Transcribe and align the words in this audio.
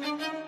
thank 0.00 0.20
you 0.20 0.43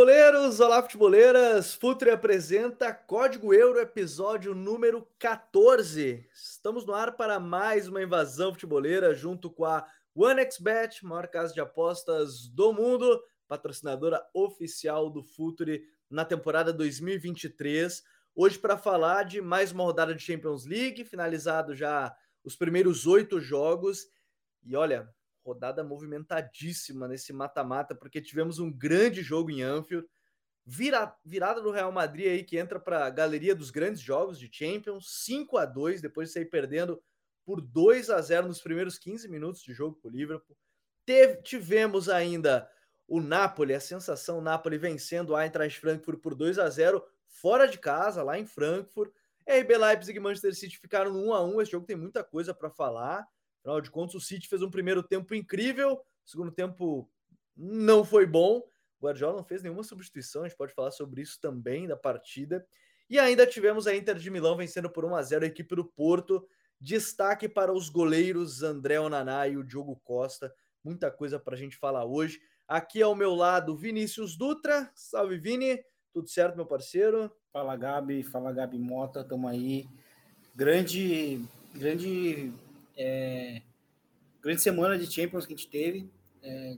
futeboleiros! 0.00 0.60
Olá, 0.60 0.82
futeboleiras! 0.82 1.74
Futre 1.74 2.10
apresenta 2.10 2.90
Código 2.90 3.52
Euro, 3.52 3.78
episódio 3.78 4.54
número 4.54 5.06
14. 5.18 6.26
Estamos 6.32 6.86
no 6.86 6.94
ar 6.94 7.18
para 7.18 7.38
mais 7.38 7.86
uma 7.86 8.02
invasão 8.02 8.54
futeboleira 8.54 9.14
junto 9.14 9.50
com 9.50 9.66
a 9.66 9.86
OneXBet, 10.14 11.04
maior 11.04 11.28
casa 11.28 11.52
de 11.52 11.60
apostas 11.60 12.48
do 12.48 12.72
mundo, 12.72 13.22
patrocinadora 13.46 14.26
oficial 14.32 15.10
do 15.10 15.22
Futre 15.22 15.84
na 16.08 16.24
temporada 16.24 16.72
2023. 16.72 18.02
Hoje 18.34 18.58
para 18.58 18.78
falar 18.78 19.24
de 19.24 19.42
mais 19.42 19.70
uma 19.70 19.84
rodada 19.84 20.14
de 20.14 20.22
Champions 20.22 20.64
League, 20.64 21.04
finalizado 21.04 21.74
já 21.74 22.16
os 22.42 22.56
primeiros 22.56 23.06
oito 23.06 23.38
jogos. 23.38 24.08
E 24.64 24.74
olha, 24.74 25.12
rodada 25.44 25.82
movimentadíssima 25.82 27.08
nesse 27.08 27.32
mata-mata, 27.32 27.94
porque 27.94 28.20
tivemos 28.20 28.58
um 28.58 28.70
grande 28.70 29.22
jogo 29.22 29.50
em 29.50 29.62
Anfield, 29.62 30.06
vira, 30.64 31.14
virada 31.24 31.60
do 31.60 31.70
Real 31.70 31.90
Madrid 31.90 32.26
aí 32.26 32.44
que 32.44 32.58
entra 32.58 32.78
para 32.78 33.06
a 33.06 33.10
galeria 33.10 33.54
dos 33.54 33.70
grandes 33.70 34.00
jogos 34.00 34.38
de 34.38 34.48
Champions, 34.52 35.24
5 35.24 35.56
a 35.58 35.66
2 35.66 36.00
depois 36.00 36.28
de 36.28 36.34
sair 36.34 36.46
perdendo 36.46 37.02
por 37.44 37.60
2 37.60 38.10
a 38.10 38.20
0 38.20 38.46
nos 38.46 38.60
primeiros 38.60 38.98
15 38.98 39.28
minutos 39.28 39.62
de 39.62 39.72
jogo 39.72 39.98
com 40.00 40.08
o 40.08 40.10
Liverpool. 40.10 40.56
Teve, 41.04 41.42
tivemos 41.42 42.08
ainda 42.08 42.70
o 43.08 43.20
Napoli, 43.20 43.74
a 43.74 43.80
sensação 43.80 44.40
Napoli 44.40 44.78
vencendo 44.78 45.34
a 45.34 45.44
Eintracht 45.44 45.80
Frankfurt 45.80 46.20
por 46.20 46.34
2 46.34 46.58
a 46.58 46.70
0 46.70 47.04
fora 47.26 47.66
de 47.66 47.78
casa, 47.78 48.22
lá 48.22 48.38
em 48.38 48.46
Frankfurt. 48.46 49.12
RB 49.48 49.76
Leipzig 49.76 50.16
e 50.16 50.20
Manchester 50.20 50.54
City 50.54 50.78
ficaram 50.78 51.12
no 51.12 51.26
1 51.30 51.34
a 51.34 51.44
1 51.44 51.60
Esse 51.60 51.72
jogo 51.72 51.86
tem 51.86 51.96
muita 51.96 52.22
coisa 52.22 52.54
para 52.54 52.70
falar. 52.70 53.26
Afinal 53.60 53.80
de 53.80 53.90
contas, 53.90 54.14
o 54.14 54.20
City 54.20 54.48
fez 54.48 54.62
um 54.62 54.70
primeiro 54.70 55.02
tempo 55.02 55.34
incrível, 55.34 56.00
segundo 56.24 56.50
tempo 56.50 57.08
não 57.56 58.04
foi 58.04 58.26
bom. 58.26 58.62
O 58.98 59.06
Guardiola 59.06 59.36
não 59.36 59.44
fez 59.44 59.62
nenhuma 59.62 59.82
substituição, 59.82 60.42
a 60.42 60.48
gente 60.48 60.56
pode 60.56 60.74
falar 60.74 60.90
sobre 60.90 61.22
isso 61.22 61.38
também 61.40 61.86
da 61.86 61.96
partida. 61.96 62.66
E 63.08 63.18
ainda 63.18 63.46
tivemos 63.46 63.86
a 63.86 63.94
Inter 63.94 64.16
de 64.16 64.30
Milão 64.30 64.56
vencendo 64.56 64.88
por 64.88 65.04
1 65.04 65.16
a 65.16 65.22
0 65.22 65.44
a 65.44 65.48
equipe 65.48 65.74
do 65.74 65.84
Porto. 65.84 66.46
Destaque 66.80 67.48
para 67.48 67.72
os 67.72 67.88
goleiros 67.88 68.62
André 68.62 68.98
Onaná 69.00 69.46
e 69.48 69.56
o 69.56 69.64
Diogo 69.64 70.00
Costa. 70.04 70.54
Muita 70.82 71.10
coisa 71.10 71.38
para 71.38 71.54
a 71.54 71.58
gente 71.58 71.76
falar 71.76 72.04
hoje. 72.04 72.40
Aqui 72.66 73.02
ao 73.02 73.14
meu 73.14 73.34
lado, 73.34 73.76
Vinícius 73.76 74.36
Dutra. 74.36 74.90
Salve, 74.94 75.36
Vini. 75.36 75.82
Tudo 76.12 76.28
certo, 76.28 76.56
meu 76.56 76.64
parceiro? 76.64 77.30
Fala, 77.52 77.76
Gabi. 77.76 78.22
Fala, 78.22 78.52
Gabi 78.52 78.78
Mota. 78.78 79.24
Tamo 79.24 79.48
aí. 79.48 79.88
Grande, 80.54 81.44
grande 81.74 82.52
é, 82.96 83.62
grande 84.40 84.60
semana 84.60 84.98
de 84.98 85.10
Champions 85.12 85.46
que 85.46 85.54
a 85.54 85.56
gente 85.56 85.68
teve, 85.68 86.10
é, 86.42 86.76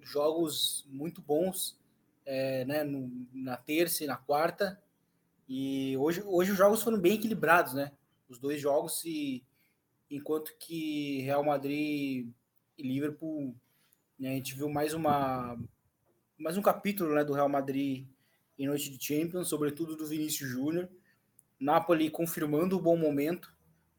jogos 0.00 0.86
muito 0.88 1.20
bons 1.20 1.78
é, 2.24 2.64
né, 2.64 2.84
no, 2.84 3.10
na 3.32 3.56
terça 3.56 4.04
e 4.04 4.06
na 4.06 4.16
quarta. 4.16 4.80
E 5.48 5.96
hoje, 5.96 6.22
hoje 6.26 6.52
os 6.52 6.58
jogos 6.58 6.82
foram 6.82 7.00
bem 7.00 7.14
equilibrados, 7.14 7.72
né? 7.72 7.92
Os 8.28 8.38
dois 8.38 8.60
jogos, 8.60 9.02
e 9.06 9.42
enquanto 10.10 10.54
que 10.58 11.22
Real 11.22 11.42
Madrid 11.42 12.28
e 12.76 12.82
Liverpool, 12.82 13.56
né, 14.18 14.32
a 14.32 14.34
gente 14.34 14.54
viu 14.54 14.68
mais 14.68 14.92
uma 14.92 15.58
mais 16.36 16.56
um 16.56 16.62
capítulo 16.62 17.14
né, 17.14 17.24
do 17.24 17.32
Real 17.32 17.48
Madrid 17.48 18.06
em 18.56 18.66
noite 18.66 18.90
de 18.90 19.04
Champions, 19.04 19.48
sobretudo 19.48 19.96
do 19.96 20.06
Vinícius 20.06 20.48
Júnior. 20.48 20.88
Napoli 21.58 22.10
confirmando 22.10 22.76
o 22.76 22.80
bom 22.80 22.96
momento, 22.96 23.52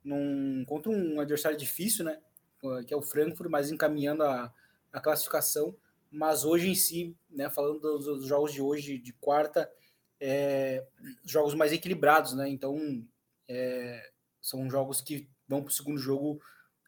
num, 0.03 0.63
contra 0.65 0.91
um 0.91 1.19
adversário 1.19 1.57
difícil, 1.57 2.05
né? 2.05 2.19
Que 2.85 2.93
é 2.93 2.97
o 2.97 3.01
Frankfurt, 3.01 3.49
mas 3.49 3.71
encaminhando 3.71 4.23
a, 4.23 4.53
a 4.91 4.99
classificação. 4.99 5.75
Mas 6.11 6.43
hoje 6.43 6.69
em 6.69 6.75
si, 6.75 7.15
né? 7.29 7.49
Falando 7.49 7.79
dos, 7.79 8.05
dos 8.05 8.25
jogos 8.25 8.53
de 8.53 8.61
hoje, 8.61 8.97
de 8.97 9.13
quarta, 9.13 9.71
é, 10.19 10.85
jogos 11.23 11.53
mais 11.53 11.71
equilibrados, 11.71 12.33
né? 12.33 12.49
Então, 12.49 13.05
é, 13.47 14.09
são 14.41 14.69
jogos 14.69 15.01
que 15.01 15.29
vão 15.47 15.61
para 15.61 15.69
o 15.69 15.73
segundo 15.73 15.97
jogo 15.97 16.41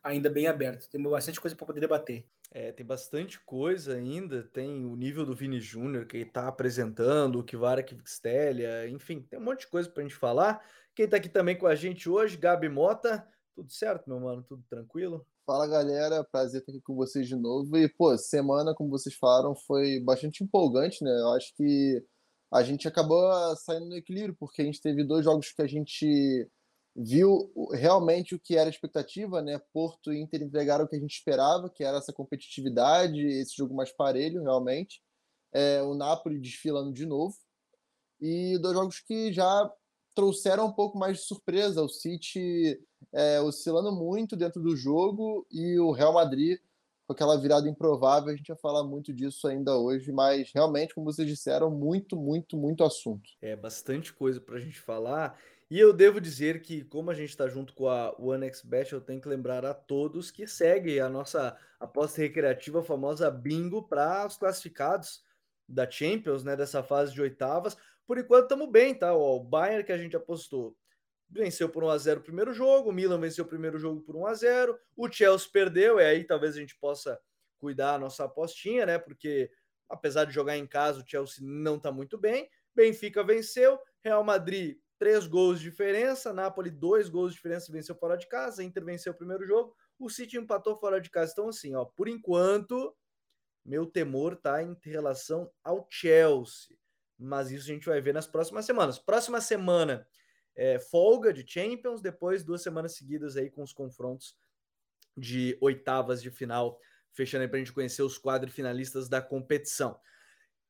ainda 0.03 0.29
bem 0.29 0.47
aberto. 0.47 0.89
Tem 0.89 1.01
bastante 1.01 1.39
coisa 1.39 1.55
para 1.55 1.65
poder 1.65 1.79
debater. 1.79 2.25
É, 2.53 2.71
tem 2.71 2.85
bastante 2.85 3.39
coisa 3.39 3.95
ainda. 3.95 4.43
Tem 4.43 4.85
o 4.85 4.95
nível 4.95 5.25
do 5.25 5.35
Vini 5.35 5.59
Júnior 5.59 6.05
que 6.05 6.17
está 6.17 6.47
apresentando, 6.47 7.39
o 7.39 7.43
Kivara 7.43 7.81
Kvixtelia, 7.81 8.89
enfim, 8.89 9.21
tem 9.21 9.39
um 9.39 9.43
monte 9.43 9.61
de 9.61 9.67
coisa 9.67 9.89
para 9.89 10.03
a 10.03 10.07
gente 10.07 10.17
falar. 10.17 10.61
Quem 10.93 11.05
está 11.05 11.17
aqui 11.17 11.29
também 11.29 11.57
com 11.57 11.67
a 11.67 11.75
gente 11.75 12.09
hoje, 12.09 12.35
Gabi 12.35 12.67
Mota. 12.67 13.25
Tudo 13.55 13.71
certo, 13.71 14.09
meu 14.09 14.19
mano? 14.19 14.43
Tudo 14.43 14.61
tranquilo? 14.69 15.25
Fala 15.45 15.65
galera, 15.65 16.23
prazer 16.23 16.59
estar 16.59 16.71
aqui 16.71 16.81
com 16.81 16.95
vocês 16.95 17.27
de 17.27 17.35
novo. 17.35 17.77
E, 17.77 17.87
pô, 17.87 18.17
semana, 18.17 18.73
como 18.75 18.89
vocês 18.89 19.15
falaram, 19.15 19.55
foi 19.55 20.01
bastante 20.01 20.43
empolgante, 20.43 21.01
né? 21.01 21.11
Eu 21.11 21.29
acho 21.33 21.53
que 21.55 22.03
a 22.51 22.61
gente 22.61 22.89
acabou 22.89 23.55
saindo 23.55 23.87
no 23.87 23.95
equilíbrio, 23.95 24.35
porque 24.37 24.61
a 24.61 24.65
gente 24.65 24.81
teve 24.81 25.03
dois 25.05 25.23
jogos 25.23 25.53
que 25.53 25.61
a 25.61 25.67
gente 25.67 26.47
viu 26.93 27.49
realmente 27.71 28.35
o 28.35 28.39
que 28.39 28.57
era 28.57 28.69
a 28.69 28.69
expectativa, 28.69 29.41
né? 29.41 29.61
Porto 29.73 30.11
e 30.11 30.21
Inter 30.21 30.41
entregaram 30.41 30.83
o 30.83 30.87
que 30.89 30.97
a 30.97 30.99
gente 30.99 31.15
esperava, 31.15 31.69
que 31.69 31.85
era 31.85 31.99
essa 31.99 32.11
competitividade, 32.11 33.25
esse 33.25 33.55
jogo 33.55 33.73
mais 33.73 33.93
parelho, 33.93 34.43
realmente. 34.43 35.01
É, 35.53 35.81
o 35.81 35.95
Napoli 35.95 36.37
desfilando 36.37 36.91
de 36.91 37.05
novo. 37.05 37.35
E 38.19 38.57
dois 38.59 38.75
jogos 38.75 38.99
que 38.99 39.31
já 39.31 39.71
trouxeram 40.15 40.67
um 40.67 40.71
pouco 40.71 40.97
mais 40.97 41.17
de 41.17 41.23
surpresa. 41.23 41.81
O 41.81 41.89
City 41.89 42.79
é, 43.13 43.39
oscilando 43.41 43.91
muito 43.91 44.35
dentro 44.35 44.61
do 44.61 44.75
jogo 44.75 45.45
e 45.51 45.79
o 45.79 45.91
Real 45.91 46.13
Madrid 46.13 46.59
com 47.05 47.13
aquela 47.13 47.37
virada 47.37 47.67
improvável. 47.67 48.33
A 48.33 48.35
gente 48.35 48.47
vai 48.47 48.57
falar 48.57 48.83
muito 48.83 49.13
disso 49.13 49.47
ainda 49.47 49.77
hoje, 49.77 50.11
mas 50.11 50.51
realmente, 50.53 50.95
como 50.95 51.11
vocês 51.11 51.27
disseram, 51.27 51.69
muito, 51.69 52.15
muito, 52.15 52.57
muito 52.57 52.83
assunto. 52.83 53.29
É 53.41 53.55
bastante 53.55 54.13
coisa 54.13 54.39
para 54.39 54.55
a 54.55 54.59
gente 54.59 54.79
falar. 54.79 55.37
E 55.69 55.79
eu 55.79 55.93
devo 55.93 56.19
dizer 56.19 56.61
que, 56.61 56.83
como 56.83 57.11
a 57.11 57.13
gente 57.13 57.29
está 57.29 57.47
junto 57.47 57.73
com 57.73 57.87
a 57.87 58.13
OneXBet, 58.19 58.91
eu 58.91 59.01
tenho 59.01 59.21
que 59.21 59.29
lembrar 59.29 59.65
a 59.65 59.73
todos 59.73 60.29
que 60.29 60.45
seguem 60.45 60.99
a 60.99 61.07
nossa 61.07 61.57
aposta 61.79 62.21
recreativa, 62.21 62.81
a 62.81 62.83
famosa 62.83 63.31
bingo, 63.31 63.83
para 63.83 64.27
os 64.27 64.37
classificados 64.37 65.23
da 65.67 65.89
Champions, 65.89 66.43
né, 66.43 66.55
dessa 66.55 66.83
fase 66.83 67.13
de 67.13 67.21
oitavas. 67.21 67.77
Por 68.11 68.17
enquanto 68.17 68.43
estamos 68.43 68.69
bem, 68.69 68.93
tá? 68.93 69.13
O 69.13 69.39
Bayern 69.39 69.85
que 69.85 69.91
a 69.93 69.97
gente 69.97 70.17
apostou 70.17 70.75
venceu 71.29 71.69
por 71.69 71.81
1 71.81 71.89
a 71.91 71.97
0 71.97 72.19
o 72.19 72.23
primeiro 72.23 72.53
jogo, 72.53 72.89
o 72.89 72.91
Milan 72.91 73.17
venceu 73.17 73.45
o 73.45 73.47
primeiro 73.47 73.79
jogo 73.79 74.01
por 74.01 74.17
1 74.17 74.25
a 74.27 74.33
0, 74.33 74.77
o 74.97 75.09
Chelsea 75.09 75.47
perdeu, 75.49 75.97
e 75.97 76.03
aí 76.03 76.25
talvez 76.25 76.57
a 76.57 76.59
gente 76.59 76.77
possa 76.77 77.17
cuidar 77.57 77.93
a 77.93 77.97
nossa 77.97 78.25
apostinha, 78.25 78.85
né? 78.85 78.99
Porque 78.99 79.49
apesar 79.87 80.25
de 80.25 80.33
jogar 80.33 80.57
em 80.57 80.67
casa, 80.67 80.99
o 80.99 81.07
Chelsea 81.07 81.41
não 81.41 81.77
está 81.77 81.89
muito 81.89 82.17
bem. 82.17 82.49
Benfica 82.75 83.23
venceu, 83.23 83.79
Real 84.03 84.25
Madrid 84.25 84.77
três 84.99 85.25
gols 85.25 85.61
de 85.61 85.69
diferença, 85.69 86.33
Napoli 86.33 86.69
dois 86.69 87.07
gols 87.07 87.31
de 87.31 87.37
diferença 87.37 87.71
venceu 87.71 87.95
fora 87.95 88.17
de 88.17 88.27
casa, 88.27 88.61
Inter 88.61 88.83
venceu 88.83 89.13
o 89.13 89.17
primeiro 89.17 89.45
jogo, 89.45 89.73
o 89.97 90.09
City 90.09 90.37
empatou 90.37 90.75
fora 90.75 90.99
de 90.99 91.09
casa. 91.09 91.31
Então 91.31 91.47
assim, 91.47 91.73
ó, 91.75 91.85
por 91.85 92.09
enquanto, 92.09 92.93
meu 93.63 93.85
temor 93.85 94.35
tá 94.35 94.61
em 94.61 94.77
relação 94.83 95.49
ao 95.63 95.87
Chelsea 95.89 96.80
mas 97.21 97.51
isso 97.51 97.69
a 97.69 97.73
gente 97.73 97.85
vai 97.85 98.01
ver 98.01 98.13
nas 98.13 98.27
próximas 98.27 98.65
semanas. 98.65 98.97
Próxima 98.97 99.39
semana, 99.39 100.07
é, 100.55 100.79
folga 100.79 101.31
de 101.31 101.45
Champions, 101.47 102.01
depois 102.01 102.43
duas 102.43 102.61
semanas 102.61 102.95
seguidas 102.95 103.37
aí 103.37 103.49
com 103.49 103.61
os 103.61 103.71
confrontos 103.71 104.35
de 105.15 105.57
oitavas 105.61 106.21
de 106.21 106.31
final, 106.31 106.79
fechando 107.13 107.43
aí 107.43 107.47
para 107.47 107.57
a 107.57 107.59
gente 107.59 107.73
conhecer 107.73 108.01
os 108.01 108.17
quadrifinalistas 108.17 109.07
da 109.07 109.21
competição. 109.21 109.99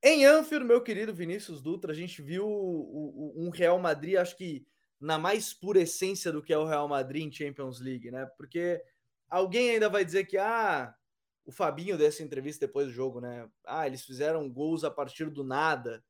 Em 0.04 0.26
Anfield, 0.26 0.66
meu 0.66 0.82
querido 0.82 1.14
Vinícius 1.14 1.62
Dutra, 1.62 1.92
a 1.92 1.96
gente 1.96 2.22
viu 2.22 2.48
um 2.48 3.50
Real 3.50 3.80
Madrid, 3.80 4.16
acho 4.16 4.36
que 4.36 4.66
na 5.00 5.18
mais 5.18 5.54
pura 5.54 5.82
essência 5.82 6.32
do 6.32 6.42
que 6.42 6.54
é 6.54 6.58
o 6.58 6.66
Real 6.66 6.88
Madrid 6.88 7.24
em 7.24 7.32
Champions 7.32 7.80
League, 7.80 8.10
né? 8.12 8.26
Porque 8.38 8.84
alguém 9.30 9.72
ainda 9.72 9.90
vai 9.90 10.04
dizer 10.04 10.26
que 10.26 10.38
ah, 10.38 10.94
o 11.46 11.52
Fabinho 11.52 11.98
dessa 11.98 12.24
entrevista 12.24 12.66
depois 12.66 12.88
do 12.88 12.94
jogo, 12.94 13.22
né? 13.22 13.48
Ah, 13.66 13.86
eles 13.86 14.04
fizeram 14.04 14.50
gols 14.50 14.84
a 14.84 14.92
partir 14.92 15.30
do 15.30 15.44
nada 15.44 16.04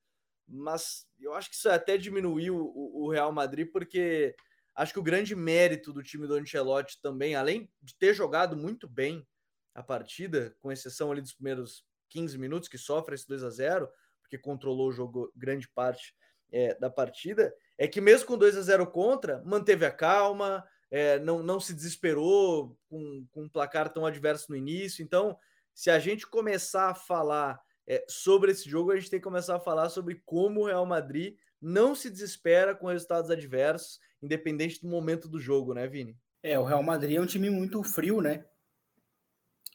mas 0.51 1.07
eu 1.19 1.33
acho 1.33 1.49
que 1.49 1.55
isso 1.55 1.69
até 1.69 1.97
diminuiu 1.97 2.55
o, 2.55 3.05
o, 3.05 3.11
Real 3.11 3.31
Madrid, 3.31 3.69
porque 3.71 4.35
acho 4.75 4.93
que 4.93 4.99
o 4.99 5.03
grande 5.03 5.35
mérito 5.35 5.93
do 5.93 6.03
time 6.03 6.27
do 6.27 6.35
Ancelotti 6.35 6.99
também, 7.01 7.35
além 7.35 7.69
de 7.81 7.95
ter 7.95 8.13
jogado 8.13 8.55
muito 8.55 8.87
bem 8.87 9.25
a 9.73 9.81
partida, 9.81 10.55
com 10.59 10.71
exceção 10.71 11.11
ali 11.11 11.21
dos 11.21 11.33
primeiros 11.33 11.85
15 12.09 12.37
minutos, 12.37 12.67
que 12.67 12.77
sofre 12.77 13.15
esse 13.15 13.27
2 13.27 13.43
a 13.43 13.49
0 13.49 13.89
porque 14.21 14.37
controlou 14.37 14.89
o 14.89 14.93
jogo 14.93 15.31
grande 15.35 15.67
parte 15.69 16.15
é, 16.51 16.73
da 16.75 16.89
partida, 16.89 17.53
é 17.77 17.87
que 17.87 18.01
mesmo 18.01 18.27
com 18.27 18.37
2 18.37 18.57
a 18.57 18.61
0 18.61 18.87
contra, 18.87 19.41
manteve 19.45 19.85
a 19.85 19.91
calma, 19.91 20.65
é, 20.89 21.19
não, 21.19 21.41
não 21.41 21.59
se 21.59 21.73
desesperou 21.73 22.77
com, 22.89 23.25
com 23.31 23.43
um 23.43 23.49
placar 23.49 23.91
tão 23.91 24.05
adverso 24.05 24.47
no 24.49 24.57
início. 24.57 25.01
Então, 25.01 25.37
se 25.73 25.89
a 25.89 25.97
gente 25.99 26.27
começar 26.27 26.89
a 26.89 26.95
falar 26.95 27.59
é, 27.91 28.05
sobre 28.07 28.53
esse 28.53 28.69
jogo, 28.69 28.89
a 28.89 28.95
gente 28.95 29.09
tem 29.09 29.19
que 29.19 29.23
começar 29.25 29.57
a 29.57 29.59
falar 29.59 29.89
sobre 29.89 30.15
como 30.25 30.61
o 30.61 30.65
Real 30.65 30.85
Madrid 30.85 31.35
não 31.61 31.93
se 31.93 32.09
desespera 32.09 32.73
com 32.73 32.87
resultados 32.87 33.29
adversos, 33.29 33.99
independente 34.23 34.79
do 34.81 34.87
momento 34.87 35.27
do 35.27 35.41
jogo, 35.41 35.73
né, 35.73 35.85
Vini? 35.89 36.17
É, 36.41 36.57
o 36.57 36.63
Real 36.63 36.81
Madrid 36.81 37.17
é 37.17 37.21
um 37.21 37.25
time 37.25 37.49
muito 37.49 37.83
frio, 37.83 38.21
né? 38.21 38.45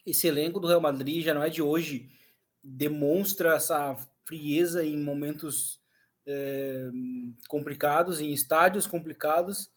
Esse 0.07 0.29
elenco 0.29 0.59
do 0.59 0.67
Real 0.67 0.81
Madrid 0.81 1.23
já 1.23 1.35
não 1.35 1.43
é 1.43 1.51
de 1.51 1.61
hoje, 1.61 2.11
demonstra 2.65 3.55
essa 3.55 3.95
frieza 4.25 4.83
em 4.83 4.97
momentos 4.97 5.79
é, 6.27 6.89
complicados, 7.51 8.19
em 8.19 8.33
estádios 8.33 8.87
complicados. 8.87 9.71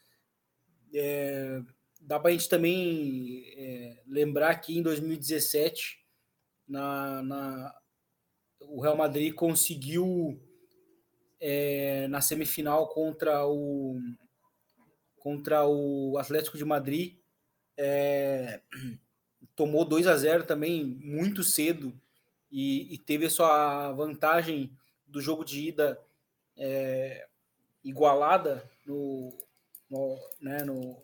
É, 0.93 1.61
dá 1.99 2.17
para 2.17 2.29
a 2.29 2.31
gente 2.31 2.47
também 2.47 3.43
é, 3.57 4.01
lembrar 4.07 4.55
que 4.61 4.77
em 4.77 4.81
2017, 4.81 5.99
na, 6.65 7.21
na, 7.21 7.75
o 8.59 8.81
Real 8.81 8.95
Madrid 8.95 9.33
conseguiu 9.33 10.39
é, 11.39 12.07
na 12.07 12.21
semifinal 12.21 12.87
contra 12.89 13.45
o 13.47 13.99
contra 15.17 15.67
o 15.67 16.17
Atlético 16.17 16.57
de 16.57 16.65
Madrid 16.65 17.17
é, 17.77 18.61
tomou 19.55 19.85
2 19.85 20.07
a 20.07 20.15
0 20.15 20.43
também 20.45 20.83
muito 20.83 21.43
cedo 21.43 21.93
e, 22.51 22.93
e, 22.93 22.97
teve 22.97 23.25
a 23.25 23.29
sua 23.29 23.91
vantagem 23.91 24.71
do 25.05 25.21
jogo 25.21 25.45
de 25.45 25.67
ida 25.67 25.99
é, 26.57 27.27
igualada 27.83 28.69
no, 28.85 29.33
no, 29.89 30.17
né, 30.41 30.63
no, 30.63 30.97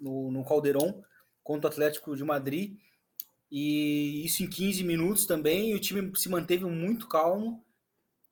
no, 0.00 0.30
no 0.30 0.44
Caldeirão 0.44 1.04
contra 1.42 1.68
o 1.68 1.72
Atlético 1.72 2.16
de 2.16 2.24
Madrid 2.24 2.78
e 3.50 4.24
isso 4.24 4.42
em 4.42 4.48
15 4.48 4.82
minutos 4.84 5.26
também, 5.26 5.70
e 5.70 5.74
o 5.74 5.80
time 5.80 6.10
se 6.16 6.28
manteve 6.28 6.64
muito 6.64 7.08
calmo. 7.08 7.64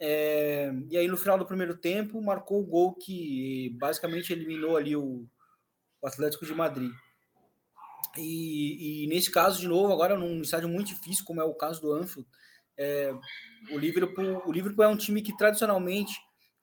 É, 0.01 0.73
e 0.91 0.97
aí 0.97 1.07
no 1.07 1.17
final 1.17 1.39
do 1.39 1.47
primeiro 1.47 1.77
tempo 1.77 2.21
marcou 2.21 2.61
o 2.61 2.67
gol 2.67 2.95
que 2.95 3.71
basicamente 3.79 4.33
eliminou 4.33 4.77
ali 4.77 4.97
o, 4.97 5.29
o 6.01 6.07
Atlético 6.07 6.45
de 6.45 6.55
Madrid. 6.55 6.91
E, 8.17 9.05
e, 9.05 9.07
nesse 9.07 9.31
caso, 9.31 9.61
de 9.61 9.69
novo, 9.69 9.93
agora 9.93 10.19
num 10.19 10.43
estádio 10.43 10.69
muito 10.69 10.89
difícil, 10.89 11.25
como 11.25 11.41
é 11.41 11.45
o 11.45 11.55
caso 11.55 11.81
do 11.81 11.93
Anfield, 11.93 12.29
é, 12.77 13.15
o, 13.71 13.79
Liverpool, 13.79 14.43
o 14.47 14.53
Liverpool 14.53 14.85
é 14.85 14.89
um 14.89 14.97
time 14.97 15.23
que 15.23 15.37
tradicionalmente 15.37 16.15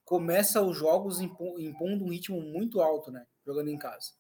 começa 0.04 0.62
os 0.62 0.78
jogos 0.78 1.22
impondo 1.22 2.04
um 2.04 2.10
ritmo 2.10 2.42
muito 2.42 2.82
alto, 2.82 3.12
né? 3.12 3.26
Jogando 3.46 3.70
em 3.70 3.78
casa. 3.78 4.12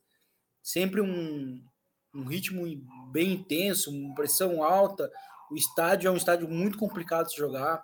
Sempre 0.62 1.02
um, 1.02 1.64
um 2.14 2.24
ritmo 2.24 2.64
bem 3.12 3.34
intenso, 3.34 3.92
uma 3.92 4.16
pressão 4.16 4.64
alta. 4.64 5.12
O 5.52 5.56
estádio 5.56 6.08
é 6.08 6.12
um 6.12 6.18
estádio 6.18 6.48
muito 6.48 6.78
complicado 6.78 7.30
de 7.30 7.38
jogar. 7.38 7.84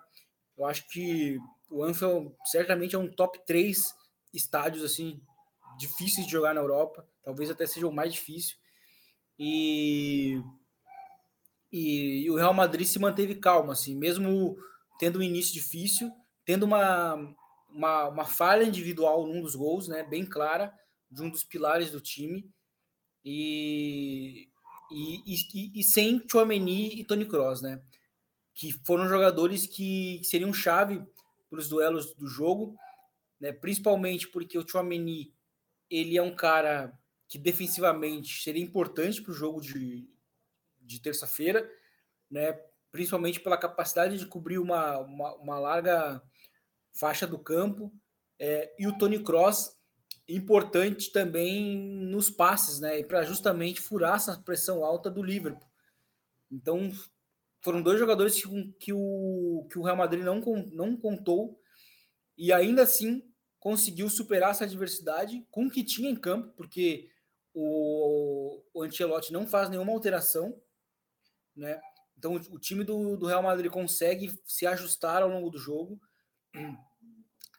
Eu 0.58 0.66
acho 0.66 0.88
que 0.90 1.38
o 1.70 1.84
Anfield 1.84 2.34
certamente 2.46 2.96
é 2.96 3.00
um 3.00 3.12
top 3.12 3.40
3 3.46 3.94
estádios 4.34 4.84
assim 4.84 5.22
difíceis 5.78 6.26
de 6.26 6.32
jogar 6.32 6.54
na 6.54 6.62
Europa, 6.62 7.06
talvez 7.22 7.50
até 7.50 7.66
seja 7.66 7.88
o 7.88 7.94
mais 7.94 8.14
difícil. 8.14 8.56
E, 9.38 10.42
e, 11.72 12.24
e 12.24 12.32
o 12.32 12.38
Real 12.38 12.54
Madrid 12.54 12.88
se 12.88 12.98
manteve 12.98 13.36
calmo, 13.36 13.72
assim, 13.72 13.96
mesmo 13.96 14.58
tendo 14.98 15.20
um 15.20 15.24
início 15.24 15.54
difícil, 15.54 16.10
tendo 16.46 16.64
uma, 16.64 17.16
uma, 17.70 18.08
uma 18.08 18.26
falha 18.26 18.64
individual 18.64 19.28
num 19.28 19.42
dos 19.42 19.56
gols, 19.56 19.90
né, 19.90 20.04
bem 20.04 20.26
clara, 20.26 20.74
de 21.12 21.22
um 21.22 21.30
dos 21.30 21.44
pilares 21.44 21.92
do 21.92 22.00
time 22.00 22.50
e, 23.26 24.48
e, 24.92 25.24
e, 25.26 25.80
e 25.80 25.84
sem 25.84 26.24
Chouameni 26.30 27.00
e 27.00 27.04
Tony 27.04 27.26
Kroos, 27.26 27.62
né? 27.62 27.82
Que 28.54 28.72
foram 28.72 29.10
jogadores 29.10 29.66
que 29.66 30.22
seriam 30.24 30.54
chave 30.54 31.04
para 31.50 31.60
os 31.60 31.68
duelos 31.68 32.14
do 32.14 32.28
jogo, 32.28 32.78
né? 33.40 33.52
Principalmente 33.52 34.28
porque 34.28 34.58
o 34.58 34.68
Chouameni 34.68 35.34
ele 35.90 36.18
é 36.18 36.22
um 36.22 36.36
cara 36.36 36.98
que 37.28 37.40
defensivamente 37.40 38.44
seria 38.44 38.64
importante 38.64 39.22
para 39.22 39.32
o 39.32 39.36
jogo 39.36 39.60
de, 39.60 40.08
de 40.80 41.02
terça-feira, 41.02 41.68
né? 42.30 42.54
Principalmente 42.92 43.40
pela 43.40 43.58
capacidade 43.58 44.20
de 44.20 44.26
cobrir 44.28 44.60
uma, 44.60 45.00
uma, 45.00 45.34
uma 45.36 45.60
larga 45.60 46.22
faixa 46.94 47.26
do 47.26 47.40
campo. 47.40 47.92
É, 48.38 48.74
e 48.78 48.88
o 48.88 48.98
Tony 48.98 49.20
Cross 49.24 49.75
importante 50.28 51.12
também 51.12 51.78
nos 51.78 52.30
passes, 52.30 52.80
né? 52.80 53.04
Para 53.04 53.24
justamente 53.24 53.82
furar 53.82 54.16
essa 54.16 54.38
pressão 54.38 54.84
alta 54.84 55.10
do 55.10 55.22
Liverpool. 55.24 55.70
Então, 56.52 56.92
foram 57.62 57.82
dois 57.82 58.00
jogadores 58.00 58.42
que, 58.42 58.74
que, 58.80 58.94
o, 58.94 59.68
que 59.72 59.80
o 59.80 59.84
Real 59.84 59.98
Madrid 59.98 60.24
não, 60.24 60.40
não 60.72 60.98
contou 60.98 61.60
e 62.38 62.52
ainda 62.52 62.84
assim 62.84 63.24
conseguiu 63.60 64.10
superar 64.10 64.52
essa 64.52 64.64
adversidade 64.64 65.46
com 65.50 65.66
o 65.66 65.72
que 65.72 65.84
tinha 65.84 66.10
em 66.10 66.16
campo, 66.16 66.54
porque 66.56 67.10
o, 67.54 68.62
o 68.74 68.84
Ancelotti 68.84 69.34
não 69.34 69.48
faz 69.48 69.70
nenhuma 69.70 69.92
alteração, 69.92 70.62
né? 71.56 71.82
Então, 72.18 72.36
o, 72.36 72.56
o 72.56 72.60
time 72.60 72.84
do, 72.84 73.18
do 73.18 73.26
Real 73.26 73.42
Madrid 73.42 73.72
consegue 73.72 74.32
se 74.46 74.66
ajustar 74.68 75.22
ao 75.22 75.30
longo 75.30 75.50
do 75.50 75.58
jogo 75.58 76.00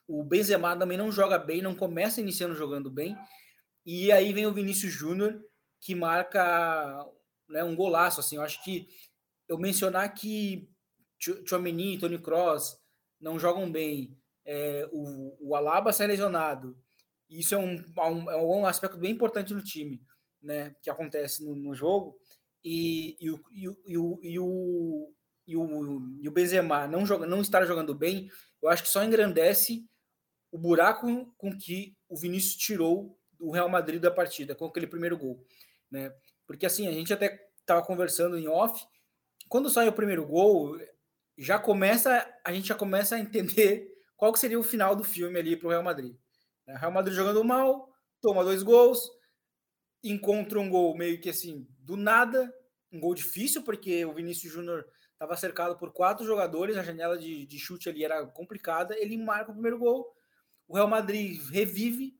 o 0.09 0.23
Benzema 0.23 0.77
também 0.77 0.97
não 0.97 1.11
joga 1.11 1.39
bem, 1.39 1.63
não 1.63 1.75
começa 1.75 2.21
iniciando 2.21 2.55
jogando 2.55 2.91
bem. 2.91 3.17
E 3.85 4.11
aí 4.13 4.33
vem 4.33 4.47
o 4.47 4.55
Vinícius 4.55 4.93
Júnior, 4.93 5.41
que 5.81 5.95
marca 5.95 7.05
né, 7.49 7.63
um 7.65 7.75
golaço. 7.75 8.21
Assim, 8.21 8.37
eu 8.37 8.43
acho 8.43 8.63
que 8.65 8.89
eu 9.49 9.59
mencionar 9.59 10.13
que 10.15 10.69
Chouameni 11.47 11.95
e 11.95 11.99
Tony 11.99 12.19
Cross 12.19 12.79
não 13.21 13.39
jogam 13.39 13.71
bem, 13.71 14.17
é, 14.45 14.89
o, 14.93 15.37
o 15.41 15.57
Alaba 15.57 15.93
sai 15.93 16.07
lesionado. 16.07 16.79
Isso 17.29 17.55
é 17.55 17.59
um, 17.59 17.75
um, 17.75 18.31
é 18.31 18.37
um 18.37 18.67
aspecto 18.67 18.97
bem 18.97 19.13
importante 19.13 19.53
no 19.53 19.63
time, 19.63 20.01
né, 20.41 20.75
que 20.83 20.91
acontece 20.91 21.45
no, 21.45 21.57
no 21.57 21.75
jogo. 21.75 22.17
E, 22.65 23.17
e, 23.21 23.31
o, 23.31 23.41
e, 23.53 23.69
o, 23.69 23.77
e, 23.87 23.99
o, 23.99 24.21
e, 24.23 25.57
o, 25.57 26.19
e 26.21 26.29
o 26.29 26.33
Benzema 26.33 26.87
não, 26.87 27.07
joga, 27.07 27.27
não 27.27 27.41
estar 27.41 27.65
jogando 27.65 27.95
bem, 27.95 28.29
eu 28.63 28.69
acho 28.69 28.83
que 28.83 28.89
só 28.89 29.03
engrandece 29.03 29.85
o 30.51 30.59
buraco 30.59 31.07
com 31.37 31.57
que 31.57 31.97
o 32.09 32.17
Vinícius 32.17 32.57
tirou 32.57 33.19
o 33.39 33.51
Real 33.51 33.69
Madrid 33.69 34.01
da 34.01 34.11
partida, 34.11 34.55
com 34.55 34.67
aquele 34.67 34.87
primeiro 34.87 35.17
gol. 35.17 35.45
Né? 35.91 36.13
Porque 36.47 36.67
assim, 36.67 36.89
a 36.89 36.93
gente 36.93 37.13
até 37.13 37.49
estava 37.61 37.85
conversando 37.85 38.39
em 38.39 38.49
off, 38.49 38.85
quando 39.49 39.71
sai 39.71 39.89
o 39.89 39.93
primeiro 39.93 40.27
gol, 40.27 40.79
já 41.37 41.59
começa, 41.59 42.27
a 42.45 42.53
gente 42.53 42.69
já 42.69 42.75
começa 42.75 43.17
a 43.17 43.21
entender 43.21 43.89
qual 44.17 44.33
que 44.33 44.39
seria 44.39 44.59
o 44.59 44.65
final 44.65 44.97
do 44.97 45.05
filme 45.05 45.39
ali 45.39 45.57
para 45.57 45.67
o 45.67 45.71
Real 45.71 45.83
Madrid. 45.83 46.15
O 46.67 46.77
Real 46.77 46.93
Madrid 46.93 47.15
jogando 47.15 47.45
mal, 47.45 47.93
toma 48.21 48.43
dois 48.43 48.63
gols, 48.63 49.09
encontra 50.03 50.59
um 50.59 50.71
gol 50.71 50.97
meio 50.97 51.21
que 51.21 51.29
assim, 51.29 51.67
do 51.81 51.97
nada, 51.97 52.53
um 52.93 53.01
gol 53.01 53.15
difícil, 53.15 53.63
porque 53.63 54.05
o 54.05 54.15
Vinícius 54.15 54.53
Júnior 54.53 54.85
estava 55.13 55.37
cercado 55.37 55.77
por 55.77 55.93
quatro 55.93 56.27
jogadores, 56.27 56.77
a 56.77 56.83
janela 56.83 57.19
de, 57.19 57.47
de 57.47 57.59
chute 57.59 57.89
ali 57.89 58.05
era 58.05 58.25
complicada, 58.27 58.97
ele 58.99 59.17
marca 59.17 59.51
o 59.51 59.55
primeiro 59.55 59.79
gol, 59.79 60.16
o 60.69 60.75
Real 60.75 60.89
Madrid 60.89 61.41
revive, 61.51 62.19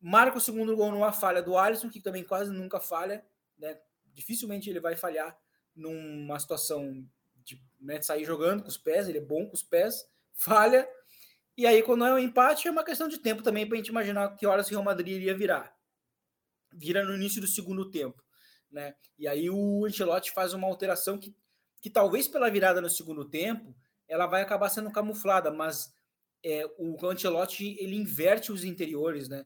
marca 0.00 0.38
o 0.38 0.40
segundo 0.40 0.76
gol 0.76 0.90
numa 0.92 1.12
falha 1.12 1.42
do 1.42 1.56
Alisson, 1.56 1.90
que 1.90 2.00
também 2.00 2.24
quase 2.24 2.52
nunca 2.52 2.80
falha, 2.80 3.24
né? 3.58 3.78
Dificilmente 4.12 4.68
ele 4.68 4.80
vai 4.80 4.96
falhar 4.96 5.38
numa 5.74 6.38
situação 6.38 7.06
de, 7.44 7.62
né, 7.80 8.00
sair 8.02 8.24
jogando 8.24 8.62
com 8.62 8.68
os 8.68 8.76
pés, 8.76 9.08
ele 9.08 9.18
é 9.18 9.22
bom 9.22 9.46
com 9.46 9.54
os 9.54 9.62
pés, 9.62 10.08
falha. 10.32 10.88
E 11.56 11.66
aí, 11.66 11.82
quando 11.82 12.04
é 12.04 12.14
um 12.14 12.18
empate, 12.18 12.68
é 12.68 12.70
uma 12.70 12.84
questão 12.84 13.08
de 13.08 13.18
tempo 13.18 13.42
também 13.42 13.66
para 13.66 13.74
a 13.74 13.78
gente 13.78 13.88
imaginar 13.88 14.36
que 14.36 14.46
horas 14.46 14.66
o 14.66 14.70
Real 14.70 14.82
Madrid 14.82 15.16
iria 15.16 15.36
virar. 15.36 15.74
Vira 16.72 17.04
no 17.04 17.14
início 17.14 17.40
do 17.40 17.46
segundo 17.46 17.90
tempo. 17.90 18.22
Né? 18.70 18.94
E 19.18 19.26
aí 19.26 19.50
o 19.50 19.84
Ancelotti 19.84 20.30
faz 20.30 20.54
uma 20.54 20.66
alteração 20.66 21.18
que, 21.18 21.34
que 21.80 21.90
talvez 21.90 22.28
pela 22.28 22.50
virada 22.50 22.80
no 22.80 22.88
segundo 22.88 23.24
tempo 23.24 23.74
ela 24.06 24.26
vai 24.26 24.42
acabar 24.42 24.68
sendo 24.68 24.90
camuflada, 24.90 25.50
mas 25.50 25.92
é, 26.42 26.64
o 26.78 26.96
Ancelotti 27.06 27.76
ele 27.78 27.96
inverte 27.96 28.50
os 28.52 28.64
interiores, 28.64 29.28
né? 29.28 29.44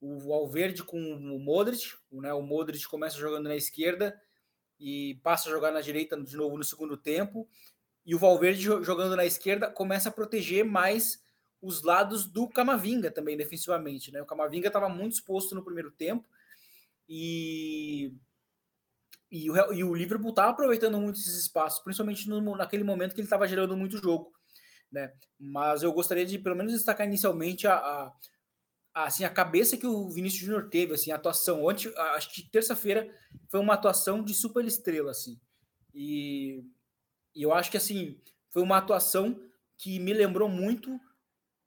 O 0.00 0.32
Alverde 0.34 0.82
com 0.82 0.98
o 0.98 1.38
Modric, 1.38 1.94
né? 2.12 2.32
O 2.32 2.42
Modric 2.42 2.86
começa 2.86 3.16
jogando 3.16 3.48
na 3.48 3.56
esquerda 3.56 4.20
e 4.78 5.14
passa 5.22 5.48
a 5.48 5.52
jogar 5.52 5.70
na 5.70 5.80
direita 5.80 6.20
de 6.20 6.36
novo 6.36 6.58
no 6.58 6.64
segundo 6.64 6.96
tempo. 6.96 7.48
E 8.04 8.14
o 8.14 8.18
Valverde 8.18 8.62
jogando 8.62 9.16
na 9.16 9.24
esquerda 9.24 9.70
começa 9.70 10.08
a 10.08 10.12
proteger 10.12 10.64
mais 10.64 11.22
os 11.62 11.82
lados 11.82 12.26
do 12.26 12.46
Camavinga 12.48 13.10
também 13.10 13.36
defensivamente, 13.36 14.12
né? 14.12 14.20
O 14.20 14.26
Camavinga 14.26 14.66
estava 14.66 14.88
muito 14.88 15.14
exposto 15.14 15.54
no 15.54 15.64
primeiro 15.64 15.90
tempo 15.90 16.28
e 17.08 18.12
e 19.30 19.50
o, 19.50 19.72
e 19.72 19.82
o 19.82 19.94
Liverpool 19.94 20.30
estava 20.30 20.50
aproveitando 20.50 21.00
muito 21.00 21.18
esses 21.18 21.34
espaços, 21.34 21.82
principalmente 21.82 22.28
no, 22.28 22.56
naquele 22.56 22.84
momento 22.84 23.14
que 23.14 23.20
ele 23.20 23.26
estava 23.26 23.48
gerando 23.48 23.76
muito 23.76 23.96
jogo 23.96 24.32
né? 24.94 25.12
Mas 25.38 25.82
eu 25.82 25.92
gostaria 25.92 26.24
de, 26.24 26.38
pelo 26.38 26.54
menos, 26.54 26.72
destacar 26.72 27.06
inicialmente 27.06 27.66
a, 27.66 27.74
a, 27.74 28.14
assim, 28.94 29.24
a 29.24 29.30
cabeça 29.30 29.76
que 29.76 29.86
o 29.86 30.08
Vinícius 30.08 30.42
Júnior 30.42 30.70
teve, 30.70 30.94
assim, 30.94 31.10
a 31.10 31.16
atuação. 31.16 31.64
Ontem, 31.66 31.92
acho 32.14 32.32
que 32.32 32.48
terça-feira 32.48 33.12
foi 33.48 33.60
uma 33.60 33.74
atuação 33.74 34.22
de 34.22 34.32
super 34.32 34.64
estrela, 34.64 35.10
assim. 35.10 35.38
E, 35.92 36.64
e 37.34 37.42
eu 37.42 37.52
acho 37.52 37.70
que, 37.70 37.76
assim, 37.76 38.18
foi 38.50 38.62
uma 38.62 38.78
atuação 38.78 39.38
que 39.76 39.98
me 39.98 40.14
lembrou 40.14 40.48
muito 40.48 40.98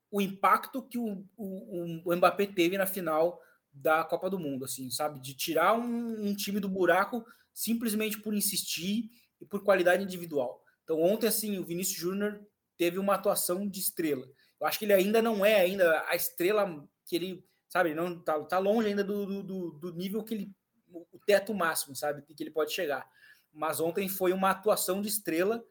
o 0.09 0.21
impacto 0.21 0.81
que 0.81 0.97
o, 0.97 1.25
o, 1.35 2.01
o 2.05 2.15
Mbappé 2.15 2.47
teve 2.47 2.77
na 2.77 2.87
final 2.87 3.41
da 3.73 4.05
Copa 4.05 4.29
do 4.29 4.39
Mundo, 4.39 4.63
assim, 4.63 4.89
sabe? 4.89 5.19
De 5.19 5.35
tirar 5.35 5.77
um, 5.77 6.29
um 6.29 6.33
time 6.33 6.61
do 6.61 6.69
buraco 6.69 7.25
simplesmente 7.53 8.17
por 8.19 8.33
insistir 8.33 9.11
e 9.41 9.45
por 9.45 9.63
qualidade 9.63 10.03
individual. 10.03 10.63
Então, 10.83 11.01
ontem, 11.01 11.27
assim, 11.27 11.59
o 11.59 11.65
Vinícius 11.65 11.99
Júnior 11.99 12.39
teve 12.77 12.99
uma 12.99 13.15
atuação 13.15 13.67
de 13.67 13.79
estrela. 13.79 14.27
Eu 14.59 14.67
acho 14.67 14.79
que 14.79 14.85
ele 14.85 14.93
ainda 14.93 15.21
não 15.21 15.45
é 15.45 15.61
ainda 15.61 16.03
a 16.07 16.15
estrela 16.15 16.87
que 17.05 17.15
ele, 17.15 17.45
sabe, 17.69 17.93
não 17.93 18.19
tá, 18.19 18.39
tá 18.43 18.59
longe 18.59 18.87
ainda 18.87 19.03
do, 19.03 19.43
do, 19.43 19.71
do 19.71 19.93
nível 19.93 20.23
que 20.23 20.33
ele, 20.33 20.51
o 20.91 21.19
teto 21.25 21.53
máximo, 21.53 21.95
sabe, 21.95 22.21
que 22.21 22.43
ele 22.43 22.51
pode 22.51 22.73
chegar. 22.73 23.07
Mas 23.51 23.79
ontem 23.79 24.07
foi 24.07 24.33
uma 24.33 24.51
atuação 24.51 25.01
de 25.01 25.07
estrela 25.07 25.63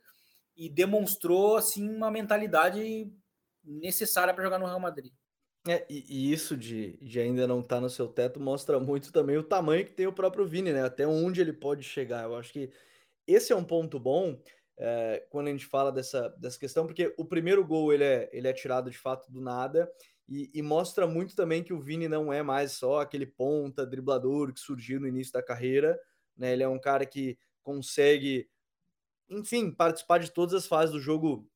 e 0.56 0.68
demonstrou 0.68 1.56
assim 1.56 1.88
uma 1.88 2.10
mentalidade 2.10 3.12
necessária 3.62 4.32
para 4.32 4.44
jogar 4.44 4.58
no 4.58 4.66
Real 4.66 4.80
Madrid. 4.80 5.12
É, 5.68 5.84
e, 5.90 6.04
e, 6.08 6.32
isso 6.32 6.56
de, 6.56 6.96
de 6.98 7.18
ainda 7.18 7.46
não 7.46 7.60
estar 7.60 7.76
tá 7.76 7.80
no 7.80 7.90
seu 7.90 8.06
teto 8.06 8.38
mostra 8.38 8.78
muito 8.78 9.12
também 9.12 9.36
o 9.36 9.42
tamanho 9.42 9.84
que 9.84 9.92
tem 9.92 10.06
o 10.06 10.12
próprio 10.12 10.46
Vini, 10.46 10.72
né? 10.72 10.84
Até 10.84 11.06
onde 11.06 11.40
ele 11.40 11.52
pode 11.52 11.82
chegar. 11.82 12.24
Eu 12.24 12.36
acho 12.36 12.52
que 12.52 12.70
esse 13.26 13.52
é 13.52 13.56
um 13.56 13.64
ponto 13.64 13.98
bom 13.98 14.40
é, 14.78 15.26
quando 15.30 15.48
a 15.48 15.50
gente 15.50 15.66
fala 15.66 15.90
dessa, 15.90 16.28
dessa 16.38 16.58
questão, 16.58 16.86
porque 16.86 17.14
o 17.16 17.24
primeiro 17.24 17.64
gol 17.64 17.92
ele 17.92 18.04
é, 18.04 18.28
ele 18.32 18.46
é 18.46 18.52
tirado 18.52 18.90
de 18.90 18.98
fato 18.98 19.30
do 19.30 19.40
nada 19.40 19.90
e, 20.28 20.50
e, 20.52 20.60
mostra 20.60 21.06
muito 21.06 21.36
também 21.36 21.62
que 21.62 21.72
o 21.72 21.80
Vini 21.80 22.08
não 22.08 22.32
é 22.32 22.42
mais 22.42 22.72
só 22.72 23.00
aquele 23.00 23.26
ponta 23.26 23.86
driblador 23.86 24.52
que 24.52 24.60
surgiu 24.60 25.00
no 25.00 25.06
início 25.06 25.32
da 25.32 25.42
carreira, 25.42 25.98
né? 26.36 26.52
Ele 26.52 26.64
é 26.64 26.68
um 26.68 26.80
cara 26.80 27.06
que 27.06 27.38
consegue, 27.62 28.48
enfim, 29.30 29.70
participar 29.70 30.18
de 30.18 30.32
todas 30.32 30.54
as 30.54 30.66
fases 30.66 30.92
do 30.92 31.00
jogo 31.00 31.48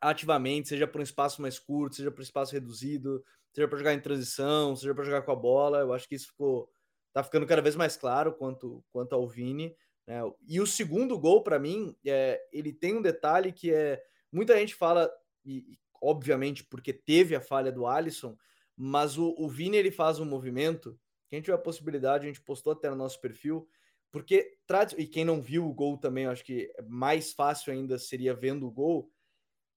ativamente, 0.00 0.68
seja 0.68 0.86
para 0.86 1.00
um 1.00 1.04
espaço 1.04 1.42
mais 1.42 1.58
curto, 1.58 1.96
seja 1.96 2.10
para 2.10 2.20
um 2.20 2.22
espaço 2.22 2.52
reduzido, 2.52 3.22
seja 3.52 3.68
para 3.68 3.78
jogar 3.78 3.94
em 3.94 4.00
transição, 4.00 4.74
seja 4.74 4.94
para 4.94 5.04
jogar 5.04 5.22
com 5.22 5.32
a 5.32 5.36
bola. 5.36 5.80
Eu 5.80 5.92
acho 5.92 6.08
que 6.08 6.14
isso 6.14 6.28
ficou 6.28 6.70
tá 7.12 7.22
ficando 7.22 7.46
cada 7.46 7.62
vez 7.62 7.76
mais 7.76 7.96
claro 7.96 8.32
quanto 8.32 8.82
quanto 8.90 9.14
ao 9.14 9.28
Vini. 9.28 9.76
Né? 10.08 10.22
E 10.46 10.58
o 10.58 10.66
segundo 10.66 11.18
gol 11.18 11.42
para 11.42 11.58
mim, 11.58 11.94
é, 12.06 12.42
ele 12.50 12.72
tem 12.72 12.96
um 12.96 13.02
detalhe 13.02 13.52
que 13.52 13.70
é 13.70 14.02
muita 14.32 14.56
gente 14.58 14.74
fala 14.74 15.12
e, 15.44 15.78
obviamente, 16.00 16.64
porque 16.64 16.94
teve 16.94 17.36
a 17.36 17.42
falha 17.42 17.70
do 17.70 17.86
Alisson, 17.86 18.34
mas 18.74 19.18
o, 19.18 19.34
o 19.36 19.46
Vini 19.46 19.76
ele 19.76 19.90
faz 19.90 20.18
um 20.18 20.24
movimento 20.24 20.98
que 21.28 21.34
a 21.34 21.36
gente 21.36 21.44
tiver 21.44 21.56
a 21.56 21.60
possibilidade, 21.60 22.24
a 22.24 22.28
gente 22.28 22.40
postou 22.40 22.72
até 22.72 22.88
no 22.88 22.96
nosso 22.96 23.20
perfil, 23.20 23.68
porque, 24.10 24.56
e 24.96 25.06
quem 25.06 25.26
não 25.26 25.42
viu 25.42 25.66
o 25.66 25.74
gol 25.74 25.98
também, 25.98 26.24
eu 26.24 26.30
acho 26.30 26.42
que 26.42 26.72
mais 26.88 27.34
fácil 27.34 27.70
ainda 27.70 27.98
seria 27.98 28.32
vendo 28.32 28.66
o 28.66 28.70
gol. 28.70 29.12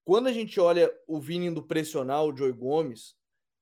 Quando 0.05 0.27
a 0.27 0.31
gente 0.31 0.57
olha 0.61 0.89
o 1.05 1.19
Vini 1.19 1.47
indo 1.47 1.61
pressionar 1.61 2.23
o 2.23 2.35
Joey 2.35 2.53
Gomes, 2.53 3.17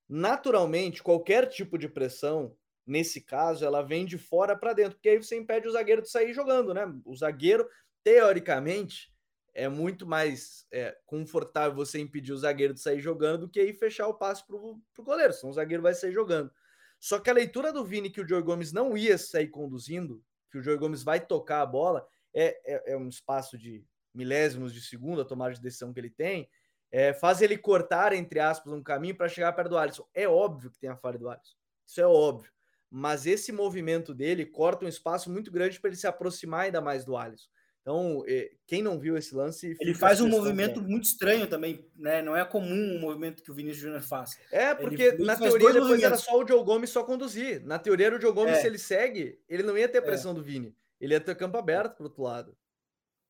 naturalmente, 0.08 1.02
qualquer 1.02 1.48
tipo 1.48 1.80
de 1.80 1.90
pressão, 1.90 2.56
nesse 2.90 3.22
caso, 3.22 3.64
ela 3.64 3.82
vem 3.82 4.06
de 4.06 4.18
fora 4.18 4.56
para 4.56 4.74
dentro, 4.74 4.94
porque 4.94 5.10
aí 5.10 5.18
você 5.18 5.38
impede 5.38 5.68
o 5.68 5.72
zagueiro 5.72 6.02
de 6.02 6.10
sair 6.10 6.34
jogando, 6.34 6.74
né? 6.74 6.86
O 7.06 7.16
zagueiro, 7.16 7.70
teoricamente, 8.04 9.14
é 9.54 9.70
muito 9.70 10.08
mais 10.08 10.66
é, 10.72 10.98
confortável 11.06 11.76
você 11.76 12.00
impedir 12.00 12.34
o 12.34 12.38
zagueiro 12.38 12.74
de 12.74 12.80
sair 12.80 13.00
jogando 13.00 13.42
do 13.42 13.50
que 13.50 13.60
aí 13.60 13.74
fechar 13.74 14.08
o 14.08 14.14
passe 14.14 14.46
para 14.46 14.56
o 14.56 14.82
goleiro, 15.00 15.34
senão 15.34 15.52
o 15.52 15.54
zagueiro 15.54 15.84
vai 15.84 15.94
sair 15.94 16.12
jogando. 16.12 16.52
Só 17.00 17.20
que 17.20 17.30
a 17.30 17.34
leitura 17.34 17.72
do 17.72 17.86
Vini 17.86 18.10
que 18.10 18.22
o 18.22 18.28
Joey 18.28 18.42
Gomes 18.42 18.74
não 18.74 18.98
ia 18.98 19.18
sair 19.18 19.48
conduzindo, 19.48 20.24
que 20.52 20.58
o 20.58 20.64
Joey 20.64 20.78
Gomes 20.78 21.04
vai 21.04 21.20
tocar 21.20 21.62
a 21.62 21.66
bola, 21.66 22.06
é, 22.34 22.60
é, 22.66 22.94
é 22.94 22.98
um 22.98 23.08
espaço 23.08 23.58
de 23.58 23.86
milésimos 24.14 24.74
de 24.74 24.82
segundo, 24.82 25.22
a 25.22 25.26
tomada 25.26 25.54
de 25.54 25.62
decisão 25.62 25.94
que 25.94 26.00
ele 26.00 26.10
tem, 26.10 26.50
é, 26.92 27.14
faz 27.14 27.42
ele 27.42 27.58
cortar, 27.58 28.14
entre 28.14 28.40
aspas, 28.40 28.74
um 28.74 28.82
caminho 28.82 29.16
para 29.16 29.30
chegar 29.30 29.54
perto 29.54 29.70
do 29.70 29.78
Alisson. 29.78 30.08
É 30.14 30.28
óbvio 30.28 30.72
que 30.72 30.80
tem 30.80 30.90
a 30.90 30.98
falha 30.98 31.20
do 31.20 31.30
Alisson, 31.30 31.56
isso 31.86 32.02
é 32.02 32.08
óbvio. 32.08 32.52
Mas 32.92 33.26
esse 33.28 33.52
movimento 33.52 34.14
dele 34.14 34.46
corta 34.46 34.86
um 34.86 34.90
espaço 34.90 35.32
muito 35.32 35.52
grande 35.52 35.80
para 35.80 35.90
ele 35.90 35.98
se 35.98 36.08
aproximar 36.08 36.62
ainda 36.62 36.82
mais 36.82 37.06
do 37.06 37.16
Alisson. 37.16 37.50
Então, 37.82 38.24
é, 38.28 38.52
quem 38.68 38.84
não 38.84 39.00
viu 39.00 39.18
esse 39.18 39.34
lance. 39.34 39.76
Ele 39.80 39.94
faz 39.94 40.22
um 40.22 40.28
movimento 40.28 40.82
muito 40.82 41.06
estranho 41.06 41.48
também, 41.48 41.84
né? 41.96 42.22
Não 42.22 42.36
é 42.36 42.44
comum 42.46 42.96
o 42.96 43.00
movimento 43.00 43.42
que 43.42 43.50
o 43.50 43.54
Vinícius 43.54 43.82
Júnior 43.82 44.02
faz. 44.02 44.38
É, 44.52 44.76
porque 44.76 45.02
ele, 45.02 45.26
na 45.26 45.36
teoria 45.36 45.74
depois 45.74 46.04
era 46.04 46.18
só 46.18 46.40
o 46.40 46.48
Joe 46.48 46.64
Gomes 46.64 46.90
só 46.90 47.04
conduzir. 47.04 47.66
Na 47.66 47.80
teoria 47.80 48.08
era 48.08 48.18
o 48.18 48.22
Joe 48.22 48.34
Gomes, 48.34 48.58
é. 48.58 48.62
se 48.62 48.68
ele 48.68 48.78
segue, 48.78 49.40
ele 49.48 49.64
não 49.64 49.78
ia 49.78 49.88
ter 49.88 50.00
a 50.00 50.02
é. 50.02 50.06
pressão 50.06 50.32
é. 50.32 50.36
do 50.36 50.44
Vini. 50.44 50.76
Ele 51.00 51.14
ia 51.14 51.22
ter 51.22 51.36
campo 51.36 51.58
aberto 51.58 51.96
para 51.96 52.04
outro 52.04 52.22
lado. 52.22 52.56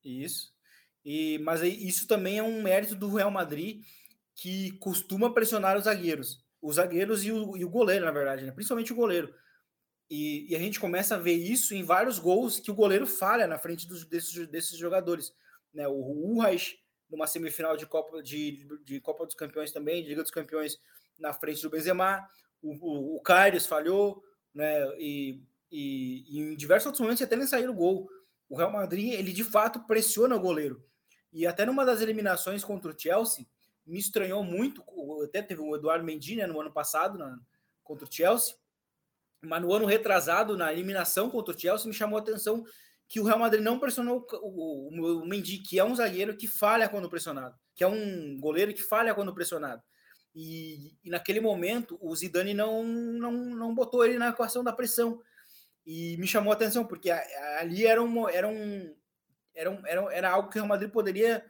Isso. 0.03 0.51
E, 1.05 1.39
mas 1.39 1.61
isso 1.61 2.07
também 2.07 2.39
é 2.39 2.43
um 2.43 2.61
mérito 2.61 2.95
do 2.95 3.13
Real 3.13 3.31
Madrid, 3.31 3.83
que 4.35 4.71
costuma 4.79 5.33
pressionar 5.33 5.77
os 5.77 5.85
zagueiros. 5.85 6.43
Os 6.61 6.75
zagueiros 6.75 7.23
e 7.23 7.31
o, 7.31 7.55
e 7.55 7.63
o 7.63 7.69
goleiro, 7.69 8.05
na 8.05 8.11
verdade, 8.11 8.45
né? 8.45 8.51
principalmente 8.51 8.91
o 8.91 8.95
goleiro. 8.95 9.33
E, 10.09 10.51
e, 10.51 10.55
a 10.55 10.59
gente 10.59 10.79
começa 10.79 11.15
a 11.15 11.19
ver 11.19 11.33
isso 11.33 11.75
em 11.75 11.83
vários 11.83 12.17
gols 12.17 12.59
que 12.59 12.71
o 12.71 12.75
goleiro 12.75 13.05
falha 13.05 13.45
na 13.45 13.59
frente 13.59 13.87
dos, 13.87 14.03
desses, 14.05 14.47
desses 14.47 14.75
jogadores. 14.75 15.33
Né? 15.71 15.87
O 15.87 15.93
Urras, 15.93 16.75
numa 17.07 17.27
semifinal 17.27 17.77
de 17.77 17.85
Copa, 17.85 18.23
de, 18.23 18.65
de 18.83 18.99
Copa 18.99 19.25
dos 19.25 19.35
Campeões 19.35 19.71
também, 19.71 20.01
de 20.01 20.09
Liga 20.09 20.23
dos 20.23 20.31
Campeões, 20.31 20.79
na 21.17 21.31
frente 21.31 21.61
do 21.61 21.69
Benzema. 21.69 22.27
O, 22.61 23.17
o, 23.17 23.21
falhou, 23.67 24.23
né? 24.53 24.83
E, 24.97 25.43
e, 25.71 26.25
e, 26.27 26.39
em 26.39 26.55
diversos 26.55 26.87
outros 26.87 27.01
momentos 27.01 27.21
até 27.21 27.35
nem 27.35 27.45
saíram 27.45 27.73
o 27.73 27.75
gol. 27.75 28.09
O 28.49 28.57
Real 28.57 28.71
Madrid, 28.71 29.13
ele 29.13 29.31
de 29.31 29.43
fato 29.43 29.85
pressiona 29.85 30.35
o 30.35 30.39
goleiro. 30.39 30.83
E 31.31 31.45
até 31.45 31.67
numa 31.67 31.85
das 31.85 32.01
eliminações 32.01 32.63
contra 32.63 32.91
o 32.91 32.99
Chelsea, 32.99 33.45
me 33.85 33.99
estranhou 33.99 34.43
muito. 34.43 34.83
Até 35.23 35.43
teve 35.43 35.61
o 35.61 35.75
Eduardo 35.75 36.03
Mendy 36.03 36.35
né, 36.35 36.47
no 36.47 36.59
ano 36.59 36.71
passado, 36.71 37.15
na, 37.15 37.39
contra 37.83 38.05
o 38.05 38.11
Chelsea 38.11 38.55
mas 39.41 39.62
no 39.62 39.74
ano 39.74 39.86
retrasado, 39.86 40.58
na 40.58 40.72
eliminação 40.72 41.29
contra 41.29 41.55
o 41.55 41.60
Chelsea, 41.60 41.88
me 41.88 41.93
chamou 41.93 42.17
a 42.17 42.22
atenção 42.22 42.63
que 43.08 43.19
o 43.19 43.24
Real 43.24 43.39
Madrid 43.39 43.63
não 43.63 43.79
pressionou 43.79 44.25
o, 44.34 44.89
o, 44.89 45.24
o 45.24 45.25
Mendy, 45.25 45.60
que 45.60 45.79
é 45.79 45.84
um 45.84 45.96
zagueiro 45.96 46.38
que 46.38 46.48
falha 46.48 46.88
quando 46.88 47.10
pressionado, 47.10 47.55
que 47.75 47.84
é 47.84 47.88
um 47.88 48.39
goleiro 48.39 48.74
que 48.74 48.84
falha 48.84 49.15
quando 49.15 49.34
pressionado. 49.34 49.81
E, 50.36 50.96
e, 51.03 51.10
naquele 51.10 51.39
momento 51.39 51.98
o 52.01 52.15
Zidane 52.15 52.53
não, 52.53 52.84
não, 52.84 53.31
não 53.31 53.74
botou 53.74 54.05
ele 54.05 54.19
na 54.19 54.29
equação 54.29 54.63
da 54.63 54.72
pressão. 54.72 55.19
E 55.86 56.17
me 56.17 56.27
chamou 56.27 56.51
a 56.51 56.55
atenção, 56.55 56.86
porque 56.86 57.10
ali 57.10 57.88
era, 57.88 58.03
um, 58.03 58.29
era, 58.29 58.48
um, 58.48 58.96
era, 59.55 59.72
um, 59.72 59.88
era, 59.88 60.13
era 60.13 60.29
algo 60.29 60.50
que 60.50 60.58
o 60.58 60.62
Real 60.62 60.67
Madrid 60.67 60.91
poderia 60.91 61.43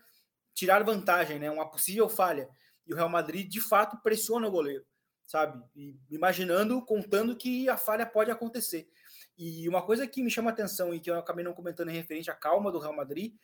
tirar 0.54 0.84
vantagem, 0.84 1.40
né? 1.40 1.52
uma 1.52 1.70
possível 1.70 2.08
falha. 2.08 2.48
E 2.88 2.94
o 2.94 2.96
Real 2.96 3.10
Madrid, 3.10 3.50
de 3.50 3.60
fato, 3.60 4.02
pressiona 4.02 4.48
o 4.48 4.52
goleiro 4.52 4.86
sabe? 5.30 5.64
E 5.76 5.96
imaginando, 6.10 6.84
contando 6.84 7.36
que 7.36 7.70
a 7.70 7.78
falha 7.78 8.04
pode 8.04 8.32
acontecer. 8.32 8.90
E 9.38 9.70
uma 9.70 9.84
coisa 9.84 10.08
que 10.08 10.24
me 10.24 10.32
chama 10.32 10.50
atenção 10.50 10.92
e 10.92 11.00
que 11.00 11.10
eu 11.10 11.20
acabei 11.20 11.46
não 11.46 11.54
comentando 11.54 11.90
em 11.90 11.94
referente 11.94 12.32
à 12.32 12.34
calma 12.34 12.72
do 12.72 12.80
Real 12.80 12.96
Madrid, 12.96 13.36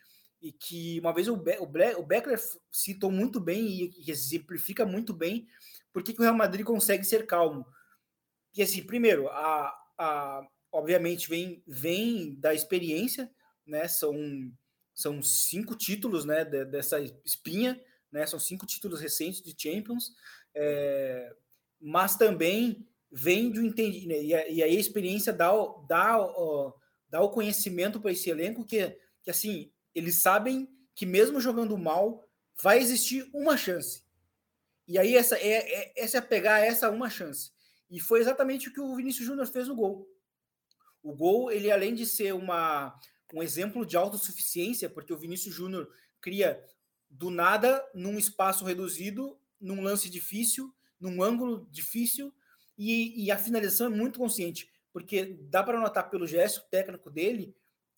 e 0.42 0.50
que 0.50 0.98
uma 0.98 1.14
vez 1.14 1.28
o, 1.28 1.36
Be 1.36 1.56
o, 1.60 2.02
Beckler 2.02 2.40
citou 2.72 3.10
muito 3.10 3.38
bem 3.38 3.92
e 3.96 4.10
exemplifica 4.10 4.84
muito 4.84 5.14
bem 5.14 5.46
por 5.92 6.02
que 6.02 6.12
o 6.18 6.22
Real 6.22 6.34
Madrid 6.34 6.66
consegue 6.66 7.04
ser 7.04 7.24
calmo. 7.24 7.64
E 8.52 8.62
assim, 8.62 8.82
primeiro, 8.82 9.28
a, 9.28 9.72
a, 9.96 10.46
obviamente 10.72 11.28
vem, 11.28 11.62
vem 11.68 12.34
da 12.34 12.52
experiência, 12.52 13.30
né? 13.64 13.86
São, 13.86 14.12
são 14.92 15.22
cinco 15.22 15.76
títulos 15.76 16.24
né, 16.24 16.44
dessa 16.44 16.98
espinha, 17.24 17.80
né? 18.10 18.26
São 18.26 18.40
cinco 18.40 18.66
títulos 18.66 19.00
recentes 19.00 19.40
de 19.40 19.54
Champions. 19.56 20.12
É, 20.52 21.32
mas 21.80 22.16
também 22.16 22.86
vem 23.10 23.50
do 23.50 23.62
entendimento, 23.62 24.08
né, 24.08 24.22
e, 24.22 24.62
aí 24.62 24.62
a 24.62 24.80
experiência 24.80 25.32
dá, 25.32 25.50
dá, 25.88 26.18
dá 27.08 27.22
o 27.22 27.30
conhecimento 27.30 28.00
para 28.00 28.12
esse 28.12 28.28
elenco 28.28 28.64
que, 28.64 28.96
que, 29.22 29.30
assim, 29.30 29.70
eles 29.94 30.20
sabem 30.20 30.68
que 30.94 31.06
mesmo 31.06 31.40
jogando 31.40 31.76
mal, 31.76 32.26
vai 32.62 32.78
existir 32.78 33.28
uma 33.34 33.56
chance. 33.56 34.02
E 34.88 34.98
aí 34.98 35.16
essa 35.16 35.36
é, 35.36 35.50
é, 35.50 35.92
essa 35.96 36.18
é 36.18 36.20
pegar 36.20 36.60
essa 36.60 36.90
uma 36.90 37.10
chance. 37.10 37.50
E 37.90 38.00
foi 38.00 38.20
exatamente 38.20 38.68
o 38.68 38.72
que 38.72 38.80
o 38.80 38.96
Vinícius 38.96 39.26
Júnior 39.26 39.46
fez 39.46 39.68
no 39.68 39.76
gol. 39.76 40.08
O 41.02 41.14
gol, 41.14 41.50
ele 41.50 41.70
além 41.70 41.94
de 41.94 42.06
ser 42.06 42.34
uma, 42.34 42.98
um 43.32 43.42
exemplo 43.42 43.84
de 43.84 43.96
autossuficiência, 43.96 44.88
porque 44.88 45.12
o 45.12 45.18
Vinícius 45.18 45.54
Júnior 45.54 45.88
cria 46.20 46.62
do 47.08 47.30
nada, 47.30 47.84
num 47.94 48.18
espaço 48.18 48.64
reduzido, 48.64 49.38
num 49.60 49.82
lance 49.82 50.10
difícil, 50.10 50.74
num 51.00 51.22
ângulo 51.22 51.66
difícil 51.70 52.32
e, 52.76 53.24
e 53.24 53.30
a 53.30 53.38
finalização 53.38 53.86
é 53.86 53.90
muito 53.90 54.18
consciente, 54.18 54.70
porque 54.92 55.38
dá 55.48 55.62
para 55.62 55.80
notar 55.80 56.10
pelo 56.10 56.26
gesto 56.26 56.62
técnico 56.70 57.10
dele 57.10 57.54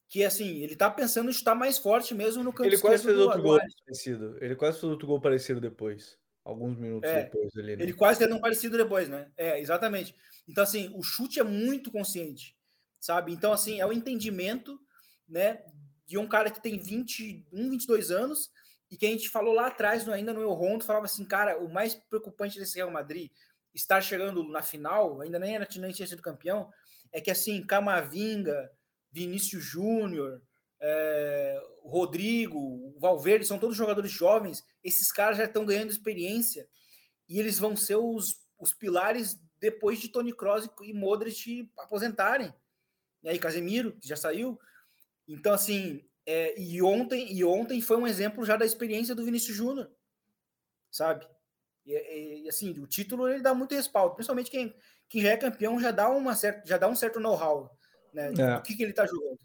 que 0.08 0.24
assim, 0.24 0.62
ele 0.62 0.74
tá 0.74 0.90
pensando 0.90 1.28
em 1.28 1.32
chutar 1.32 1.54
mais 1.54 1.78
forte 1.78 2.14
mesmo 2.14 2.42
no 2.42 2.52
canto 2.52 2.66
Ele 2.66 2.78
quase 2.78 3.04
fez 3.04 3.18
outro 3.18 3.42
gol 3.42 3.60
parecido. 3.84 4.38
Ele 4.40 4.56
quase 4.56 4.80
fez 4.80 4.90
outro 4.90 5.06
gol 5.06 5.20
parecido 5.20 5.60
depois. 5.60 6.18
alguns 6.42 6.78
minutos 6.78 7.08
é, 7.08 7.24
depois 7.24 7.54
ali. 7.56 7.76
Né? 7.76 7.82
Ele 7.82 7.92
quase 7.92 8.18
tendo 8.18 8.34
um 8.34 8.40
parecido 8.40 8.76
depois, 8.76 9.06
né? 9.08 9.30
É, 9.36 9.60
exatamente. 9.60 10.14
Então, 10.48 10.64
assim, 10.64 10.90
o 10.94 11.02
chute 11.02 11.38
é 11.38 11.44
muito 11.44 11.90
consciente, 11.90 12.56
sabe? 12.98 13.32
Então, 13.32 13.52
assim, 13.52 13.80
é 13.80 13.86
o 13.86 13.92
entendimento, 13.92 14.80
né, 15.28 15.62
de 16.06 16.16
um 16.16 16.26
cara 16.26 16.50
que 16.50 16.62
tem 16.62 16.78
21, 16.78 17.68
22 17.68 18.10
anos 18.10 18.50
e 18.90 18.96
que 18.96 19.06
a 19.06 19.10
gente 19.10 19.28
falou 19.28 19.52
lá 19.52 19.66
atrás, 19.66 20.08
ainda 20.08 20.32
no 20.32 20.42
El 20.42 20.52
Rondo, 20.52 20.84
falava 20.84 21.04
assim, 21.04 21.24
cara, 21.24 21.58
o 21.58 21.68
mais 21.68 21.94
preocupante 21.94 22.58
desse 22.58 22.76
Real 22.76 22.90
Madrid 22.90 23.30
estar 23.74 24.00
chegando 24.00 24.42
na 24.44 24.62
final, 24.62 25.20
ainda 25.20 25.38
nem, 25.38 25.54
era, 25.54 25.68
nem 25.76 25.92
tinha 25.92 26.08
sido 26.08 26.22
campeão, 26.22 26.70
é 27.12 27.20
que, 27.20 27.30
assim, 27.30 27.64
Camavinga, 27.64 28.70
Vinícius 29.10 29.62
Júnior, 29.62 30.42
é, 30.80 31.60
Rodrigo, 31.82 32.94
Valverde, 32.98 33.46
são 33.46 33.58
todos 33.58 33.76
jogadores 33.76 34.10
jovens, 34.10 34.64
esses 34.82 35.12
caras 35.12 35.36
já 35.38 35.44
estão 35.44 35.66
ganhando 35.66 35.90
experiência 35.90 36.68
e 37.28 37.38
eles 37.38 37.58
vão 37.58 37.76
ser 37.76 37.96
os, 37.96 38.40
os 38.58 38.72
pilares 38.72 39.38
depois 39.60 40.00
de 40.00 40.08
Tony 40.08 40.32
Kroos 40.32 40.68
e 40.82 40.92
Modric 40.92 41.70
aposentarem. 41.78 42.54
E 43.22 43.28
aí 43.28 43.38
Casemiro, 43.38 43.96
que 43.98 44.08
já 44.08 44.16
saiu. 44.16 44.58
Então, 45.26 45.52
assim, 45.52 46.07
é, 46.30 46.60
e, 46.60 46.82
ontem, 46.82 47.32
e 47.32 47.42
ontem 47.42 47.80
foi 47.80 47.96
um 47.96 48.06
exemplo 48.06 48.44
já 48.44 48.54
da 48.54 48.66
experiência 48.66 49.14
do 49.14 49.24
Vinícius 49.24 49.56
Júnior, 49.56 49.90
sabe? 50.90 51.26
E, 51.86 52.42
e, 52.44 52.48
assim, 52.50 52.78
o 52.78 52.86
título 52.86 53.26
ele 53.26 53.40
dá 53.40 53.54
muito 53.54 53.74
respaldo, 53.74 54.14
principalmente 54.14 54.50
quem, 54.50 54.76
quem 55.08 55.22
já 55.22 55.30
é 55.30 55.38
campeão 55.38 55.80
já 55.80 55.90
dá, 55.90 56.10
uma 56.10 56.36
certa, 56.36 56.68
já 56.68 56.76
dá 56.76 56.86
um 56.86 56.94
certo 56.94 57.18
know-how 57.18 57.74
né, 58.12 58.26
é. 58.26 58.56
do 58.56 58.62
que, 58.62 58.76
que 58.76 58.82
ele 58.82 58.92
tá 58.92 59.06
jogando. 59.06 59.38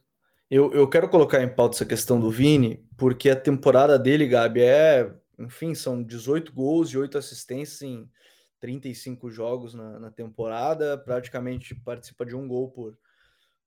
Eu, 0.52 0.74
eu 0.74 0.86
quero 0.90 1.08
colocar 1.08 1.42
em 1.42 1.48
pauta 1.48 1.78
essa 1.78 1.86
questão 1.86 2.20
do 2.20 2.30
Vini, 2.30 2.86
porque 2.98 3.30
a 3.30 3.36
temporada 3.40 3.98
dele, 3.98 4.28
Gabi, 4.28 4.63
é. 4.63 5.10
Enfim, 5.40 5.74
são 5.74 6.04
18 6.04 6.52
gols 6.52 6.90
e 6.90 6.98
8 6.98 7.18
assistências 7.18 7.82
em 7.82 8.12
35 8.60 9.32
jogos 9.32 9.74
na, 9.74 10.00
na 10.00 10.12
temporada, 10.12 10.98
praticamente 10.98 11.74
participa 11.74 12.25
de 12.25 12.36
um 12.36 12.46
gol 12.46 12.70
por, 12.72 12.98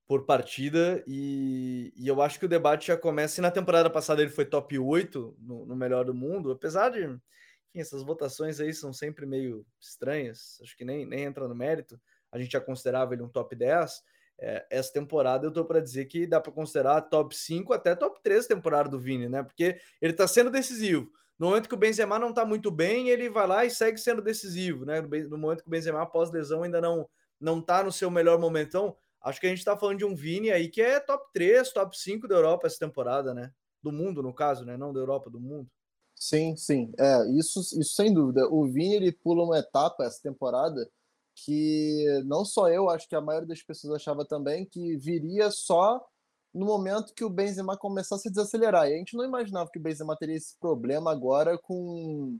por 0.06 0.24
partida, 0.24 1.02
e, 1.06 1.92
e, 1.96 2.06
eu 2.06 2.22
acho 2.22 2.38
que 2.38 2.46
o 2.46 2.48
debate 2.48 2.86
já 2.88 2.96
começa. 2.96 3.40
E 3.40 3.42
na 3.42 3.50
temporada 3.50 3.90
passada 3.90 4.22
ele 4.22 4.30
foi 4.30 4.44
top 4.44 4.78
8 4.78 5.36
no, 5.40 5.66
no 5.66 5.76
melhor 5.76 6.04
do 6.04 6.14
mundo, 6.14 6.50
apesar 6.52 6.90
de. 6.90 7.00
Enfim, 7.00 7.80
essas 7.80 8.02
votações 8.02 8.60
aí 8.60 8.72
são 8.72 8.92
sempre 8.92 9.26
meio 9.26 9.66
estranhas, 9.80 10.58
acho 10.62 10.76
que 10.76 10.84
nem, 10.84 11.04
nem 11.04 11.24
entra 11.24 11.48
no 11.48 11.54
mérito. 11.54 12.00
A 12.30 12.38
gente 12.38 12.52
já 12.52 12.60
considerava 12.60 13.14
ele 13.14 13.22
um 13.22 13.28
top 13.28 13.56
10 13.56 14.02
é, 14.38 14.66
essa 14.70 14.92
temporada 14.92 15.46
eu 15.46 15.50
tô 15.50 15.64
para 15.64 15.80
dizer 15.80 16.04
que 16.04 16.26
dá 16.26 16.40
para 16.40 16.52
considerar 16.52 17.00
top 17.02 17.34
5 17.34 17.72
até 17.72 17.94
top 17.94 18.20
3 18.22 18.46
temporada 18.46 18.88
do 18.88 18.98
Vini, 18.98 19.28
né? 19.28 19.42
Porque 19.42 19.78
ele 20.00 20.12
tá 20.12 20.28
sendo 20.28 20.50
decisivo. 20.50 21.10
No 21.38 21.48
momento 21.48 21.68
que 21.68 21.74
o 21.74 21.78
Benzema 21.78 22.18
não 22.18 22.32
tá 22.32 22.44
muito 22.44 22.70
bem, 22.70 23.08
ele 23.08 23.28
vai 23.28 23.46
lá 23.46 23.64
e 23.64 23.70
segue 23.70 23.98
sendo 23.98 24.22
decisivo, 24.22 24.84
né? 24.84 25.00
No 25.00 25.38
momento 25.38 25.62
que 25.62 25.68
o 25.68 25.70
Benzema 25.70 26.02
após 26.02 26.30
lesão 26.30 26.62
ainda 26.62 26.80
não 26.80 27.08
não 27.38 27.60
tá 27.60 27.82
no 27.82 27.92
seu 27.92 28.10
melhor 28.10 28.38
momento. 28.38 28.96
Acho 29.26 29.40
que 29.40 29.46
a 29.48 29.50
gente 29.50 29.64
tá 29.64 29.76
falando 29.76 29.98
de 29.98 30.04
um 30.04 30.14
Vini 30.14 30.52
aí 30.52 30.68
que 30.68 30.80
é 30.80 31.00
top 31.00 31.24
3, 31.32 31.72
top 31.72 31.98
5 31.98 32.28
da 32.28 32.36
Europa 32.36 32.68
essa 32.68 32.78
temporada, 32.78 33.34
né? 33.34 33.52
Do 33.82 33.90
mundo, 33.90 34.22
no 34.22 34.32
caso, 34.32 34.64
né? 34.64 34.76
Não 34.76 34.92
da 34.92 35.00
Europa, 35.00 35.28
do 35.28 35.40
mundo. 35.40 35.68
Sim, 36.14 36.54
sim. 36.54 36.92
É, 36.96 37.28
isso, 37.36 37.58
isso 37.58 37.94
sem 37.96 38.14
dúvida. 38.14 38.48
O 38.48 38.64
Vini 38.68 38.94
ele 38.94 39.10
pula 39.10 39.42
uma 39.42 39.58
etapa 39.58 40.04
essa 40.04 40.22
temporada 40.22 40.88
que 41.34 42.22
não 42.24 42.44
só 42.44 42.68
eu, 42.70 42.88
acho 42.88 43.08
que 43.08 43.16
a 43.16 43.20
maioria 43.20 43.48
das 43.48 43.60
pessoas 43.64 43.96
achava 43.96 44.24
também 44.24 44.64
que 44.64 44.96
viria 44.96 45.50
só 45.50 46.06
no 46.54 46.64
momento 46.64 47.12
que 47.12 47.24
o 47.24 47.28
Benzema 47.28 47.76
começasse 47.76 48.28
a 48.28 48.30
desacelerar. 48.30 48.88
E 48.88 48.94
a 48.94 48.96
gente 48.96 49.16
não 49.16 49.24
imaginava 49.24 49.68
que 49.72 49.78
o 49.80 49.82
Benzema 49.82 50.16
teria 50.16 50.36
esse 50.36 50.56
problema 50.60 51.10
agora 51.10 51.58
com 51.58 52.38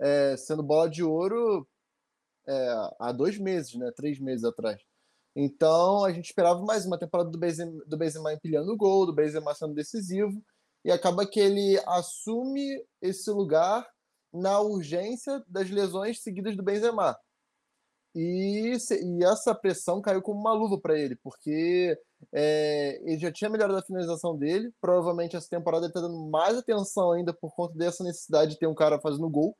é, 0.00 0.36
sendo 0.36 0.64
bola 0.64 0.90
de 0.90 1.04
ouro 1.04 1.64
é, 2.44 2.74
há 2.98 3.12
dois 3.12 3.38
meses, 3.38 3.76
né? 3.76 3.92
Três 3.94 4.18
meses 4.18 4.44
atrás. 4.44 4.82
Então 5.34 6.04
a 6.04 6.12
gente 6.12 6.26
esperava 6.26 6.62
mais 6.62 6.86
uma 6.86 6.98
temporada 6.98 7.30
do 7.30 7.38
Benzema, 7.38 7.84
do 7.86 7.96
Benzema 7.96 8.32
empilhando 8.32 8.72
o 8.72 8.76
gol, 8.76 9.06
do 9.06 9.14
Benzema 9.14 9.54
sendo 9.54 9.74
decisivo, 9.74 10.42
e 10.84 10.92
acaba 10.92 11.26
que 11.26 11.40
ele 11.40 11.80
assume 11.86 12.84
esse 13.02 13.30
lugar 13.30 13.88
na 14.32 14.60
urgência 14.60 15.42
das 15.48 15.70
lesões 15.70 16.22
seguidas 16.22 16.56
do 16.56 16.62
Benzema. 16.62 17.16
E, 18.14 18.76
e 18.76 19.24
essa 19.24 19.54
pressão 19.54 20.00
caiu 20.00 20.22
como 20.22 20.38
uma 20.38 20.52
luva 20.52 20.78
para 20.80 20.96
ele, 20.96 21.16
porque 21.16 21.98
é, 22.32 23.00
ele 23.02 23.18
já 23.18 23.32
tinha 23.32 23.50
melhorado 23.50 23.78
a 23.78 23.82
finalização 23.82 24.36
dele. 24.36 24.72
Provavelmente 24.80 25.36
essa 25.36 25.48
temporada 25.48 25.86
ele 25.86 25.90
está 25.90 26.00
dando 26.00 26.30
mais 26.30 26.56
atenção 26.56 27.10
ainda 27.10 27.32
por 27.32 27.52
conta 27.54 27.74
dessa 27.76 28.04
necessidade 28.04 28.52
de 28.52 28.58
ter 28.58 28.68
um 28.68 28.74
cara 28.74 29.00
fazendo 29.00 29.28
gol. 29.28 29.56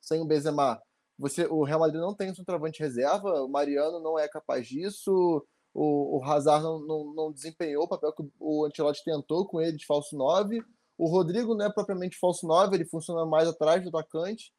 Sem 0.00 0.20
o 0.20 0.24
Benzema, 0.24 0.80
você, 1.18 1.46
o 1.46 1.64
Real 1.64 1.80
Madrid 1.80 2.00
não 2.00 2.14
tem 2.14 2.30
um 2.30 2.34
centroavante 2.34 2.80
reserva, 2.80 3.42
o 3.42 3.48
Mariano 3.48 4.00
não 4.00 4.18
é 4.18 4.28
capaz 4.28 4.66
disso, 4.66 5.44
o, 5.72 6.18
o 6.18 6.24
Hazard 6.24 6.64
não, 6.64 6.78
não, 6.80 7.14
não 7.14 7.32
desempenhou 7.32 7.84
o 7.84 7.88
papel 7.88 8.12
que 8.12 8.22
o 8.38 8.64
Ancelotti 8.64 9.04
tentou 9.04 9.46
com 9.46 9.60
ele 9.60 9.76
de 9.76 9.86
falso 9.86 10.16
9. 10.16 10.62
O 10.98 11.06
Rodrigo 11.06 11.54
não 11.54 11.66
é 11.66 11.72
propriamente 11.72 12.18
falso 12.18 12.46
9, 12.46 12.74
ele 12.74 12.86
funciona 12.86 13.26
mais 13.26 13.46
atrás 13.48 13.82
do 13.82 13.90
atacante. 13.90 14.52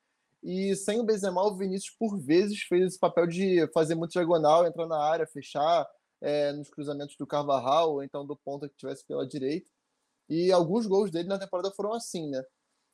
E 0.43 0.76
sem 0.76 1.00
o 1.00 1.04
Benzema, 1.04 1.43
o 1.43 1.56
Vinícius 1.56 1.96
por 1.98 2.20
vezes 2.20 2.62
fez 2.62 2.86
esse 2.86 3.00
papel 3.00 3.26
de 3.26 3.67
fazer 3.74 3.96
muito 3.96 4.12
diagonal, 4.12 4.65
entrar 4.65 4.86
na 4.86 5.00
área, 5.00 5.26
fechar 5.26 5.88
é, 6.22 6.52
nos 6.54 6.70
cruzamentos 6.70 7.15
do 7.17 7.26
Carvajal, 7.26 7.93
ou 7.93 8.04
então 8.04 8.26
do 8.26 8.36
ponta 8.36 8.70
que 8.70 8.76
tivesse 8.78 9.06
pela 9.06 9.28
direita. 9.28 9.70
E 10.30 10.52
alguns 10.52 10.86
gols 10.86 11.10
dele 11.10 11.28
na 11.28 11.39
temporada 11.39 11.72
foram 11.72 11.93
assim, 11.93 12.30
né? 12.30 12.43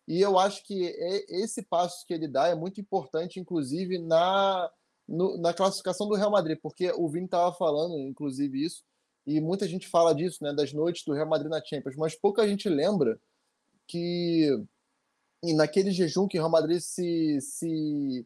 E 0.07 0.19
eu 0.19 0.37
acho 0.37 0.63
que 0.63 0.83
esse 1.29 1.61
passo 1.61 2.05
que 2.05 2.13
ele 2.13 2.27
dá 2.27 2.47
é 2.47 2.55
muito 2.55 2.81
importante, 2.81 3.39
inclusive, 3.39 3.97
na, 3.99 4.69
no, 5.07 5.37
na 5.37 5.53
classificação 5.53 6.07
do 6.07 6.15
Real 6.15 6.31
Madrid, 6.31 6.59
porque 6.61 6.91
o 6.91 7.07
Vini 7.07 7.25
estava 7.25 7.53
falando, 7.53 7.97
inclusive, 7.97 8.65
isso, 8.65 8.83
e 9.25 9.39
muita 9.39 9.67
gente 9.67 9.87
fala 9.87 10.13
disso, 10.13 10.43
né, 10.43 10.53
das 10.53 10.73
noites 10.73 11.05
do 11.05 11.13
Real 11.13 11.27
Madrid 11.27 11.49
na 11.49 11.63
Champions, 11.63 11.95
mas 11.95 12.15
pouca 12.15 12.47
gente 12.47 12.67
lembra 12.67 13.17
que 13.87 14.49
naquele 15.55 15.91
jejum 15.91 16.27
que 16.27 16.37
o 16.37 16.41
Real 16.41 16.51
Madrid 16.51 16.79
se, 16.79 17.39
se, 17.41 18.25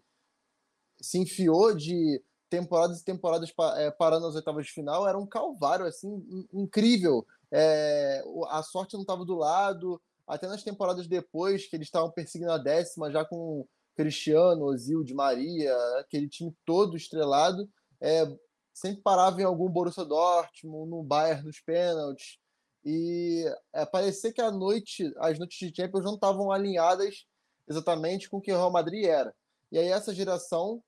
se 0.99 1.19
enfiou 1.19 1.75
de 1.75 2.21
temporadas 2.49 3.01
e 3.01 3.05
temporadas 3.05 3.53
é, 3.75 3.91
parando 3.91 4.25
nas 4.25 4.35
oitavas 4.35 4.65
de 4.65 4.71
final, 4.71 5.07
era 5.07 5.17
um 5.17 5.25
calvário 5.25 5.85
assim 5.85 6.47
incrível. 6.53 7.25
É, 7.51 8.23
a 8.49 8.63
sorte 8.63 8.93
não 8.93 9.01
estava 9.01 9.25
do 9.25 9.35
lado, 9.35 10.01
até 10.27 10.47
nas 10.47 10.63
temporadas 10.63 11.07
depois, 11.07 11.67
que 11.67 11.75
eles 11.75 11.87
estavam 11.87 12.11
perseguindo 12.11 12.51
a 12.51 12.57
décima, 12.57 13.11
já 13.11 13.23
com 13.23 13.65
Cristiano, 13.95 14.65
Ozil, 14.65 15.03
Di 15.03 15.13
Maria, 15.13 15.75
aquele 15.99 16.27
time 16.27 16.53
todo 16.65 16.97
estrelado, 16.97 17.67
é, 18.01 18.27
sempre 18.73 19.01
parava 19.01 19.41
em 19.41 19.45
algum 19.45 19.69
Borussia 19.69 20.05
Dortmund, 20.05 20.91
no 20.91 21.03
Bayern 21.03 21.43
nos 21.43 21.59
pênaltis. 21.59 22.37
E 22.85 23.43
é, 23.73 23.85
parecia 23.85 24.31
que 24.31 24.41
a 24.41 24.51
noite, 24.51 25.11
as 25.17 25.39
noites 25.39 25.57
de 25.57 25.75
Champions 25.75 26.05
não 26.05 26.15
estavam 26.15 26.51
alinhadas 26.51 27.25
exatamente 27.67 28.29
com 28.29 28.37
o 28.37 28.41
que 28.41 28.51
o 28.51 28.55
Real 28.55 28.71
Madrid 28.71 29.05
era. 29.05 29.33
E 29.71 29.77
aí 29.77 29.87
essa 29.87 30.13
geração, 30.13 30.81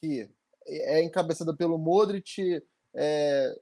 que 0.00 0.30
é 0.66 1.02
encabeçada 1.02 1.54
pelo 1.54 1.76
Modric, 1.76 2.62
é, 2.94 3.60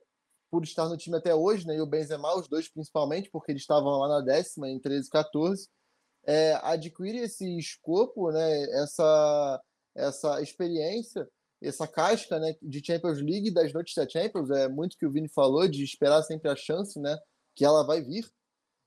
por 0.52 0.64
estar 0.64 0.86
no 0.86 0.98
time 0.98 1.16
até 1.16 1.34
hoje, 1.34 1.66
né, 1.66 1.76
e 1.76 1.80
o 1.80 1.86
Benzema, 1.86 2.36
os 2.36 2.46
dois 2.46 2.68
principalmente, 2.68 3.30
porque 3.30 3.50
eles 3.50 3.62
estavam 3.62 3.98
lá 4.00 4.06
na 4.06 4.20
décima, 4.20 4.68
em 4.68 4.78
13 4.78 5.08
e 5.08 5.10
14, 5.10 5.66
é, 6.26 6.60
adquire 6.62 7.16
esse 7.20 7.58
escopo, 7.58 8.30
né, 8.30 8.64
essa, 8.82 9.62
essa 9.94 10.42
experiência, 10.42 11.26
essa 11.62 11.88
casca 11.88 12.38
né, 12.38 12.54
de 12.60 12.84
Champions 12.84 13.18
League 13.22 13.50
das 13.50 13.72
noites 13.72 13.94
da 13.94 14.06
Champions, 14.06 14.50
é 14.50 14.68
muito 14.68 14.98
que 14.98 15.06
o 15.06 15.10
Vini 15.10 15.26
falou, 15.26 15.66
de 15.66 15.82
esperar 15.82 16.22
sempre 16.22 16.50
a 16.50 16.54
chance, 16.54 17.00
né, 17.00 17.18
que 17.56 17.64
ela 17.64 17.82
vai 17.82 18.02
vir. 18.02 18.30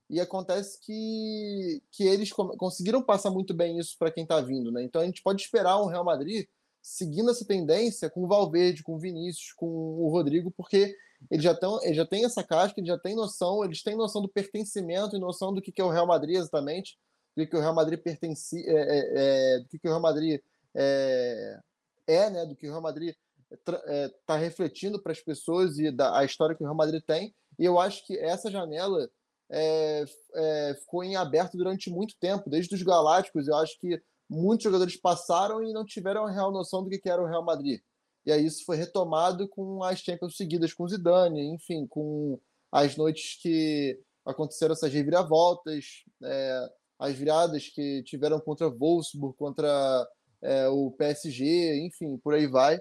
E 0.08 0.20
acontece 0.20 0.78
que, 0.80 1.82
que 1.90 2.04
eles 2.04 2.32
conseguiram 2.32 3.02
passar 3.02 3.32
muito 3.32 3.52
bem 3.52 3.76
isso 3.76 3.96
para 3.98 4.12
quem 4.12 4.22
está 4.22 4.40
vindo. 4.40 4.70
Né? 4.70 4.84
Então 4.84 5.02
a 5.02 5.04
gente 5.04 5.20
pode 5.20 5.42
esperar 5.42 5.82
um 5.82 5.86
Real 5.86 6.04
Madrid 6.04 6.46
seguindo 6.80 7.28
essa 7.28 7.44
tendência 7.44 8.08
com 8.08 8.22
o 8.22 8.28
Valverde, 8.28 8.84
com 8.84 8.94
o 8.94 9.00
Vinícius, 9.00 9.52
com 9.54 9.66
o 9.66 10.08
Rodrigo, 10.08 10.52
porque 10.52 10.94
eles 11.30 11.44
já, 11.44 11.54
tão, 11.54 11.82
eles 11.82 11.96
já 11.96 12.06
têm 12.06 12.24
essa 12.24 12.42
casca, 12.42 12.78
eles 12.78 12.88
já 12.88 12.98
têm 12.98 13.14
noção, 13.14 13.64
eles 13.64 13.82
têm 13.82 13.96
noção 13.96 14.22
do 14.22 14.28
pertencimento 14.28 15.16
e 15.16 15.18
noção 15.18 15.52
do 15.52 15.60
que, 15.60 15.72
que 15.72 15.80
é 15.80 15.84
o 15.84 15.90
Real 15.90 16.06
Madrid 16.06 16.36
exatamente, 16.36 16.98
do 17.36 17.46
que, 17.46 17.56
o 17.56 17.60
Real 17.60 17.74
Madrid 17.74 18.00
pertence, 18.00 18.64
é, 18.66 18.72
é, 18.72 19.56
é, 19.56 19.58
do 19.60 19.68
que, 19.68 19.78
que 19.78 19.86
o 19.86 19.90
Real 19.90 20.00
Madrid 20.00 20.40
é, 20.74 21.60
é 22.06 22.30
né? 22.30 22.46
do 22.46 22.54
que 22.54 22.66
o 22.66 22.70
Real 22.70 22.82
Madrid 22.82 23.14
está 23.50 24.36
é, 24.36 24.38
refletindo 24.38 25.00
para 25.00 25.12
as 25.12 25.20
pessoas 25.20 25.78
e 25.78 25.90
da 25.90 26.18
a 26.18 26.24
história 26.24 26.54
que 26.54 26.62
o 26.62 26.66
Real 26.66 26.76
Madrid 26.76 27.02
tem. 27.06 27.34
E 27.58 27.64
eu 27.64 27.78
acho 27.78 28.06
que 28.06 28.18
essa 28.18 28.50
janela 28.50 29.08
é, 29.50 30.04
é, 30.34 30.74
ficou 30.80 31.04
em 31.04 31.16
aberto 31.16 31.56
durante 31.56 31.90
muito 31.90 32.16
tempo, 32.18 32.50
desde 32.50 32.74
os 32.74 32.82
Galácticos. 32.82 33.48
Eu 33.48 33.56
acho 33.56 33.78
que 33.78 34.00
muitos 34.28 34.64
jogadores 34.64 34.96
passaram 34.96 35.62
e 35.62 35.72
não 35.72 35.84
tiveram 35.84 36.26
a 36.26 36.30
real 36.30 36.50
noção 36.50 36.82
do 36.82 36.90
que 36.90 37.08
era 37.08 37.22
o 37.22 37.26
Real 37.26 37.44
Madrid. 37.44 37.80
E 38.26 38.32
aí 38.32 38.44
isso 38.44 38.64
foi 38.64 38.76
retomado 38.76 39.48
com 39.48 39.82
as 39.84 40.00
Champions 40.00 40.36
seguidas 40.36 40.74
com 40.74 40.88
Zidane, 40.88 41.42
enfim, 41.54 41.86
com 41.86 42.38
as 42.72 42.96
noites 42.96 43.40
que 43.40 43.98
aconteceram 44.24 44.72
essas 44.72 44.92
reviravoltas, 44.92 46.02
é, 46.24 46.70
as 46.98 47.14
viradas 47.14 47.68
que 47.68 48.02
tiveram 48.02 48.40
contra 48.40 48.68
Wolfsburg, 48.68 49.36
contra 49.36 50.08
é, 50.42 50.68
o 50.68 50.90
PSG, 50.90 51.86
enfim, 51.86 52.18
por 52.18 52.34
aí 52.34 52.48
vai. 52.48 52.78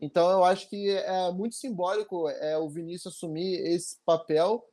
Então 0.00 0.30
eu 0.30 0.44
acho 0.44 0.68
que 0.68 0.90
é 0.90 1.32
muito 1.32 1.56
simbólico 1.56 2.28
é, 2.28 2.56
o 2.56 2.68
Vinícius 2.68 3.14
assumir 3.14 3.54
esse 3.66 3.98
papel 4.04 4.64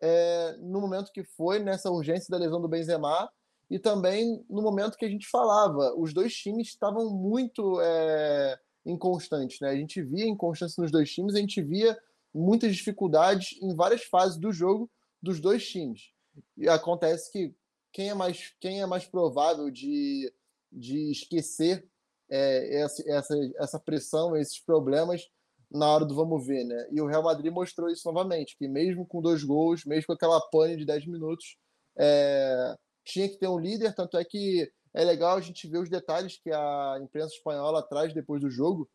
é, 0.00 0.56
no 0.58 0.80
momento 0.80 1.12
que 1.12 1.22
foi, 1.22 1.60
nessa 1.60 1.90
urgência 1.90 2.28
da 2.28 2.38
lesão 2.38 2.60
do 2.60 2.68
Benzema, 2.68 3.30
e 3.70 3.78
também 3.78 4.44
no 4.50 4.62
momento 4.62 4.96
que 4.96 5.04
a 5.04 5.08
gente 5.08 5.28
falava, 5.28 5.94
os 5.96 6.12
dois 6.12 6.34
times 6.34 6.68
estavam 6.68 7.10
muito 7.10 7.80
é, 7.80 8.58
inconstantes, 8.84 9.60
né? 9.60 9.70
A 9.70 9.76
gente 9.76 10.02
via 10.02 10.26
inconstância 10.26 10.80
nos 10.80 10.90
dois 10.90 11.10
times, 11.12 11.34
a 11.34 11.40
gente 11.40 11.62
via 11.62 11.96
muitas 12.32 12.74
dificuldades 12.74 13.58
em 13.62 13.74
várias 13.74 14.04
fases 14.04 14.36
do 14.36 14.52
jogo 14.52 14.90
dos 15.22 15.40
dois 15.40 15.66
times. 15.66 16.10
E 16.56 16.68
acontece 16.68 17.30
que 17.30 17.54
quem 17.92 18.10
é 18.10 18.14
mais, 18.14 18.54
quem 18.60 18.82
é 18.82 18.86
mais 18.86 19.06
provável 19.06 19.70
de, 19.70 20.32
de 20.70 21.12
esquecer 21.12 21.88
é, 22.28 22.80
essa, 22.82 23.10
essa, 23.10 23.34
essa 23.56 23.78
pressão, 23.78 24.36
esses 24.36 24.58
problemas 24.60 25.28
na 25.70 25.92
hora 25.92 26.04
do 26.04 26.14
vamos 26.14 26.46
ver, 26.46 26.64
né? 26.64 26.88
E 26.90 27.00
o 27.00 27.06
Real 27.06 27.22
Madrid 27.22 27.52
mostrou 27.52 27.90
isso 27.90 28.06
novamente, 28.06 28.56
que 28.56 28.68
mesmo 28.68 29.06
com 29.06 29.20
dois 29.20 29.42
gols, 29.42 29.84
mesmo 29.84 30.06
com 30.06 30.12
aquela 30.12 30.40
pane 30.40 30.76
de 30.76 30.84
10 30.84 31.06
minutos, 31.06 31.56
é, 31.96 32.76
tinha 33.04 33.28
que 33.28 33.36
ter 33.36 33.48
um 33.48 33.58
líder, 33.58 33.94
tanto 33.94 34.16
é 34.16 34.24
que 34.24 34.70
é 34.94 35.04
legal 35.04 35.36
a 35.36 35.40
gente 35.40 35.66
ver 35.66 35.78
os 35.78 35.90
detalhes 35.90 36.38
que 36.38 36.50
a 36.50 36.98
imprensa 37.02 37.34
espanhola 37.34 37.82
traz 37.82 38.14
depois 38.14 38.40
do 38.40 38.48
jogo, 38.48 38.88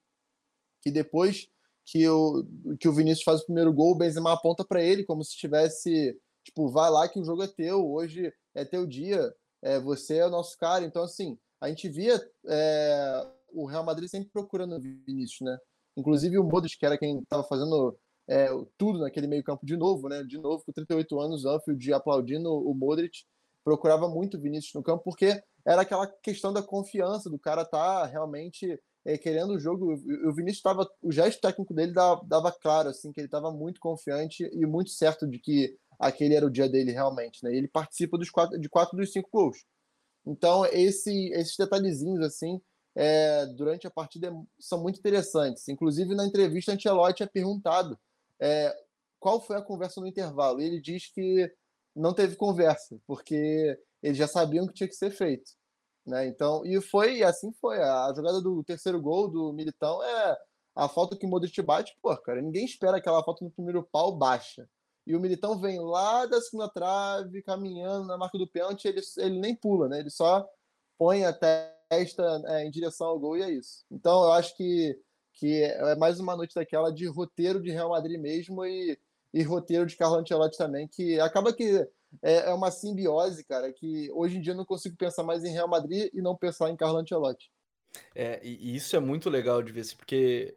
que 0.82 0.90
depois 0.90 1.50
que 1.86 2.08
o, 2.08 2.46
que 2.80 2.88
o 2.88 2.94
Vinícius 2.94 3.24
faz 3.24 3.42
o 3.42 3.46
primeiro 3.46 3.74
gol, 3.74 3.92
o 3.92 3.98
Benzema 3.98 4.32
aponta 4.32 4.64
para 4.64 4.82
ele 4.82 5.04
como 5.04 5.24
se 5.24 5.36
tivesse, 5.36 6.18
tipo, 6.44 6.70
vai 6.70 6.90
lá 6.90 7.10
que 7.10 7.20
o 7.20 7.24
jogo 7.24 7.44
é 7.44 7.48
teu, 7.48 7.86
hoje 7.92 8.32
é 8.56 8.64
teu 8.64 8.86
dia, 8.86 9.34
é, 9.62 9.80
você 9.80 10.18
é 10.18 10.26
o 10.26 10.30
nosso 10.30 10.58
cara. 10.58 10.86
Então, 10.86 11.04
assim, 11.04 11.38
a 11.60 11.68
gente 11.68 11.90
via 11.90 12.22
é, 12.48 13.28
o 13.52 13.66
Real 13.66 13.84
Madrid 13.84 14.08
sempre 14.08 14.30
procurando 14.30 14.76
o 14.76 14.80
Vinícius, 14.80 15.42
né? 15.42 15.58
Inclusive 15.98 16.38
o 16.38 16.44
Modric, 16.44 16.78
que 16.78 16.86
era 16.86 16.98
quem 16.98 17.20
estava 17.20 17.44
fazendo 17.44 17.98
é, 18.28 18.48
tudo 18.78 19.00
naquele 19.00 19.28
meio 19.28 19.44
campo 19.44 19.66
de 19.66 19.76
novo, 19.76 20.08
né? 20.08 20.24
De 20.24 20.38
novo, 20.38 20.64
com 20.64 20.72
38 20.72 21.20
anos, 21.20 21.46
Anfield 21.46 21.94
aplaudindo 21.94 22.54
o 22.54 22.74
Modric, 22.74 23.26
procurava 23.64 24.08
muito 24.10 24.38
o 24.38 24.42
Vinícius 24.42 24.74
no 24.74 24.84
campo, 24.84 25.04
porque 25.04 25.42
era 25.66 25.82
aquela 25.82 26.08
questão 26.08 26.52
da 26.52 26.64
confiança, 26.64 27.30
do 27.30 27.40
cara 27.40 27.66
tá 27.66 28.06
realmente 28.06 28.80
é, 29.06 29.18
querendo 29.18 29.54
o 29.54 29.60
jogo. 29.60 29.94
O 29.94 30.34
Vinícius 30.34 30.58
estava, 30.58 30.90
o 31.02 31.12
gesto 31.12 31.42
técnico 31.42 31.74
dele 31.74 31.94
dava, 31.94 32.22
dava 32.26 32.52
claro, 32.52 32.90
assim, 32.90 33.12
que 33.12 33.20
ele 33.20 33.28
estava 33.28 33.52
muito 33.52 33.80
confiante 33.80 34.44
e 34.54 34.66
muito 34.66 34.92
certo 34.92 35.28
de 35.28 35.40
que 35.40 35.78
aquele 36.00 36.36
era 36.36 36.46
o 36.46 36.50
dia 36.50 36.70
dele 36.70 36.92
realmente, 36.92 37.44
né? 37.44 37.54
Ele 37.54 37.68
participa 37.68 38.18
dos 38.18 38.30
quatro, 38.30 38.60
de 38.60 38.70
quatro 38.70 38.98
dos 38.98 39.12
cinco 39.12 39.30
gols. 39.32 39.66
Então, 40.26 40.66
esse, 40.66 41.30
esses 41.34 41.56
detalhezinhos, 41.58 42.22
assim, 42.22 42.62
é, 42.96 43.46
durante 43.48 43.88
a 43.88 43.92
partida 43.92 44.34
são 44.60 44.82
muito 44.82 45.00
interessantes. 45.00 45.68
Inclusive, 45.68 46.16
na 46.16 46.26
entrevista, 46.26 46.74
Ancelotti 46.74 47.24
é 47.24 47.28
perguntado 47.28 47.98
é, 48.40 48.76
qual 49.20 49.42
foi 49.42 49.58
a 49.58 49.62
conversa 49.62 50.00
no 50.00 50.08
intervalo. 50.08 50.62
Ele 50.62 50.80
diz 50.80 51.12
que 51.12 51.52
não 52.00 52.14
teve 52.14 52.36
conversa, 52.36 53.00
porque 53.06 53.78
eles 54.02 54.18
já 54.18 54.28
sabiam 54.28 54.68
que 54.68 54.74
tinha 54.74 54.88
que 54.88 54.96
ser 54.96 55.12
feito. 55.12 55.52
Né? 56.06 56.28
Então, 56.28 56.66
e 56.66 56.82
foi, 56.82 57.24
assim 57.24 57.52
foi. 57.62 57.78
A 57.82 58.14
jogada 58.16 58.42
do 58.42 58.64
terceiro 58.64 59.02
gol 59.02 59.28
do 59.28 59.54
Militão 59.54 60.02
é 60.04 60.38
a 60.76 60.88
falta 60.88 61.18
que 61.18 61.26
o 61.26 61.30
Modric 61.30 61.62
bate, 61.62 61.96
pô, 62.02 62.16
cara, 62.18 62.42
ninguém 62.42 62.66
espera 62.66 62.98
aquela 62.98 63.24
falta 63.24 63.44
no 63.44 63.52
primeiro 63.52 63.84
pau 63.92 64.16
baixa. 64.16 64.68
E 65.06 65.16
o 65.16 65.20
Militão 65.20 65.60
vem 65.60 65.80
lá 65.80 66.26
da 66.26 66.40
segunda 66.42 66.70
trave, 66.70 67.42
caminhando 67.44 68.08
na 68.08 68.18
marca 68.18 68.38
do 68.38 68.48
pênalti, 68.48 68.88
ele, 68.88 69.02
ele 69.18 69.40
nem 69.40 69.56
pula, 69.56 69.90
né? 69.90 70.00
Ele 70.00 70.10
só 70.10 70.48
põe 70.98 71.26
até 71.26 71.76
testa 71.90 72.42
é, 72.48 72.66
em 72.66 72.72
direção 72.72 73.08
ao 73.08 73.20
gol 73.20 73.38
e 73.38 73.42
é 73.42 73.50
isso. 73.50 73.84
Então 73.92 74.24
eu 74.24 74.32
acho 74.34 74.56
que, 74.56 74.98
que 75.34 75.64
é 75.64 75.96
mais 75.96 76.20
uma 76.20 76.38
noite 76.38 76.54
daquela 76.54 76.92
de 76.92 77.08
roteiro 77.08 77.62
de 77.62 77.72
Real 77.72 77.90
Madrid 77.90 78.20
mesmo 78.20 78.64
e, 78.66 78.98
e 79.34 79.44
roteiro 79.44 79.86
de 79.86 79.96
Carlo 79.96 80.18
Ancelotti 80.18 80.58
também, 80.58 80.88
que 80.88 81.20
acaba 81.20 81.54
que 81.54 81.88
é, 82.22 82.50
é 82.50 82.54
uma 82.54 82.72
simbiose, 82.72 83.44
cara, 83.44 83.72
que 83.72 84.10
hoje 84.12 84.38
em 84.38 84.42
dia 84.42 84.54
eu 84.54 84.58
não 84.58 84.66
consigo 84.66 84.96
pensar 84.96 85.24
mais 85.24 85.44
em 85.44 85.52
Real 85.52 85.68
Madrid 85.68 86.10
e 86.14 86.22
não 86.22 86.36
pensar 86.36 86.70
em 86.70 86.76
Carlo 86.76 86.98
Ancelotti. 86.98 87.52
É, 88.14 88.40
e 88.44 88.76
isso 88.76 88.96
é 88.96 89.00
muito 89.00 89.30
legal 89.30 89.64
de 89.64 89.72
ver, 89.72 89.82
assim, 89.82 89.96
porque 89.96 90.56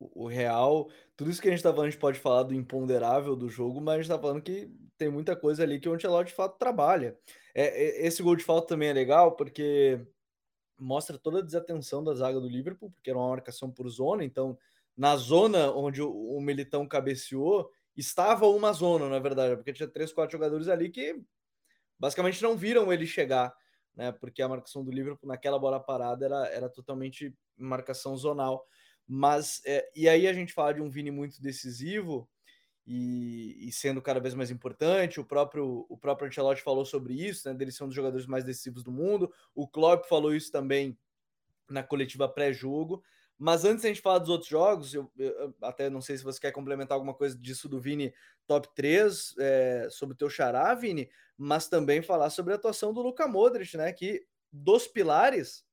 o, 0.00 0.24
o 0.24 0.26
Real, 0.26 0.88
tudo 1.16 1.30
isso 1.30 1.40
que 1.40 1.48
a 1.48 1.50
gente 1.50 1.62
tá 1.62 1.70
falando, 1.70 1.88
a 1.88 1.90
gente 1.90 2.00
pode 2.00 2.18
falar 2.18 2.42
do 2.42 2.54
imponderável 2.54 3.36
do 3.36 3.48
jogo, 3.48 3.80
mas 3.80 3.94
a 3.94 4.02
gente 4.02 4.10
tá 4.10 4.18
falando 4.18 4.42
que 4.42 4.70
tem 4.98 5.08
muita 5.08 5.36
coisa 5.36 5.62
ali 5.62 5.78
que 5.78 5.88
o 5.88 5.94
Ancelotti 5.94 6.30
de 6.30 6.36
fato 6.36 6.58
trabalha. 6.58 7.16
É, 7.54 7.66
é 7.66 8.06
esse 8.06 8.22
gol 8.22 8.36
de 8.36 8.44
falta 8.44 8.68
também 8.68 8.88
é 8.88 8.92
legal, 8.92 9.36
porque 9.36 10.00
mostra 10.78 11.18
toda 11.18 11.38
a 11.38 11.42
desatenção 11.42 12.02
da 12.02 12.14
zaga 12.14 12.40
do 12.40 12.48
Liverpool, 12.48 12.90
porque 12.90 13.10
era 13.10 13.18
uma 13.18 13.30
marcação 13.30 13.70
por 13.70 13.88
zona, 13.88 14.24
então 14.24 14.58
na 14.96 15.16
zona 15.16 15.70
onde 15.72 16.02
o 16.02 16.40
Militão 16.40 16.86
cabeceou, 16.86 17.70
estava 17.96 18.46
uma 18.46 18.72
zona, 18.72 19.08
na 19.08 19.18
verdade, 19.18 19.56
porque 19.56 19.72
tinha 19.72 19.88
três, 19.88 20.12
quatro 20.12 20.32
jogadores 20.32 20.68
ali 20.68 20.90
que 20.90 21.20
basicamente 21.98 22.42
não 22.42 22.56
viram 22.56 22.92
ele 22.92 23.06
chegar, 23.06 23.54
né? 23.94 24.12
Porque 24.12 24.42
a 24.42 24.48
marcação 24.48 24.84
do 24.84 24.90
Liverpool 24.90 25.28
naquela 25.28 25.58
bola 25.58 25.80
parada 25.80 26.24
era, 26.24 26.46
era 26.48 26.68
totalmente 26.68 27.34
marcação 27.56 28.16
zonal. 28.16 28.66
Mas, 29.08 29.62
é, 29.64 29.88
e 29.94 30.08
aí 30.08 30.26
a 30.26 30.32
gente 30.32 30.52
fala 30.52 30.74
de 30.74 30.82
um 30.82 30.90
Vini 30.90 31.10
muito 31.10 31.40
decisivo, 31.40 32.28
e, 32.86 33.56
e, 33.66 33.72
sendo 33.72 34.00
cada 34.00 34.20
vez 34.20 34.34
mais 34.34 34.50
importante. 34.50 35.18
O 35.18 35.24
próprio, 35.24 35.84
o 35.88 35.98
próprio 35.98 36.28
Ancelotti 36.28 36.62
falou 36.62 36.84
sobre 36.84 37.14
isso, 37.14 37.48
né? 37.48 37.54
Dele 37.54 37.72
ser 37.72 37.82
um 37.82 37.88
dos 37.88 37.96
jogadores 37.96 38.26
mais 38.26 38.44
decisivos 38.44 38.84
do 38.84 38.92
mundo. 38.92 39.32
O 39.54 39.66
Klopp 39.66 40.06
falou 40.06 40.34
isso 40.34 40.52
também 40.52 40.96
na 41.68 41.82
coletiva 41.82 42.28
pré-jogo. 42.28 43.02
Mas 43.38 43.64
antes 43.64 43.84
a 43.84 43.88
gente 43.88 44.00
falar 44.00 44.18
dos 44.18 44.30
outros 44.30 44.48
jogos, 44.48 44.94
eu, 44.94 45.10
eu, 45.18 45.54
até 45.62 45.90
não 45.90 46.00
sei 46.00 46.16
se 46.16 46.24
você 46.24 46.40
quer 46.40 46.52
complementar 46.52 46.94
alguma 46.94 47.12
coisa 47.12 47.36
disso 47.36 47.68
do 47.68 47.80
Vini 47.80 48.14
top 48.46 48.68
3, 48.74 49.34
é, 49.38 49.88
sobre 49.90 50.14
o 50.14 50.16
teu 50.16 50.30
xará, 50.30 50.74
Vini, 50.74 51.10
mas 51.36 51.68
também 51.68 52.00
falar 52.00 52.30
sobre 52.30 52.52
a 52.52 52.56
atuação 52.56 52.94
do 52.94 53.02
Luka 53.02 53.28
Modric, 53.28 53.76
né? 53.76 53.92
Que 53.92 54.26
dos 54.50 54.86
pilares 54.86 55.64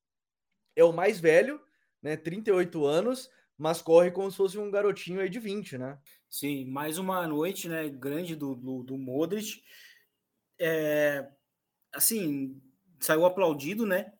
é 0.76 0.84
o 0.84 0.91
mais 0.91 1.19
velho, 1.19 1.62
né? 2.02 2.17
38 2.17 2.86
anos, 2.86 3.30
mas 3.58 3.82
corre 3.82 4.12
como 4.12 4.30
se 4.30 4.38
fosse 4.38 4.58
um 4.58 4.69
garotinho 4.69 5.21
aí 5.21 5.30
de 5.30 5.39
20, 5.39 5.78
né? 5.78 5.97
Sim, 6.30 6.65
mais 6.65 6.97
uma 6.97 7.26
noite 7.28 7.69
né, 7.69 7.88
grande 7.88 8.36
do, 8.36 8.56
do, 8.56 8.84
do 8.84 8.97
Modric. 8.97 9.63
É, 10.60 11.30
assim, 11.93 12.62
saiu 12.99 13.26
aplaudido, 13.26 13.86
né? 13.86 14.12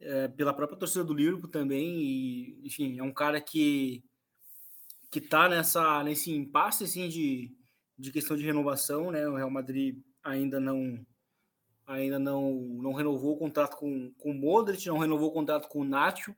É, 0.00 0.28
pela 0.28 0.54
própria 0.54 0.78
torcida 0.78 1.04
do 1.04 1.14
Liverpool 1.14 1.50
também. 1.50 2.00
E, 2.00 2.60
enfim, 2.64 2.98
é 2.98 3.02
um 3.02 3.12
cara 3.12 3.40
que 3.40 4.04
que 5.10 5.20
tá 5.20 5.48
nessa 5.48 6.04
nesse 6.04 6.30
impasse 6.30 6.84
assim 6.84 7.08
de, 7.08 7.50
de 7.98 8.12
questão 8.12 8.36
de 8.36 8.44
renovação, 8.44 9.10
né? 9.10 9.26
O 9.26 9.36
Real 9.36 9.50
Madrid 9.50 9.98
ainda 10.22 10.60
não 10.60 11.04
ainda 11.88 12.18
não, 12.18 12.52
não 12.52 12.92
renovou 12.92 13.34
o 13.34 13.38
contrato 13.38 13.76
com, 13.76 14.12
com 14.18 14.30
o 14.30 14.34
Modric, 14.34 14.86
não 14.86 14.98
renovou 14.98 15.30
o 15.30 15.32
contrato 15.32 15.68
com 15.68 15.80
o 15.80 15.84
Nacho, 15.84 16.36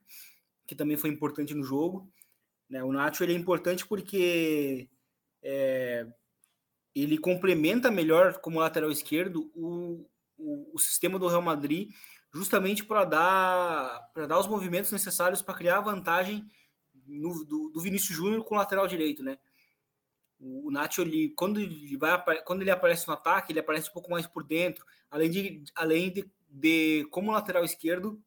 que 0.65 0.73
também 0.73 0.95
foi 0.95 1.09
importante 1.09 1.53
no 1.53 1.61
jogo. 1.61 2.09
Né? 2.69 2.81
O 2.81 2.93
Nacho 2.93 3.21
ele 3.21 3.33
é 3.33 3.35
importante 3.35 3.85
porque 3.85 4.89
é, 5.43 6.07
ele 6.95 7.17
complementa 7.17 7.91
melhor 7.91 8.39
como 8.39 8.61
lateral 8.61 8.89
esquerdo 8.89 9.51
o, 9.53 10.07
o, 10.37 10.71
o 10.73 10.79
sistema 10.79 11.19
do 11.19 11.27
Real 11.27 11.41
Madrid, 11.41 11.89
justamente 12.33 12.83
para 12.83 13.03
dar, 13.05 14.11
dar 14.27 14.39
os 14.39 14.47
movimentos 14.47 14.91
necessários 14.91 15.41
para 15.41 15.53
criar 15.53 15.81
vantagem 15.81 16.49
no, 17.05 17.43
do, 17.43 17.69
do 17.69 17.81
Vinícius 17.81 18.15
Júnior 18.15 18.43
com 18.43 18.55
o 18.55 18.57
lateral 18.57 18.87
direito, 18.87 19.21
né? 19.23 19.37
O, 20.39 20.67
o 20.67 20.71
Nacho, 20.71 21.01
ele, 21.01 21.29
quando, 21.29 21.59
ele 21.59 21.97
vai, 21.97 22.41
quando 22.43 22.61
ele 22.61 22.71
aparece 22.71 23.07
no 23.07 23.13
ataque, 23.13 23.51
ele 23.51 23.59
aparece 23.59 23.89
um 23.89 23.93
pouco 23.93 24.09
mais 24.09 24.25
por 24.25 24.43
dentro, 24.43 24.85
além 25.09 25.29
de, 25.29 25.63
além 25.75 26.11
de, 26.11 26.31
de 26.49 27.05
como 27.11 27.31
lateral 27.31 27.65
esquerdo, 27.65 28.21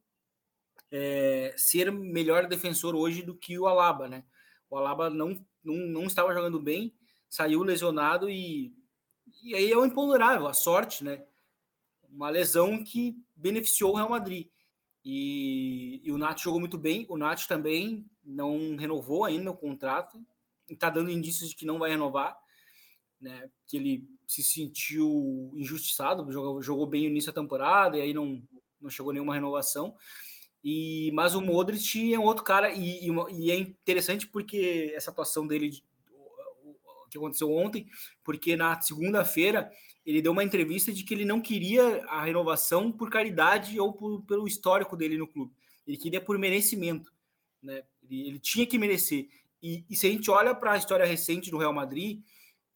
é, 0.91 1.53
ser 1.57 1.91
melhor 1.91 2.47
defensor 2.47 2.95
hoje 2.95 3.23
do 3.23 3.35
que 3.35 3.57
o 3.57 3.67
Alaba, 3.67 4.07
né? 4.07 4.23
O 4.69 4.77
Alaba 4.77 5.09
não, 5.09 5.43
não, 5.63 5.75
não 5.75 6.03
estava 6.03 6.33
jogando 6.33 6.59
bem, 6.59 6.93
saiu 7.27 7.63
lesionado 7.63 8.29
e, 8.29 8.73
e 9.43 9.55
aí 9.55 9.71
é 9.71 9.77
o 9.77 9.85
imponderável, 9.85 10.47
a 10.47 10.53
sorte, 10.53 11.03
né? 11.03 11.25
Uma 12.15 12.29
lesão 12.29 12.81
que 12.81 13.17
beneficiou 13.35 13.91
o 13.91 13.95
Real 13.97 14.09
Madrid. 14.09 14.47
E, 15.03 16.01
e 16.03 16.11
o 16.13 16.17
Nath 16.17 16.39
jogou 16.39 16.59
muito 16.59 16.77
bem. 16.77 17.05
O 17.09 17.17
Nath 17.17 17.45
também 17.45 18.05
não 18.23 18.77
renovou 18.77 19.25
ainda 19.25 19.51
o 19.51 19.57
contrato. 19.57 20.25
Está 20.69 20.89
dando 20.89 21.11
indícios 21.11 21.49
de 21.49 21.55
que 21.55 21.65
não 21.65 21.77
vai 21.77 21.89
renovar. 21.89 22.37
Né, 23.19 23.49
que 23.67 23.77
ele 23.77 24.07
se 24.27 24.43
sentiu 24.43 25.51
injustiçado, 25.55 26.29
jogou, 26.31 26.61
jogou 26.61 26.85
bem 26.85 27.03
no 27.03 27.09
início 27.09 27.31
da 27.31 27.41
temporada 27.41 27.97
e 27.97 28.01
aí 28.01 28.13
não, 28.13 28.43
não 28.79 28.89
chegou 28.89 29.13
nenhuma 29.13 29.33
renovação. 29.33 29.95
E, 30.63 31.11
mas 31.13 31.35
o 31.35 31.41
Modric 31.41 32.13
é 32.13 32.19
um 32.19 32.23
outro 32.23 32.43
cara, 32.43 32.71
e, 32.71 33.07
e, 33.07 33.11
e 33.33 33.51
é 33.51 33.55
interessante 33.55 34.27
porque 34.27 34.91
essa 34.95 35.11
atuação 35.11 35.45
dele 35.47 35.83
que 37.19 37.25
aconteceu 37.25 37.51
ontem, 37.51 37.87
porque 38.23 38.55
na 38.55 38.79
segunda-feira 38.81 39.71
ele 40.05 40.21
deu 40.21 40.31
uma 40.31 40.43
entrevista 40.43 40.91
de 40.93 41.03
que 41.03 41.13
ele 41.13 41.25
não 41.25 41.41
queria 41.41 42.03
a 42.05 42.23
renovação 42.23 42.91
por 42.91 43.09
caridade 43.09 43.79
ou 43.79 43.91
por, 43.93 44.21
pelo 44.23 44.47
histórico 44.47 44.95
dele 44.95 45.17
no 45.17 45.27
clube. 45.27 45.53
Ele 45.87 45.97
queria 45.97 46.21
por 46.21 46.37
merecimento, 46.37 47.11
né? 47.61 47.83
Ele, 48.03 48.27
ele 48.27 48.39
tinha 48.39 48.65
que 48.65 48.77
merecer. 48.77 49.27
E, 49.61 49.83
e, 49.89 49.95
se 49.95 50.05
a 50.05 50.09
gente 50.11 50.29
olha 50.29 50.53
para 50.53 50.73
a 50.73 50.77
história 50.77 51.05
recente 51.05 51.49
do 51.49 51.57
Real 51.57 51.73
Madrid, 51.73 52.21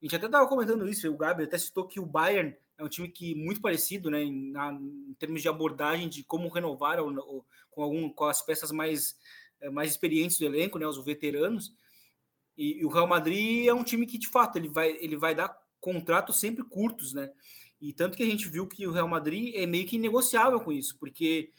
a 0.02 0.06
gente 0.06 0.15
até 0.15 0.25
estava 0.25 0.47
comentando 0.47 0.88
isso, 0.88 1.08
o 1.08 1.17
Gabi 1.17 1.43
até 1.43 1.58
citou 1.58 1.86
que 1.86 1.99
o 1.99 2.06
Bayern 2.06 2.56
é 2.78 2.84
um 2.84 2.89
time 2.89 3.10
que 3.10 3.36
muito 3.36 3.62
parecido, 3.62 4.10
né, 4.10 4.23
em, 4.23 4.52
na, 4.52 4.71
em 4.71 5.13
termos 5.19 5.41
de 5.41 5.49
abordagem 5.49 6.10
de 6.10 6.23
como 6.23 6.47
renovar 6.47 6.99
ou, 6.99 7.13
ou, 7.13 7.45
com 7.69 7.84
algum 7.84 8.10
com 8.10 8.25
as 8.25 8.41
peças 8.41 8.71
mais 8.71 9.17
eh, 9.62 9.69
mais 9.69 9.91
experientes 9.91 10.39
do 10.39 10.45
elenco, 10.45 10.80
né, 10.80 10.88
os 10.88 11.04
veteranos. 11.04 11.73
E, 12.60 12.82
e, 12.82 12.86
o 12.86 12.89
Real 12.89 13.08
Madrid 13.08 13.67
é 13.67 13.74
um 13.74 13.86
time 13.86 14.06
que 14.06 14.17
de 14.17 14.28
fato 14.28 14.58
ele 14.58 14.67
vai 14.67 14.89
ele 15.00 15.15
vai 15.15 15.34
dar 15.34 15.58
contratos 15.80 16.41
sempre 16.41 16.62
curtos, 16.62 17.13
né? 17.13 17.32
E 17.80 17.93
tanto 17.93 18.17
que 18.17 18.24
a 18.24 18.26
gente 18.26 18.50
viu 18.50 18.67
que 18.67 18.86
o 18.86 18.91
Real 18.91 19.08
Madrid 19.08 19.56
é 19.56 19.65
meio 19.65 19.88
que 19.88 19.98
negociável 19.98 20.60
com 20.60 20.69
isso, 20.69 20.98
porque 21.00 21.54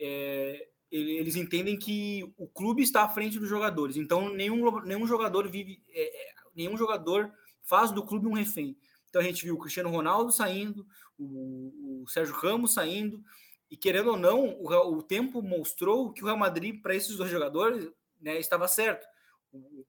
é, 0.00 0.66
eles 0.90 1.36
entendem 1.36 1.78
que 1.78 2.32
o 2.38 2.48
clube 2.48 2.82
está 2.82 3.04
à 3.04 3.08
frente 3.10 3.38
dos 3.38 3.50
jogadores. 3.50 3.98
Então 3.98 4.30
nenhum, 4.30 4.80
nenhum 4.80 5.06
jogador 5.06 5.46
vive, 5.46 5.82
é, 5.90 6.30
é, 6.30 6.34
nenhum 6.56 6.78
jogador 6.78 7.30
faz 7.62 7.92
do 7.92 8.02
clube 8.02 8.26
um 8.26 8.32
refém. 8.32 8.78
Então 9.10 9.20
a 9.20 9.24
gente 9.24 9.44
viu 9.44 9.56
o 9.56 9.58
Cristiano 9.58 9.90
Ronaldo 9.90 10.32
saindo, 10.32 10.86
o, 11.18 12.02
o 12.02 12.08
Sérgio 12.08 12.34
Ramos 12.34 12.72
saindo, 12.72 13.22
e 13.70 13.76
querendo 13.76 14.12
ou 14.12 14.16
não, 14.16 14.56
o, 14.58 14.96
o 14.96 15.02
tempo 15.02 15.42
mostrou 15.42 16.14
que 16.14 16.22
o 16.22 16.26
Real 16.26 16.38
Madrid, 16.38 16.80
para 16.80 16.96
esses 16.96 17.14
dois 17.14 17.30
jogadores, 17.30 17.90
né, 18.22 18.38
estava 18.38 18.66
certo. 18.66 19.06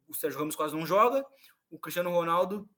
O, 0.07 0.13
Sérgio 0.13 0.39
Ramos 0.39 0.55
quase 0.55 0.75
não 0.75 0.85
joga, 0.85 1.25
o 1.69 1.79
Cristiano 1.79 2.11
Ronaldo 2.11 2.69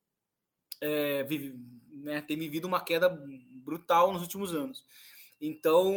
é, 0.81 1.23
vive, 1.23 1.55
né, 1.89 2.21
tem 2.21 2.37
vivido 2.37 2.65
uma 2.65 2.79
queda 2.79 3.09
brutal 3.63 4.13
nos 4.13 4.21
últimos 4.21 4.53
anos. 4.53 4.85
Então, 5.39 5.95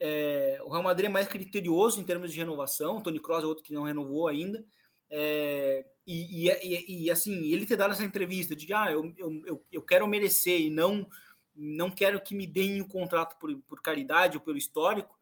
é, 0.00 0.58
o 0.64 0.70
Real 0.70 0.82
Madrid 0.82 1.08
é 1.08 1.12
mais 1.12 1.28
criterioso 1.28 2.00
em 2.00 2.04
termos 2.04 2.32
de 2.32 2.38
renovação. 2.38 2.98
O 2.98 3.02
Tony 3.02 3.20
Kroos 3.20 3.44
é 3.44 3.46
outro 3.46 3.62
que 3.62 3.72
não 3.72 3.84
renovou 3.84 4.28
ainda. 4.28 4.64
É, 5.10 5.84
e, 6.06 6.48
e, 6.48 7.04
e, 7.04 7.10
assim, 7.10 7.52
ele 7.52 7.66
ter 7.66 7.76
dado 7.76 7.92
essa 7.92 8.04
entrevista 8.04 8.56
de 8.56 8.72
ah, 8.72 8.90
eu, 8.90 9.14
eu, 9.16 9.64
eu 9.70 9.82
quero 9.82 10.06
merecer 10.06 10.60
e 10.60 10.70
não 10.70 11.06
não 11.54 11.90
quero 11.90 12.20
que 12.20 12.34
me 12.34 12.46
deem 12.46 12.80
o 12.80 12.88
contrato 12.88 13.38
por, 13.38 13.54
por 13.68 13.80
caridade 13.80 14.36
ou 14.36 14.42
pelo 14.42 14.58
histórico, 14.58 15.16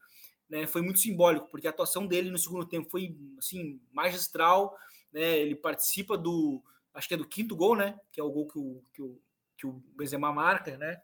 né, 0.53 0.67
foi 0.67 0.83
muito 0.83 1.01
simbólico, 1.01 1.49
porque 1.51 1.67
a 1.67 1.71
atuação 1.71 2.07
dele 2.07 2.31
no 2.31 2.37
segundo 2.37 2.67
tempo 2.67 2.91
foi 2.91 3.17
assim 3.39 3.81
magistral, 3.91 4.77
né, 5.11 5.39
ele 5.39 5.57
participa 5.57 6.17
do, 6.19 6.63
acho 6.93 7.09
que 7.09 7.15
é 7.15 7.17
do 7.17 7.27
quinto 7.27 7.57
gol, 7.57 7.75
né, 7.75 7.99
que 8.13 8.21
é 8.21 8.23
o 8.23 8.31
gol 8.31 8.47
que 8.47 8.59
o, 8.59 8.85
que 8.93 9.01
o, 9.01 9.19
que 9.57 9.67
o 9.67 9.73
Benzema 9.97 10.31
marca, 10.31 10.77
né, 10.77 11.01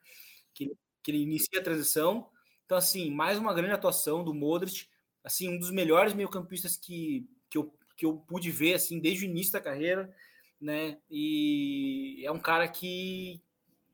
que, 0.53 0.71
que 1.03 1.11
ele 1.11 1.23
inicia 1.23 1.61
a 1.61 1.65
transição, 1.65 2.29
então 2.67 2.77
assim, 2.77 3.11
mais 3.11 3.39
uma 3.39 3.55
grande 3.55 3.73
atuação 3.73 4.23
do 4.23 4.35
Modric, 4.35 4.87
assim, 5.25 5.49
um 5.49 5.59
dos 5.59 5.71
melhores 5.71 6.13
meio-campistas 6.13 6.77
que, 6.77 7.27
que, 7.49 7.57
eu, 7.57 7.75
que 7.97 8.05
eu 8.05 8.19
pude 8.19 8.51
ver, 8.51 8.75
assim, 8.75 9.01
desde 9.01 9.25
o 9.25 9.31
início 9.31 9.55
da 9.55 9.63
carreira, 9.63 10.15
né, 10.61 10.99
e 11.11 12.21
é 12.23 12.31
um 12.31 12.39
cara 12.39 12.69
que, 12.69 13.41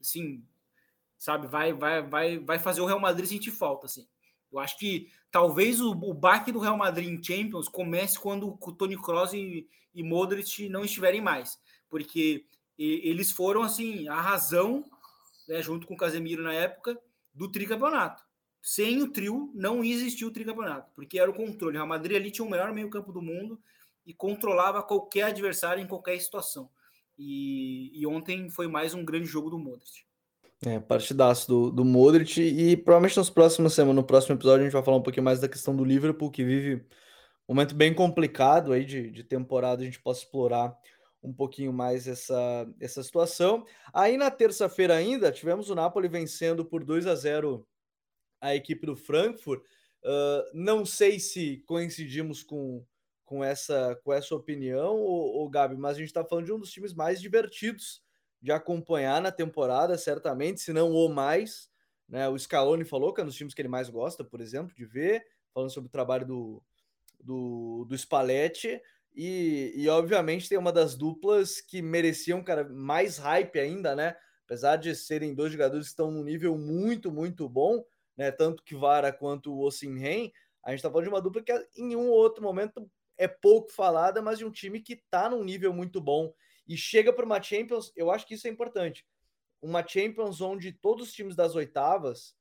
assim, 0.00 0.44
sabe? 1.16 1.46
Vai, 1.46 1.72
vai, 1.72 2.02
vai, 2.02 2.38
vai 2.40 2.58
fazer 2.58 2.80
o 2.80 2.86
Real 2.86 2.98
Madrid 2.98 3.28
sentir 3.28 3.52
falta, 3.52 3.86
assim. 3.86 4.04
Eu 4.54 4.60
acho 4.60 4.78
que 4.78 5.10
talvez 5.32 5.80
o, 5.80 5.90
o 5.90 6.14
baque 6.14 6.52
do 6.52 6.60
Real 6.60 6.76
Madrid 6.76 7.08
em 7.08 7.22
Champions 7.22 7.68
comece 7.68 8.18
quando 8.18 8.56
o 8.60 8.72
Toni 8.72 8.96
Kroos 8.96 9.32
e, 9.32 9.68
e 9.92 10.02
Modric 10.02 10.68
não 10.68 10.84
estiverem 10.84 11.20
mais, 11.20 11.58
porque 11.90 12.46
eles 12.78 13.32
foram 13.32 13.62
assim 13.62 14.06
a 14.08 14.20
razão, 14.20 14.84
né, 15.48 15.60
junto 15.60 15.88
com 15.88 15.94
o 15.94 15.96
Casemiro 15.96 16.44
na 16.44 16.52
época, 16.52 16.96
do 17.32 17.50
tricampeonato. 17.50 18.22
Sem 18.62 19.02
o 19.02 19.10
trio 19.10 19.50
não 19.54 19.82
existiu 19.84 20.28
o 20.28 20.30
tricampeonato, 20.30 20.90
porque 20.94 21.18
era 21.18 21.30
o 21.30 21.34
controle. 21.34 21.76
O 21.76 21.78
Real 21.78 21.88
Madrid 21.88 22.16
ali 22.16 22.30
tinha 22.30 22.46
o 22.46 22.50
melhor 22.50 22.72
meio-campo 22.72 23.12
do 23.12 23.20
mundo 23.20 23.60
e 24.06 24.14
controlava 24.14 24.82
qualquer 24.82 25.24
adversário 25.24 25.82
em 25.82 25.86
qualquer 25.86 26.18
situação. 26.20 26.70
E, 27.18 27.90
e 27.92 28.06
ontem 28.06 28.48
foi 28.48 28.68
mais 28.68 28.94
um 28.94 29.04
grande 29.04 29.26
jogo 29.26 29.50
do 29.50 29.58
Modric. 29.58 30.04
É, 30.66 30.80
partidaço 30.80 31.46
do, 31.46 31.70
do 31.70 31.84
Modric. 31.84 32.40
E 32.40 32.76
provavelmente 32.76 33.16
nas 33.16 33.28
próximas 33.28 33.74
semanas, 33.74 33.96
no 33.96 34.04
próximo 34.04 34.34
episódio, 34.34 34.62
a 34.62 34.64
gente 34.64 34.72
vai 34.72 34.82
falar 34.82 34.96
um 34.96 35.02
pouquinho 35.02 35.24
mais 35.24 35.40
da 35.40 35.48
questão 35.48 35.76
do 35.76 35.84
Liverpool, 35.84 36.30
que 36.30 36.44
vive 36.44 36.86
um 37.46 37.54
momento 37.54 37.74
bem 37.74 37.92
complicado 37.92 38.72
aí 38.72 38.84
de, 38.84 39.10
de 39.10 39.22
temporada. 39.22 39.82
A 39.82 39.84
gente 39.84 40.00
possa 40.00 40.20
explorar 40.20 40.74
um 41.22 41.32
pouquinho 41.32 41.72
mais 41.72 42.06
essa, 42.06 42.66
essa 42.80 43.02
situação. 43.02 43.64
Aí 43.92 44.16
na 44.16 44.30
terça-feira 44.30 44.94
ainda, 44.94 45.32
tivemos 45.32 45.70
o 45.70 45.74
Napoli 45.74 46.08
vencendo 46.08 46.64
por 46.64 46.84
2 46.84 47.06
a 47.06 47.14
0 47.14 47.66
a 48.40 48.54
equipe 48.54 48.86
do 48.86 48.94
Frankfurt. 48.94 49.62
Uh, 50.02 50.44
não 50.52 50.84
sei 50.84 51.18
se 51.18 51.62
coincidimos 51.66 52.42
com, 52.42 52.84
com, 53.24 53.42
essa, 53.42 53.98
com 54.04 54.12
essa 54.12 54.34
opinião, 54.34 54.96
o 55.00 55.48
Gabi, 55.48 55.76
mas 55.76 55.96
a 55.96 56.00
gente 56.00 56.08
está 56.08 56.22
falando 56.22 56.44
de 56.44 56.52
um 56.52 56.58
dos 56.58 56.70
times 56.70 56.92
mais 56.92 57.20
divertidos 57.20 58.03
de 58.44 58.52
acompanhar 58.52 59.22
na 59.22 59.32
temporada, 59.32 59.96
certamente, 59.96 60.60
se 60.60 60.70
não 60.70 60.92
o 60.92 61.08
mais. 61.08 61.70
Né? 62.06 62.28
O 62.28 62.38
Scaloni 62.38 62.84
falou 62.84 63.14
que 63.14 63.22
é 63.22 63.24
um 63.24 63.26
dos 63.26 63.36
times 63.36 63.54
que 63.54 63.62
ele 63.62 63.70
mais 63.70 63.88
gosta, 63.88 64.22
por 64.22 64.38
exemplo, 64.38 64.76
de 64.76 64.84
ver, 64.84 65.24
falando 65.54 65.70
sobre 65.70 65.88
o 65.88 65.90
trabalho 65.90 66.26
do, 66.26 66.62
do, 67.18 67.86
do 67.88 67.96
Spalletti. 67.96 68.78
E, 69.16 69.72
e, 69.74 69.88
obviamente 69.88 70.46
tem 70.46 70.58
uma 70.58 70.70
das 70.70 70.94
duplas 70.94 71.58
que 71.62 71.80
mereciam, 71.80 72.44
cara, 72.44 72.68
mais 72.68 73.16
hype 73.16 73.58
ainda, 73.58 73.96
né? 73.96 74.14
Apesar 74.44 74.76
de 74.76 74.94
serem 74.94 75.34
dois 75.34 75.50
jogadores 75.50 75.86
que 75.86 75.92
estão 75.92 76.10
num 76.10 76.22
nível 76.22 76.58
muito, 76.58 77.10
muito 77.10 77.48
bom, 77.48 77.82
né? 78.14 78.30
Tanto 78.30 78.62
que 78.62 78.74
Vara 78.74 79.10
quanto 79.10 79.54
o 79.54 79.62
Osimhen, 79.62 80.30
a 80.62 80.70
gente 80.70 80.82
tá 80.82 80.90
falando 80.90 81.04
de 81.04 81.08
uma 81.08 81.22
dupla 81.22 81.42
que 81.42 81.68
em 81.78 81.96
um 81.96 82.10
ou 82.10 82.16
outro 82.18 82.42
momento 82.42 82.86
é 83.16 83.26
pouco 83.26 83.72
falada, 83.72 84.20
mas 84.20 84.38
de 84.38 84.44
um 84.44 84.50
time 84.50 84.80
que 84.80 84.96
tá 85.10 85.30
num 85.30 85.42
nível 85.42 85.72
muito 85.72 85.98
bom 85.98 86.30
e 86.66 86.76
chega 86.76 87.12
para 87.12 87.24
uma 87.24 87.42
Champions, 87.42 87.92
eu 87.96 88.10
acho 88.10 88.26
que 88.26 88.34
isso 88.34 88.46
é 88.46 88.50
importante. 88.50 89.06
Uma 89.60 89.86
Champions 89.86 90.40
onde 90.40 90.72
todos 90.72 91.08
os 91.08 91.12
times 91.12 91.36
das 91.36 91.54
oitavas 91.54 92.36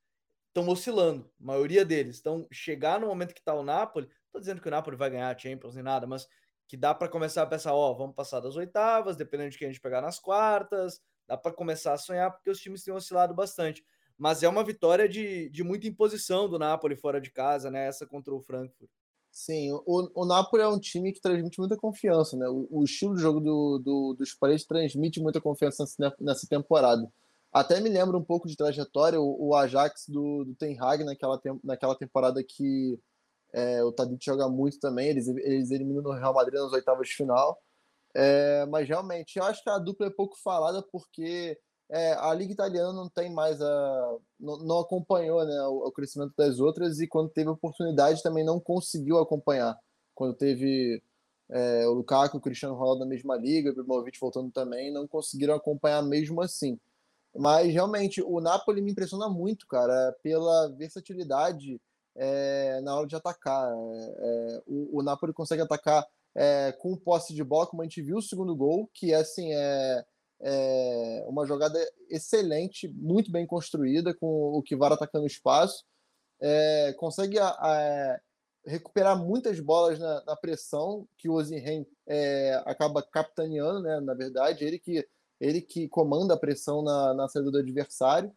estão 0.47 0.69
oscilando, 0.69 1.29
a 1.41 1.45
maioria 1.45 1.83
deles. 1.83 2.19
Então, 2.19 2.47
chegar 2.51 2.99
no 2.99 3.07
momento 3.07 3.33
que 3.33 3.39
está 3.39 3.53
o 3.53 3.63
Napoli, 3.63 4.07
estou 4.25 4.39
dizendo 4.39 4.61
que 4.61 4.67
o 4.67 4.71
Napoli 4.71 4.95
vai 4.95 5.09
ganhar 5.09 5.33
a 5.33 5.37
Champions 5.37 5.75
nem 5.75 5.83
nada, 5.83 6.05
mas 6.05 6.27
que 6.67 6.77
dá 6.77 6.93
para 6.93 7.07
começar 7.07 7.43
a 7.43 7.47
pensar, 7.47 7.73
ó, 7.73 7.93
vamos 7.93 8.15
passar 8.15 8.39
das 8.39 8.55
oitavas, 8.55 9.15
dependendo 9.15 9.51
de 9.51 9.57
quem 9.57 9.67
a 9.67 9.71
gente 9.71 9.81
pegar 9.81 10.01
nas 10.01 10.19
quartas, 10.19 11.01
dá 11.27 11.37
para 11.37 11.51
começar 11.51 11.93
a 11.93 11.97
sonhar, 11.97 12.31
porque 12.31 12.49
os 12.49 12.59
times 12.59 12.83
têm 12.83 12.93
oscilado 12.93 13.33
bastante. 13.33 13.83
Mas 14.17 14.43
é 14.43 14.47
uma 14.47 14.63
vitória 14.63 15.09
de, 15.09 15.49
de 15.49 15.63
muita 15.63 15.87
imposição 15.87 16.47
do 16.47 16.59
Napoli 16.59 16.95
fora 16.95 17.19
de 17.19 17.31
casa, 17.31 17.69
né? 17.71 17.87
Essa 17.87 18.05
contra 18.05 18.33
o 18.33 18.41
Frankfurt. 18.41 18.89
Sim, 19.33 19.71
o, 19.71 20.11
o 20.13 20.25
Napoli 20.25 20.61
é 20.61 20.67
um 20.67 20.79
time 20.79 21.11
que 21.11 21.19
transmite 21.19 21.59
muita 21.59 21.75
confiança, 21.75 22.37
né? 22.37 22.47
O, 22.47 22.67
o 22.69 22.83
estilo 22.83 23.15
de 23.15 23.21
jogo 23.21 23.39
do, 23.39 23.79
do, 23.79 24.13
dos 24.13 24.29
Spalletti 24.29 24.67
transmite 24.67 25.19
muita 25.19 25.41
confiança 25.41 25.83
nessa, 25.83 26.15
nessa 26.21 26.47
temporada. 26.47 27.11
Até 27.51 27.81
me 27.81 27.89
lembra 27.89 28.15
um 28.15 28.23
pouco 28.23 28.47
de 28.47 28.55
trajetória 28.55 29.19
o, 29.19 29.47
o 29.49 29.55
Ajax 29.55 30.05
do, 30.07 30.45
do 30.45 30.53
Ten 30.53 30.77
Hag 30.79 31.03
naquela, 31.03 31.41
naquela 31.63 31.95
temporada 31.95 32.43
que 32.43 32.99
é, 33.51 33.83
o 33.83 33.91
Tadic 33.91 34.23
joga 34.23 34.47
muito 34.47 34.79
também, 34.79 35.09
eles, 35.09 35.27
eles 35.27 35.71
eliminam 35.71 36.11
o 36.11 36.13
Real 36.13 36.33
Madrid 36.33 36.59
nas 36.59 36.71
oitavas 36.71 37.07
de 37.07 37.15
final. 37.15 37.59
É, 38.15 38.67
mas 38.67 38.87
realmente, 38.87 39.39
eu 39.39 39.43
acho 39.45 39.63
que 39.63 39.69
a 39.69 39.79
dupla 39.79 40.05
é 40.05 40.11
pouco 40.11 40.37
falada 40.43 40.83
porque 40.91 41.59
é, 41.93 42.13
a 42.13 42.33
liga 42.33 42.51
italiana 42.51 42.91
não 42.91 43.07
tem 43.07 43.31
mais 43.31 43.61
a 43.61 44.17
não, 44.39 44.57
não 44.57 44.79
acompanhou 44.79 45.45
né, 45.45 45.61
o, 45.67 45.87
o, 45.87 45.91
crescimento 45.91 46.33
das 46.35 46.59
outras 46.59 46.99
e 46.99 47.07
quando 47.07 47.29
teve 47.29 47.49
oportunidade 47.49 48.23
também 48.23 48.43
não 48.43 48.59
conseguiu 48.59 49.19
acompanhar 49.19 49.77
quando 50.15 50.33
teve 50.33 51.03
é, 51.51 51.87
o 51.87 51.93
Lukaku, 51.93 52.37
o 52.37 52.41
Cristiano 52.41 52.73
Ronaldo 52.73 53.01
na 53.01 53.05
mesma 53.05 53.35
liga, 53.35 53.69
o 53.69 53.73
Ibrahimovic 53.73 54.19
voltando 54.19 54.51
também, 54.51 54.91
não 54.91 55.07
conseguiram 55.07 55.53
acompanhar 55.53 56.01
mesmo 56.01 56.41
assim. 56.41 56.79
Mas 57.35 57.71
realmente 57.71 58.21
o 58.23 58.39
Napoli 58.39 58.81
me 58.81 58.91
impressiona 58.91 59.29
muito, 59.29 59.67
cara, 59.67 60.15
pela 60.23 60.69
versatilidade 60.69 61.79
é, 62.15 62.81
na 62.81 62.95
hora 62.95 63.07
de 63.07 63.15
atacar. 63.15 63.71
É, 63.71 64.15
é, 64.19 64.63
o, 64.65 64.99
o 64.99 65.03
Napoli 65.03 65.33
consegue 65.33 65.61
atacar 65.61 66.05
é, 66.35 66.71
com 66.71 66.95
posse 66.95 67.33
de 67.33 67.43
bola, 67.43 67.67
como 67.67 67.81
a 67.81 67.85
gente 67.85 68.01
viu 68.01 68.17
o 68.17 68.21
segundo 68.21 68.55
gol, 68.55 68.89
que 68.93 69.13
assim 69.13 69.53
é 69.53 70.05
é 70.45 71.25
uma 71.27 71.45
jogada 71.45 71.79
excelente, 72.09 72.87
muito 72.89 73.31
bem 73.31 73.47
construída, 73.47 74.13
com 74.13 74.27
o 74.27 74.61
Kivara 74.61 74.95
atacando 74.95 75.25
espaço. 75.25 75.85
É, 76.41 76.93
consegue 76.97 77.39
a, 77.39 77.47
a, 77.47 78.19
recuperar 78.65 79.17
muitas 79.17 79.59
bolas 79.61 79.97
na, 79.97 80.23
na 80.25 80.35
pressão 80.35 81.07
que 81.17 81.29
o 81.29 81.33
Ozinhen 81.33 81.87
é, 82.05 82.61
acaba 82.65 83.01
capitaneando, 83.01 83.81
né, 83.81 84.01
na 84.01 84.13
verdade, 84.13 84.65
ele 84.65 84.77
que, 84.77 85.07
ele 85.39 85.61
que 85.61 85.87
comanda 85.87 86.33
a 86.33 86.39
pressão 86.39 86.81
na, 86.81 87.13
na 87.13 87.29
saída 87.29 87.49
do 87.49 87.57
adversário. 87.57 88.31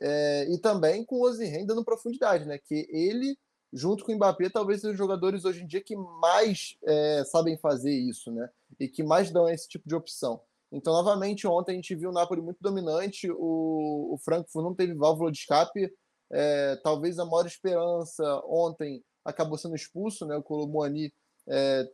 É, 0.00 0.46
e 0.50 0.58
também 0.58 1.04
com 1.04 1.16
o 1.16 1.22
Ozinhen 1.22 1.66
dando 1.66 1.84
profundidade, 1.84 2.46
né, 2.46 2.58
que 2.58 2.86
ele, 2.90 3.38
junto 3.72 4.04
com 4.04 4.12
o 4.12 4.16
Mbappé, 4.16 4.48
talvez 4.48 4.80
sejam 4.80 4.92
os 4.92 4.98
jogadores 4.98 5.44
hoje 5.44 5.62
em 5.62 5.66
dia 5.66 5.82
que 5.82 5.96
mais 5.96 6.78
é, 6.82 7.24
sabem 7.24 7.58
fazer 7.58 7.92
isso, 7.92 8.30
né, 8.30 8.48
e 8.80 8.88
que 8.88 9.02
mais 9.02 9.30
dão 9.30 9.46
esse 9.46 9.68
tipo 9.68 9.86
de 9.86 9.94
opção. 9.94 10.40
Então, 10.76 10.92
novamente, 10.92 11.46
ontem 11.46 11.72
a 11.72 11.74
gente 11.76 11.94
viu 11.94 12.10
o 12.10 12.12
Napoli 12.12 12.42
muito 12.42 12.58
dominante, 12.60 13.30
o, 13.30 14.12
o 14.12 14.18
Frankfurt 14.22 14.62
não 14.62 14.74
teve 14.74 14.92
válvula 14.92 15.32
de 15.32 15.38
escape. 15.38 15.90
É, 16.30 16.76
talvez 16.84 17.18
a 17.18 17.24
maior 17.24 17.46
esperança 17.46 18.42
ontem 18.46 19.02
acabou 19.24 19.56
sendo 19.56 19.74
expulso, 19.74 20.26
né? 20.26 20.36
O 20.36 20.42
Colomboani 20.42 21.10
é, 21.48 21.88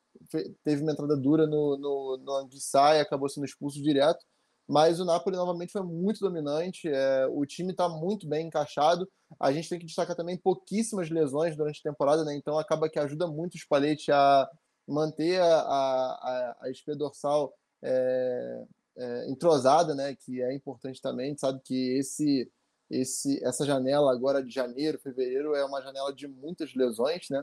teve 0.64 0.82
uma 0.82 0.90
entrada 0.90 1.16
dura 1.16 1.46
no, 1.46 1.76
no, 1.76 2.16
no 2.24 2.32
Anguissá 2.38 2.96
e 2.96 3.00
acabou 3.00 3.28
sendo 3.28 3.46
expulso 3.46 3.80
direto. 3.80 4.24
Mas 4.68 4.98
o 4.98 5.04
Napoli 5.04 5.36
novamente 5.36 5.70
foi 5.70 5.82
muito 5.84 6.18
dominante, 6.18 6.88
é, 6.88 7.26
o 7.26 7.46
time 7.46 7.70
está 7.70 7.88
muito 7.88 8.26
bem 8.26 8.48
encaixado. 8.48 9.08
A 9.38 9.52
gente 9.52 9.68
tem 9.68 9.78
que 9.78 9.86
destacar 9.86 10.16
também 10.16 10.36
pouquíssimas 10.36 11.08
lesões 11.08 11.56
durante 11.56 11.80
a 11.84 11.90
temporada, 11.90 12.24
né? 12.24 12.34
então 12.34 12.58
acaba 12.58 12.88
que 12.88 12.98
ajuda 12.98 13.28
muito 13.28 13.54
o 13.54 13.58
Spalletti 13.58 14.10
a 14.10 14.48
manter 14.88 15.40
a, 15.40 15.60
a, 15.60 16.56
a 16.62 16.70
espia 16.70 16.96
dorsal 16.96 17.52
é, 17.82 18.64
é, 18.96 19.30
entrosada, 19.30 19.94
né? 19.94 20.14
que 20.14 20.42
é 20.42 20.54
importante 20.54 21.00
também. 21.00 21.36
sabe 21.36 21.60
que 21.64 21.98
esse, 21.98 22.50
esse, 22.90 23.42
essa 23.44 23.64
janela 23.64 24.12
agora 24.12 24.42
de 24.42 24.52
janeiro, 24.52 24.98
fevereiro, 24.98 25.54
é 25.54 25.64
uma 25.64 25.82
janela 25.82 26.12
de 26.12 26.28
muitas 26.28 26.74
lesões, 26.74 27.28
né? 27.30 27.42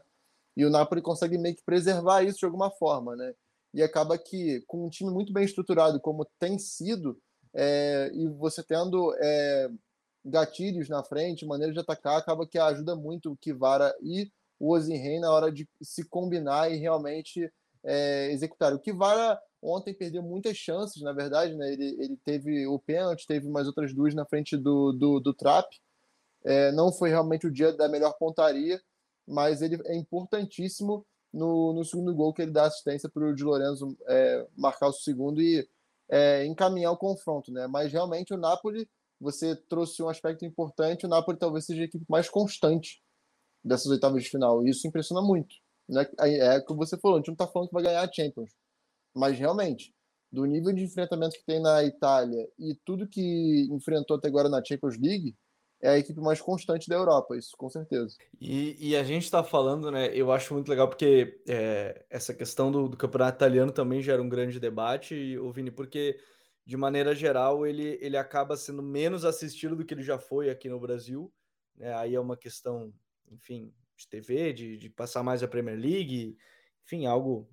e 0.60 0.66
o 0.66 0.70
Napoli 0.70 1.02
consegue 1.02 1.38
meio 1.38 1.56
que 1.56 1.64
preservar 1.64 2.22
isso 2.24 2.40
de 2.40 2.46
alguma 2.46 2.70
forma, 2.70 3.16
né? 3.16 3.34
E 3.74 3.82
acaba 3.82 4.18
que, 4.18 4.62
com 4.68 4.86
um 4.86 4.90
time 4.90 5.10
muito 5.10 5.32
bem 5.32 5.46
estruturado, 5.46 6.02
como 6.02 6.26
tem 6.38 6.60
sido, 6.60 7.18
é, 7.54 8.12
e 8.14 8.28
você 8.28 8.62
tendo 8.62 9.16
é, 9.22 9.70
gatilhos 10.26 10.90
na 10.90 11.02
frente, 11.02 11.46
maneira 11.46 11.72
de 11.72 11.80
atacar, 11.80 12.18
acaba 12.18 12.46
que 12.46 12.58
ajuda 12.58 12.94
muito 12.94 13.32
o 13.32 13.38
Kivara 13.38 13.96
e 14.02 14.30
o 14.60 14.74
Ozinhen 14.74 15.22
na 15.22 15.32
hora 15.32 15.50
de 15.50 15.66
se 15.82 16.04
combinar 16.04 16.70
e 16.70 16.76
realmente 16.76 17.50
é, 17.84 18.30
executar. 18.32 18.74
O 18.74 18.80
Kivara 18.80 19.40
ontem 19.62 19.94
perdeu 19.94 20.22
muitas 20.24 20.58
chances, 20.58 21.02
na 21.02 21.14
verdade, 21.14 21.56
né? 21.56 21.74
Ele, 21.74 21.98
ele 22.02 22.18
teve 22.18 22.66
o 22.68 22.80
pênalti, 22.80 23.28
teve 23.28 23.48
mais 23.50 23.68
outras 23.68 23.94
duas 23.94 24.14
na 24.14 24.26
frente 24.26 24.56
do, 24.58 24.92
do, 24.92 25.20
do 25.20 25.34
Trap. 25.34 25.68
É, 26.44 26.72
não 26.72 26.92
foi 26.92 27.10
realmente 27.10 27.48
o 27.48 27.52
dia 27.52 27.74
da 27.74 27.90
melhor 27.90 28.14
pontaria, 28.18 28.82
mas 29.28 29.62
ele 29.62 29.80
é 29.86 29.96
importantíssimo 29.96 31.06
no, 31.34 31.74
no 31.74 31.84
segundo 31.86 32.14
gol 32.16 32.34
que 32.34 32.42
ele 32.42 32.52
dá 32.52 32.66
assistência 32.66 33.10
para 33.10 33.24
o 33.24 33.36
Di 33.36 33.44
Lorenzo 33.44 33.96
é, 34.08 34.48
marcar 34.56 34.88
o 34.88 34.94
segundo 34.94 35.42
e 35.42 35.68
é, 36.10 36.46
encaminhar 36.46 36.92
o 36.92 36.98
confronto, 36.98 37.52
né? 37.52 37.68
Mas 37.68 37.92
realmente 37.92 38.34
o 38.34 38.38
Napoli, 38.38 38.90
você 39.20 39.56
trouxe 39.56 40.02
um 40.02 40.10
aspecto 40.10 40.46
importante, 40.46 41.06
o 41.06 41.10
Napoli 41.10 41.38
talvez 41.38 41.66
seja 41.66 41.82
a 41.82 41.86
equipe 41.86 42.06
mais 42.10 42.30
constante 42.30 43.02
dessas 43.64 43.88
oitavas 43.88 44.24
de 44.24 44.30
final, 44.30 44.66
e 44.66 44.72
isso 44.72 44.88
impressiona 44.88 45.22
muito. 45.22 45.56
Né? 45.88 46.08
É 46.20 46.58
o 46.58 46.66
que 46.66 46.74
você 46.74 46.98
falou, 46.98 47.18
a 47.18 47.20
gente 47.20 47.28
não 47.28 47.34
está 47.34 47.48
falando 47.48 47.68
que 47.68 47.74
vai 47.74 47.84
ganhar 47.84 48.02
a 48.02 48.12
Champions, 48.12 48.52
mas 49.16 49.38
realmente, 49.38 49.94
do 50.32 50.46
nível 50.46 50.74
de 50.74 50.84
enfrentamento 50.84 51.38
que 51.38 51.46
tem 51.46 51.62
na 51.62 51.84
Itália 51.84 52.48
e 52.58 52.76
tudo 52.86 53.08
que 53.08 53.68
enfrentou 53.72 54.18
até 54.18 54.28
agora 54.28 54.50
na 54.50 54.64
Champions 54.64 54.98
League, 54.98 55.36
é 55.82 55.90
a 55.90 55.98
equipe 55.98 56.20
mais 56.20 56.42
constante 56.42 56.90
da 56.90 56.96
Europa, 56.96 57.38
isso 57.38 57.56
com 57.58 57.70
certeza. 57.70 58.16
E, 58.40 58.90
e 58.90 58.98
a 58.98 59.04
gente 59.04 59.24
está 59.24 59.44
falando, 59.44 59.90
né? 59.90 60.10
Eu 60.14 60.32
acho 60.32 60.54
muito 60.54 60.68
legal 60.68 60.90
porque 60.90 61.42
é, 61.48 62.06
essa 62.10 62.34
questão 62.34 62.70
do, 62.70 62.90
do, 62.90 62.98
campeonato 62.98 63.38
italiano 63.38 63.72
também 63.72 64.02
gera 64.02 64.22
um 64.22 64.28
grande 64.28 64.60
debate, 64.60 65.38
o 65.38 65.52
Vini, 65.52 65.72
porque 65.72 66.20
de 66.66 66.76
maneira 66.76 67.16
geral 67.16 67.66
ele, 67.66 67.98
ele 68.02 68.18
acaba 68.18 68.58
sendo 68.58 68.84
menos 68.84 69.24
assistido 69.24 69.76
do 69.76 69.86
que 69.86 69.94
ele 69.94 70.04
já 70.04 70.20
foi 70.20 70.50
aqui 70.50 70.68
no 70.68 70.80
Brasil. 70.80 71.32
Né? 71.78 71.94
Aí 71.96 72.14
é 72.14 72.20
uma 72.20 72.36
questão, 72.36 72.94
enfim, 73.32 73.74
de 73.96 74.08
TV, 74.08 74.52
de, 74.52 74.78
de 74.78 74.90
passar 74.90 75.24
mais 75.24 75.42
a 75.42 75.48
Premier 75.48 75.80
League, 75.80 76.38
enfim, 76.84 77.06
algo 77.06 77.50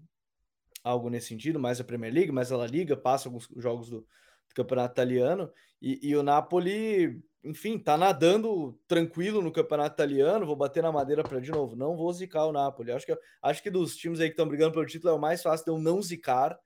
algo 0.86 1.10
nesse 1.10 1.28
sentido, 1.28 1.58
mais 1.58 1.80
a 1.80 1.84
Premier 1.84 2.12
League, 2.12 2.32
mais 2.32 2.52
a 2.52 2.56
La 2.56 2.66
Liga, 2.66 2.96
passa 2.96 3.28
alguns 3.28 3.48
jogos 3.56 3.90
do, 3.90 4.00
do 4.00 4.54
campeonato 4.54 4.92
italiano, 4.92 5.50
e, 5.82 5.98
e 6.02 6.16
o 6.16 6.22
Napoli 6.22 7.22
enfim, 7.46 7.78
tá 7.78 7.96
nadando 7.96 8.76
tranquilo 8.88 9.40
no 9.40 9.52
campeonato 9.52 9.94
italiano. 9.94 10.44
Vou 10.44 10.56
bater 10.56 10.82
na 10.82 10.90
madeira 10.90 11.22
para 11.22 11.40
de 11.40 11.52
novo. 11.52 11.76
Não 11.76 11.96
vou 11.96 12.12
zicar 12.12 12.44
o 12.44 12.52
Napoli. 12.52 12.90
Acho 12.90 13.06
que, 13.06 13.16
acho 13.40 13.62
que 13.62 13.70
dos 13.70 13.96
times 13.96 14.18
aí 14.18 14.26
que 14.26 14.32
estão 14.32 14.48
brigando 14.48 14.72
pelo 14.72 14.84
título 14.84 15.12
é 15.12 15.16
o 15.16 15.20
mais 15.20 15.42
fácil 15.42 15.64
de 15.64 15.70
eu 15.70 15.78
não 15.78 16.02
zicar, 16.02 16.58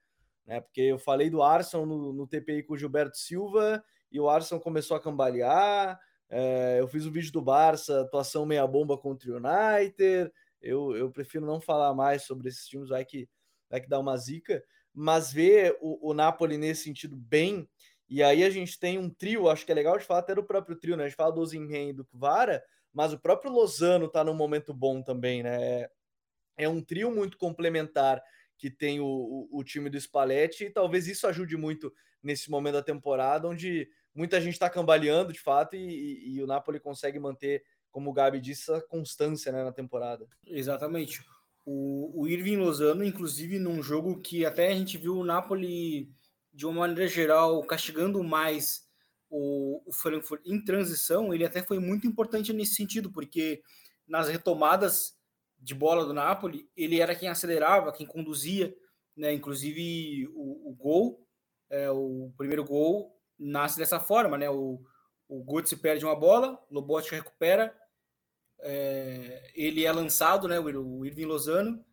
né? 0.45 0.59
Porque 0.59 0.81
eu 0.81 0.97
falei 0.97 1.29
do 1.29 1.43
Arsenal 1.43 1.85
no, 1.85 2.11
no 2.11 2.27
TPI 2.27 2.63
com 2.63 2.73
o 2.73 2.77
Gilberto 2.77 3.15
Silva 3.15 3.83
e 4.11 4.19
o 4.19 4.27
Arsenal 4.27 4.59
começou 4.59 4.97
a 4.97 4.99
cambalear. 4.99 5.99
É, 6.29 6.77
eu 6.79 6.87
fiz 6.87 7.05
o 7.05 7.11
vídeo 7.11 7.31
do 7.31 7.41
Barça, 7.43 8.01
atuação 8.01 8.45
meia 8.45 8.65
bomba 8.65 8.97
contra 8.97 9.31
o 9.31 9.35
United. 9.35 10.31
Eu, 10.59 10.95
eu 10.95 11.11
prefiro 11.11 11.45
não 11.45 11.61
falar 11.61 11.93
mais 11.93 12.23
sobre 12.23 12.49
esses 12.49 12.65
times, 12.65 12.89
vai 12.89 13.05
que, 13.05 13.29
vai 13.71 13.81
que 13.81 13.89
dá 13.89 13.99
uma 13.99 14.15
zica. 14.17 14.63
Mas 14.93 15.31
ver 15.31 15.77
o, 15.81 16.09
o 16.09 16.13
Napoli 16.13 16.57
nesse 16.57 16.83
sentido 16.83 17.15
bem 17.15 17.67
e 18.11 18.21
aí 18.21 18.43
a 18.43 18.49
gente 18.49 18.77
tem 18.77 18.97
um 18.97 19.09
trio, 19.09 19.47
acho 19.47 19.65
que 19.65 19.71
é 19.71 19.75
legal 19.75 19.97
de 19.97 20.03
falar 20.03 20.19
até 20.19 20.35
do 20.35 20.43
próprio 20.43 20.75
trio, 20.75 20.97
né? 20.97 21.05
A 21.05 21.07
gente 21.07 21.15
fala 21.15 21.31
do 21.31 21.39
Ozinhen 21.39 21.91
e 21.91 21.93
do 21.93 22.03
Kvara, 22.03 22.61
mas 22.91 23.13
o 23.13 23.17
próprio 23.17 23.49
Lozano 23.49 24.09
tá 24.09 24.21
num 24.21 24.33
momento 24.33 24.73
bom 24.73 25.01
também, 25.01 25.41
né? 25.41 25.87
É 26.57 26.67
um 26.67 26.81
trio 26.81 27.09
muito 27.09 27.37
complementar 27.37 28.21
que 28.57 28.69
tem 28.69 28.99
o, 28.99 29.05
o, 29.05 29.59
o 29.59 29.63
time 29.63 29.89
do 29.89 29.97
Spalletti 29.97 30.65
e 30.65 30.69
talvez 30.69 31.07
isso 31.07 31.25
ajude 31.25 31.55
muito 31.55 31.91
nesse 32.21 32.51
momento 32.51 32.73
da 32.73 32.83
temporada, 32.83 33.47
onde 33.47 33.89
muita 34.13 34.41
gente 34.41 34.55
está 34.55 34.69
cambaleando 34.69 35.31
de 35.31 35.39
fato 35.39 35.77
e, 35.77 35.79
e, 35.79 36.35
e, 36.35 36.43
o 36.43 36.47
Napoli 36.47 36.81
consegue 36.81 37.17
manter, 37.17 37.63
como 37.91 38.09
o 38.09 38.13
Gabi 38.13 38.41
disse, 38.41 38.69
essa 38.69 38.81
constância 38.81 39.53
né, 39.53 39.63
na 39.63 39.71
temporada. 39.71 40.27
Exatamente. 40.45 41.23
O, 41.65 42.21
o 42.21 42.27
Irving 42.27 42.57
Lozano, 42.57 43.03
inclusive, 43.03 43.59
num 43.59 43.81
jogo 43.83 44.19
que 44.19 44.45
até 44.45 44.67
a 44.67 44.75
gente 44.75 44.97
viu 44.97 45.17
o 45.17 45.23
Napoli 45.23 46.11
de 46.53 46.65
uma 46.65 46.81
maneira 46.81 47.07
geral, 47.07 47.63
castigando 47.63 48.23
mais 48.23 48.87
o, 49.29 49.81
o 49.85 49.93
Frankfurt 49.93 50.41
em 50.45 50.63
transição, 50.63 51.33
ele 51.33 51.45
até 51.45 51.61
foi 51.61 51.79
muito 51.79 52.05
importante 52.05 52.51
nesse 52.51 52.75
sentido, 52.75 53.11
porque 53.11 53.61
nas 54.07 54.27
retomadas 54.27 55.15
de 55.57 55.73
bola 55.73 56.05
do 56.05 56.13
Napoli, 56.13 56.67
ele 56.75 56.99
era 56.99 57.15
quem 57.15 57.29
acelerava, 57.29 57.93
quem 57.93 58.05
conduzia, 58.05 58.75
né? 59.15 59.31
Inclusive 59.31 60.27
o, 60.33 60.71
o 60.71 60.75
gol, 60.75 61.25
é, 61.69 61.89
o 61.91 62.33
primeiro 62.35 62.65
gol 62.65 63.15
nasce 63.37 63.77
dessa 63.77 63.99
forma, 63.99 64.37
né? 64.37 64.49
O, 64.49 64.81
o 65.29 65.43
Götze 65.43 65.77
perde 65.77 66.03
uma 66.03 66.15
bola, 66.15 66.59
o 66.69 66.73
Lobotka 66.73 67.15
recupera, 67.15 67.73
é, 68.61 69.51
ele 69.55 69.85
é 69.85 69.91
lançado, 69.91 70.47
né? 70.47 70.59
O, 70.59 71.05
Irving 71.05 71.25
Lozano 71.25 71.83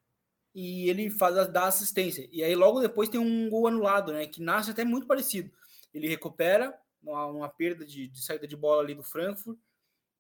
e 0.55 0.89
ele 0.89 1.11
faz 1.11 1.49
dá 1.49 1.67
assistência. 1.67 2.29
E 2.33 2.43
aí 2.43 2.55
logo 2.55 2.81
depois 2.81 3.09
tem 3.09 3.21
um 3.21 3.49
gol 3.49 3.67
anulado, 3.69 4.13
né? 4.13 4.27
Que 4.27 4.43
nasce 4.43 4.71
até 4.71 4.85
muito 4.85 5.07
parecido. 5.07 5.51
Ele 5.93 6.09
recupera 6.09 6.79
uma, 7.03 7.27
uma 7.27 7.49
perda 7.49 7.85
de, 7.85 8.09
de, 8.09 8.23
saída 8.23 8.47
de 8.47 8.57
bola 8.57 8.83
ali 8.83 8.95
do 8.95 9.03
Frankfurt 9.03 9.59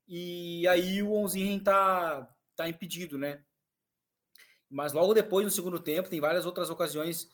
e 0.06 0.66
aí 0.68 1.02
o 1.02 1.12
Onzinhen 1.12 1.61
tá 1.61 2.28
tá 2.56 2.68
impedido, 2.68 3.18
né? 3.18 3.44
Mas 4.68 4.92
logo 4.92 5.14
depois 5.14 5.44
no 5.44 5.50
segundo 5.50 5.78
tempo 5.78 6.08
tem 6.08 6.20
várias 6.20 6.44
outras 6.44 6.70
ocasiões 6.70 7.30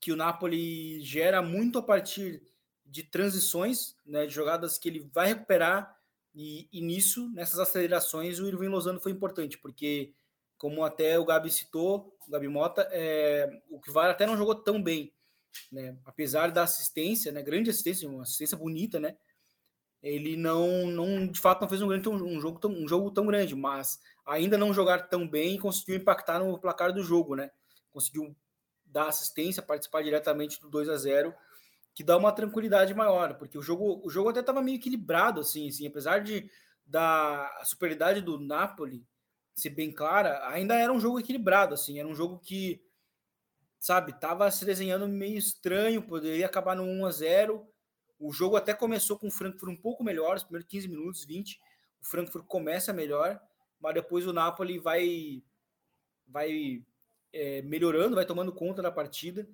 que 0.00 0.12
o 0.12 0.16
Napoli 0.16 1.00
gera 1.00 1.40
muito 1.40 1.78
a 1.78 1.82
partir 1.82 2.42
de 2.84 3.02
transições, 3.02 3.96
né, 4.04 4.26
de 4.26 4.32
jogadas 4.32 4.78
que 4.78 4.88
ele 4.88 5.00
vai 5.12 5.28
recuperar 5.28 5.95
e, 6.36 6.68
e 6.70 6.82
nisso, 6.82 7.30
nessas 7.32 7.58
acelerações, 7.58 8.38
o 8.38 8.46
Irving 8.46 8.68
Lozano 8.68 9.00
foi 9.00 9.10
importante, 9.10 9.56
porque 9.56 10.12
como 10.58 10.84
até 10.84 11.18
o 11.18 11.24
Gabi 11.24 11.50
citou, 11.50 12.14
o 12.28 12.30
Gabi 12.30 12.46
Mota, 12.46 12.86
é, 12.92 13.48
o 13.70 13.80
Kvar 13.80 14.10
até 14.10 14.26
não 14.26 14.36
jogou 14.36 14.54
tão 14.54 14.82
bem, 14.82 15.14
né? 15.72 15.96
Apesar 16.04 16.50
da 16.50 16.62
assistência, 16.62 17.32
né? 17.32 17.42
Grande 17.42 17.70
assistência, 17.70 18.06
uma 18.06 18.22
assistência 18.22 18.54
bonita, 18.54 19.00
né? 19.00 19.16
Ele 20.02 20.36
não, 20.36 20.86
não 20.88 21.26
de 21.26 21.40
fato, 21.40 21.62
não 21.62 21.70
fez 21.70 21.80
um, 21.80 21.88
grande, 21.88 22.06
um, 22.06 22.38
jogo 22.38 22.58
tão, 22.58 22.70
um 22.70 22.86
jogo 22.86 23.10
tão 23.10 23.26
grande, 23.26 23.54
mas 23.54 23.98
ainda 24.26 24.58
não 24.58 24.74
jogar 24.74 25.08
tão 25.08 25.26
bem 25.26 25.58
conseguiu 25.58 25.96
impactar 25.96 26.38
no 26.38 26.58
placar 26.58 26.92
do 26.92 27.02
jogo, 27.02 27.34
né? 27.34 27.50
Conseguiu 27.90 28.36
dar 28.84 29.08
assistência, 29.08 29.62
participar 29.62 30.02
diretamente 30.02 30.60
do 30.60 30.68
2 30.68 30.90
a 30.90 30.96
0 30.98 31.34
que 31.96 32.04
dá 32.04 32.14
uma 32.14 32.30
tranquilidade 32.30 32.92
maior, 32.92 33.38
porque 33.38 33.56
o 33.56 33.62
jogo, 33.62 34.02
o 34.04 34.10
jogo 34.10 34.28
até 34.28 34.40
estava 34.40 34.60
meio 34.60 34.76
equilibrado, 34.76 35.40
assim, 35.40 35.66
assim, 35.66 35.86
apesar 35.86 36.18
de 36.18 36.48
da 36.84 37.50
superioridade 37.64 38.20
do 38.20 38.38
Napoli, 38.38 39.02
ser 39.54 39.70
bem 39.70 39.90
clara, 39.90 40.46
ainda 40.50 40.74
era 40.74 40.92
um 40.92 41.00
jogo 41.00 41.18
equilibrado, 41.18 41.72
assim, 41.72 41.98
era 41.98 42.06
um 42.06 42.14
jogo 42.14 42.38
que, 42.38 42.84
sabe, 43.80 44.12
tava 44.20 44.50
se 44.50 44.66
desenhando 44.66 45.08
meio 45.08 45.38
estranho, 45.38 46.02
poderia 46.02 46.44
acabar 46.44 46.76
no 46.76 46.82
1 46.82 47.06
a 47.06 47.10
0 47.10 47.66
O 48.18 48.30
jogo 48.30 48.56
até 48.56 48.74
começou 48.74 49.18
com 49.18 49.28
o 49.28 49.30
Frankfurt 49.30 49.72
um 49.72 49.80
pouco 49.80 50.04
melhor, 50.04 50.36
os 50.36 50.42
primeiros 50.42 50.68
15 50.68 50.88
minutos, 50.88 51.24
20, 51.24 51.58
o 52.02 52.04
Frankfurt 52.04 52.44
começa 52.44 52.92
melhor, 52.92 53.40
mas 53.80 53.94
depois 53.94 54.26
o 54.26 54.34
Napoli 54.34 54.78
vai 54.78 55.42
vai 56.28 56.84
é, 57.32 57.62
melhorando, 57.62 58.16
vai 58.16 58.26
tomando 58.26 58.52
conta 58.52 58.82
da 58.82 58.92
partida. 58.92 59.48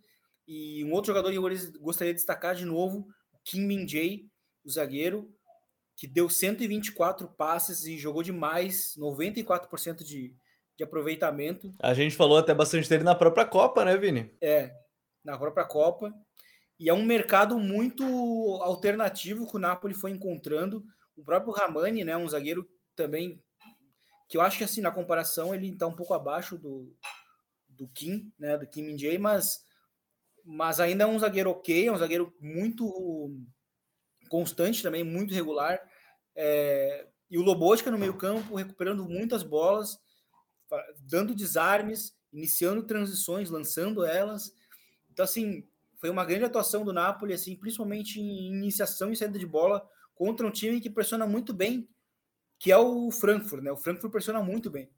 E 0.47 0.85
um 0.85 0.93
outro 0.93 1.09
jogador 1.09 1.31
que 1.31 1.37
eu 1.37 1.81
gostaria 1.81 2.13
de 2.13 2.19
destacar 2.19 2.55
de 2.55 2.65
novo, 2.65 3.07
Kim 3.45 3.67
Min 3.67 3.87
Jae, 3.87 4.27
o 4.65 4.71
zagueiro, 4.71 5.33
que 5.97 6.07
deu 6.07 6.29
124 6.29 7.29
passes 7.29 7.85
e 7.85 7.97
jogou 7.97 8.23
demais, 8.23 8.95
94% 8.99 10.05
de, 10.05 10.35
de 10.77 10.85
aproveitamento. 10.85 11.75
A 11.81 11.95
gente 11.95 12.17
falou 12.17 12.39
até 12.39 12.55
bastante 12.55 12.89
dele 12.89 13.05
na 13.05 13.15
própria 13.15 13.45
Copa, 13.45 13.85
né, 13.85 13.97
Vini? 13.97 14.35
É, 14.41 14.75
na 15.25 15.39
própria 15.39 15.65
Copa. 15.65 16.13
E 16.79 16.89
é 16.89 16.95
um 16.95 17.05
mercado 17.05 17.59
muito 17.59 18.03
alternativo 18.63 19.49
que 19.49 19.57
o 19.57 19.61
Napoli 19.61 19.95
foi 19.95 20.11
encontrando. 20.11 20.85
O 21.17 21.23
próprio 21.23 21.53
Ramani, 21.53 22.03
né, 22.03 22.17
um 22.17 22.29
zagueiro 22.29 22.69
também 22.97 23.41
que 24.33 24.39
eu 24.39 24.41
acho 24.41 24.57
que 24.57 24.65
assim, 24.65 24.81
na 24.81 24.91
comparação, 24.91 25.55
ele 25.55 25.69
está 25.69 25.87
um 25.87 25.95
pouco 25.95 26.15
abaixo 26.15 26.57
do, 26.57 26.91
do 27.69 27.87
Kim, 27.89 28.33
né? 28.39 28.57
Do 28.57 28.67
Kim 28.67 28.83
Min 28.83 28.97
mas, 29.19 29.63
mas 30.45 30.81
ainda 30.81 31.05
é 31.05 31.07
um 31.07 31.19
zagueiro 31.19 31.51
ok, 31.51 31.87
é 31.87 31.93
um 31.93 31.97
zagueiro 31.97 32.35
muito 32.41 33.31
constante 34.29 34.83
também, 34.83 35.05
muito 35.05 35.35
regular. 35.35 35.81
É, 36.35 37.07
e 37.31 37.39
o 37.39 37.43
Lobotka 37.43 37.91
no 37.91 37.99
meio-campo, 37.99 38.57
recuperando 38.57 39.05
muitas 39.05 39.43
bolas, 39.43 39.99
dando 41.01 41.35
desarmes, 41.35 42.17
iniciando 42.33 42.83
transições, 42.83 43.51
lançando 43.51 44.05
elas. 44.05 44.55
Então, 45.11 45.25
assim, 45.25 45.67
foi 45.99 46.11
uma 46.11 46.25
grande 46.25 46.45
atuação 46.45 46.85
do 46.85 46.93
Napoli, 46.93 47.35
assim, 47.35 47.57
principalmente 47.57 48.21
em 48.21 48.49
iniciação 48.49 49.13
e 49.13 49.17
saída 49.17 49.39
de 49.39 49.47
bola 49.47 49.87
contra 50.15 50.47
um 50.47 50.51
time 50.51 50.81
que 50.81 50.91
pressiona 50.91 51.27
muito 51.27 51.53
bem, 51.53 51.89
que 52.59 52.73
é 52.73 52.79
o 52.79 53.11
Frankfurt, 53.11 53.63
né? 53.63 53.73
O 53.73 53.77
Frankfurt 53.77 54.11
pressiona 54.11 54.43
muito 54.43 54.71
bem. 54.71 54.91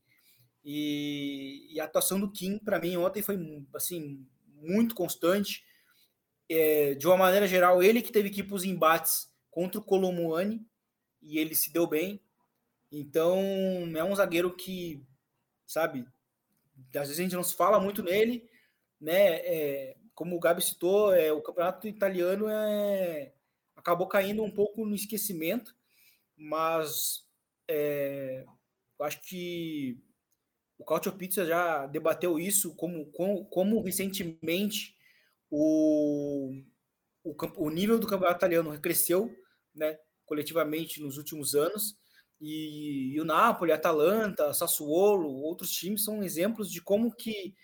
E, 0.65 1.69
e 1.75 1.81
a 1.81 1.85
atuação 1.85 2.19
do 2.19 2.31
Kim, 2.31 2.59
para 2.59 2.79
mim, 2.79 2.97
ontem 2.97 3.23
foi, 3.23 3.39
assim, 3.75 4.27
muito 4.65 4.95
constante. 4.95 5.65
É, 6.49 6.95
de 6.95 7.07
uma 7.07 7.17
maneira 7.17 7.47
geral, 7.47 7.83
ele 7.83 8.03
que 8.03 8.13
teve 8.13 8.31
que 8.31 8.41
ir 8.41 8.45
para 8.45 8.57
os 8.57 8.65
embates 8.65 9.33
contra 9.51 9.81
o 9.81 9.85
Colomuani, 9.85 10.67
e 11.23 11.39
ele 11.39 11.55
se 11.55 11.73
deu 11.73 11.87
bem. 11.87 12.21
Então, 12.93 13.39
é 13.97 14.05
um 14.05 14.15
zagueiro 14.15 14.55
que, 14.55 15.03
sabe, 15.67 16.07
às 16.95 17.09
vezes 17.09 17.19
a 17.19 17.23
gente 17.23 17.35
não 17.35 17.43
se 17.43 17.55
fala 17.55 17.81
muito 17.81 18.03
nele, 18.03 18.49
né? 19.01 19.37
É, 19.39 19.97
como 20.15 20.37
o 20.37 20.41
Gabi 20.41 20.63
citou, 20.63 21.13
é, 21.13 21.33
o 21.33 21.43
campeonato 21.43 21.89
italiano 21.89 22.49
é, 22.49 23.33
acabou 23.75 24.07
caindo 24.07 24.45
um 24.45 24.51
pouco 24.51 24.85
no 24.85 24.95
esquecimento, 24.95 25.75
mas 26.37 27.27
é, 27.69 28.45
acho 29.01 29.21
que 29.23 29.99
o 30.79 30.85
Cautio 30.85 31.13
Pizza 31.13 31.45
já 31.45 31.87
debateu 31.87 32.39
isso, 32.39 32.75
como, 32.75 33.07
como, 33.13 33.45
como 33.47 33.83
recentemente 33.83 34.95
o, 35.51 36.53
o, 37.23 37.35
o, 37.57 37.71
nível 37.71 37.99
do 37.99 38.07
campeonato 38.07 38.39
italiano 38.39 38.81
cresceu 38.81 39.35
né, 39.75 39.97
coletivamente 40.27 41.01
nos 41.01 41.17
últimos 41.17 41.55
anos. 41.55 41.97
E, 42.41 43.15
e 43.15 43.21
o 43.21 43.25
Napoli, 43.25 43.73
Atalanta, 43.73 44.53
Sassuolo, 44.53 45.29
outros 45.29 45.71
times 45.71 46.05
são 46.05 46.23
exemplos 46.23 46.71
de 46.71 46.83
como 46.83 47.15
que 47.15 47.55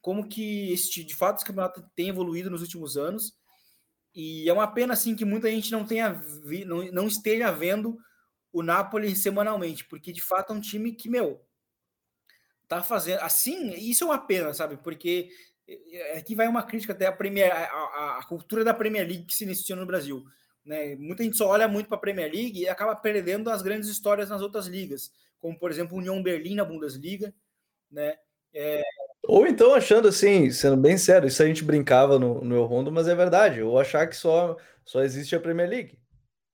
como 0.00 0.26
que 0.26 0.72
este, 0.72 1.04
de 1.04 1.14
fato 1.14 1.36
esse 1.36 1.44
campeonato 1.44 1.84
tem 1.94 2.08
evoluído 2.08 2.48
nos 2.48 2.62
últimos 2.62 2.96
anos. 2.96 3.34
E 4.14 4.48
é 4.48 4.52
uma 4.52 4.66
pena 4.66 4.94
assim 4.94 5.14
que 5.14 5.24
muita 5.24 5.50
gente 5.50 5.70
não 5.70 5.84
tenha 5.84 6.12
vi, 6.44 6.64
não, 6.64 6.90
não 6.90 7.06
esteja 7.06 7.50
vendo 7.52 7.98
o 8.52 8.62
Napoli 8.62 9.14
semanalmente, 9.14 9.84
porque 9.84 10.12
de 10.12 10.22
fato 10.22 10.52
é 10.52 10.56
um 10.56 10.60
time 10.60 10.92
que, 10.92 11.08
meu, 11.08 11.44
tá 12.70 12.82
fazendo 12.84 13.18
assim, 13.20 13.72
isso 13.72 14.04
é 14.04 14.06
uma 14.06 14.18
pena, 14.18 14.54
sabe? 14.54 14.76
Porque 14.76 15.28
aqui 16.16 16.36
vai 16.36 16.46
uma 16.46 16.62
crítica 16.62 16.92
até 16.92 17.06
a 17.06 17.12
Premier 17.12 17.52
a, 17.52 18.18
a 18.18 18.24
cultura 18.26 18.64
da 18.64 18.72
Premier 18.72 19.06
League 19.06 19.24
que 19.24 19.34
se 19.34 19.44
iniciou 19.44 19.76
no 19.76 19.86
Brasil. 19.86 20.24
Né? 20.64 20.94
Muita 20.94 21.24
gente 21.24 21.36
só 21.36 21.48
olha 21.48 21.66
muito 21.66 21.88
para 21.88 21.96
a 21.96 22.00
Premier 22.00 22.30
League 22.32 22.60
e 22.60 22.68
acaba 22.68 22.94
perdendo 22.94 23.50
as 23.50 23.60
grandes 23.60 23.88
histórias 23.88 24.30
nas 24.30 24.40
outras 24.40 24.66
ligas, 24.66 25.10
como 25.40 25.58
por 25.58 25.70
exemplo 25.70 25.98
União 25.98 26.22
Berlim 26.22 26.54
na 26.54 26.64
Bundesliga, 26.64 27.34
né? 27.90 28.16
É, 28.54 28.82
ou 29.24 29.46
então 29.46 29.74
achando 29.74 30.08
assim, 30.08 30.50
sendo 30.50 30.76
bem 30.76 30.96
sério, 30.96 31.28
isso 31.28 31.42
a 31.42 31.46
gente 31.46 31.64
brincava 31.64 32.18
no, 32.18 32.42
no 32.42 32.64
Rondo, 32.64 32.90
mas 32.90 33.06
é 33.08 33.14
verdade. 33.14 33.62
Ou 33.62 33.78
achar 33.78 34.06
que 34.06 34.16
só, 34.16 34.56
só 34.84 35.02
existe 35.02 35.34
a 35.34 35.40
Premier 35.40 35.68
League. 35.68 35.98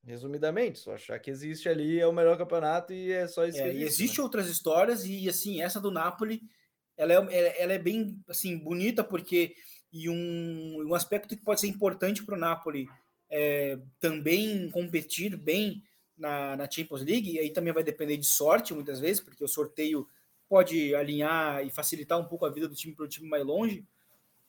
Resumidamente, 0.06 0.78
só 0.78 0.94
achar 0.94 1.18
que 1.18 1.30
existe 1.30 1.68
ali 1.68 1.98
é 1.98 2.06
o 2.06 2.12
melhor 2.12 2.38
campeonato 2.38 2.92
e 2.92 3.10
é 3.10 3.26
só 3.26 3.44
isso. 3.44 3.58
É, 3.58 3.68
existe, 3.68 3.80
e 3.80 3.84
existe 3.84 4.18
né? 4.18 4.22
outras 4.22 4.48
histórias 4.48 5.04
e 5.04 5.28
assim 5.28 5.60
essa 5.60 5.80
do 5.80 5.90
Napoli, 5.90 6.42
ela 6.96 7.12
é, 7.12 7.62
ela 7.62 7.72
é 7.72 7.78
bem 7.78 8.16
assim 8.28 8.56
bonita 8.56 9.02
porque 9.02 9.56
e 9.92 10.08
um, 10.08 10.86
um 10.88 10.94
aspecto 10.94 11.36
que 11.36 11.42
pode 11.42 11.60
ser 11.60 11.68
importante 11.68 12.24
para 12.24 12.36
o 12.36 12.38
Napoli 12.38 12.86
é, 13.28 13.78
também 13.98 14.70
competir 14.70 15.36
bem 15.36 15.82
na, 16.16 16.56
na 16.56 16.70
Champions 16.70 17.02
League. 17.02 17.32
E 17.32 17.38
aí 17.38 17.50
também 17.50 17.72
vai 17.72 17.82
depender 17.82 18.16
de 18.16 18.26
sorte 18.26 18.74
muitas 18.74 19.00
vezes, 19.00 19.20
porque 19.20 19.44
o 19.44 19.48
sorteio 19.48 20.08
pode 20.48 20.94
alinhar 20.94 21.64
e 21.64 21.70
facilitar 21.70 22.18
um 22.18 22.24
pouco 22.24 22.46
a 22.46 22.50
vida 22.50 22.68
do 22.68 22.74
time 22.74 22.94
para 22.94 23.04
o 23.04 23.08
time 23.08 23.28
mais 23.28 23.44
longe, 23.44 23.84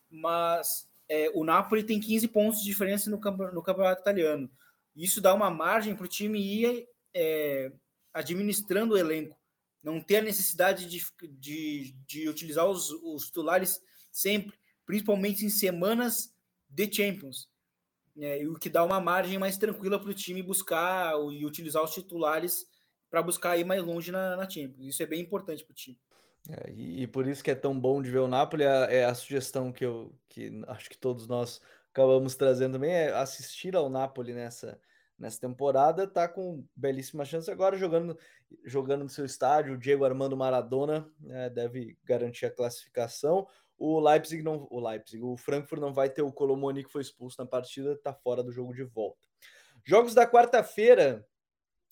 mas 0.10 0.88
é, 1.10 1.32
o 1.34 1.44
Napoli 1.44 1.84
tem 1.84 2.00
15 2.00 2.28
pontos 2.28 2.60
de 2.60 2.66
diferença 2.66 3.10
no, 3.10 3.18
no 3.18 3.64
campeonato 3.64 4.02
italiano. 4.02 4.50
Isso 4.98 5.22
dá 5.22 5.34
uma 5.34 5.52
margem 5.52 5.96
para 5.96 6.06
o 6.06 6.10
time 6.10 6.40
ir 6.40 6.88
é, 7.14 7.72
administrando 8.12 8.96
o 8.96 8.98
elenco, 8.98 9.38
não 9.84 10.02
ter 10.02 10.18
a 10.18 10.22
necessidade 10.24 10.88
de, 10.88 11.06
de, 11.30 11.96
de 12.08 12.28
utilizar 12.28 12.66
os, 12.66 12.90
os 12.90 13.28
titulares 13.28 13.80
sempre, 14.12 14.58
principalmente 14.86 15.46
em 15.46 15.50
semanas 15.50 16.34
de 16.68 16.92
Champions. 16.92 17.48
É, 18.20 18.44
o 18.48 18.56
que 18.56 18.70
dá 18.70 18.84
uma 18.84 19.00
margem 19.00 19.38
mais 19.38 19.58
tranquila 19.58 20.00
para 20.00 20.10
o 20.10 20.14
time 20.14 20.42
buscar 20.42 21.14
e 21.32 21.46
utilizar 21.46 21.84
os 21.84 21.94
titulares 21.94 22.66
para 23.10 23.22
buscar 23.22 23.56
ir 23.58 23.64
mais 23.64 23.84
longe 23.84 24.12
na, 24.12 24.36
na 24.36 24.50
Champions. 24.50 24.88
Isso 24.88 25.04
é 25.04 25.06
bem 25.06 25.22
importante 25.22 25.64
para 25.64 25.72
o 25.72 25.76
time. 25.76 26.00
É, 26.50 26.72
e, 26.72 27.04
e, 27.04 27.08
por 27.08 27.28
isso 27.28 27.44
que 27.44 27.52
é 27.52 27.56
tão 27.56 27.80
bom 27.80 28.02
de 28.02 28.10
ver 28.10 28.20
o 28.20 28.28
Napoli, 28.28 28.64
é, 28.64 28.98
é, 28.98 29.06
a 29.06 29.14
sugestão 29.14 29.72
que 29.72 29.86
eu 29.86 30.14
que 30.30 30.52
acho 30.68 30.90
que 30.90 30.98
todos 30.98 31.28
nós 31.28 31.62
acabamos 31.92 32.36
trazendo 32.36 32.74
também, 32.74 32.92
é 32.92 33.12
assistir 33.12 33.76
ao 33.76 33.90
Napoli 33.90 34.34
nessa, 34.34 34.80
nessa 35.18 35.40
temporada, 35.40 36.08
tá 36.08 36.28
com 36.28 36.64
belíssima 36.76 37.26
chance 37.26 37.50
agora 37.50 37.78
jogando, 37.78 38.18
jogando 38.64 39.04
no 39.04 39.10
seu 39.10 39.26
estádio, 39.26 39.74
o 39.74 39.78
Diego 39.78 40.06
Armando 40.06 40.38
Maradona 40.38 41.12
né, 41.20 41.50
deve 41.50 41.98
garantir 42.04 42.46
a 42.46 42.52
classificação. 42.52 43.48
O 43.78 44.00
Leipzig 44.00 44.42
não, 44.44 44.68
o 44.70 44.80
Leipzig, 44.80 45.22
o 45.24 45.38
Frankfurt 45.38 45.82
não 45.82 45.94
vai 45.94 46.10
ter 46.10 46.22
o 46.22 46.32
Colomoni 46.32 46.84
que 46.84 46.92
foi 46.92 47.02
expulso 47.02 47.36
na 47.40 47.46
partida, 47.46 47.98
tá 47.98 48.14
fora 48.14 48.44
do 48.44 48.52
jogo 48.52 48.74
de 48.74 48.84
volta. 48.84 49.28
Jogos 49.84 50.14
da 50.14 50.30
quarta-feira, 50.30 51.26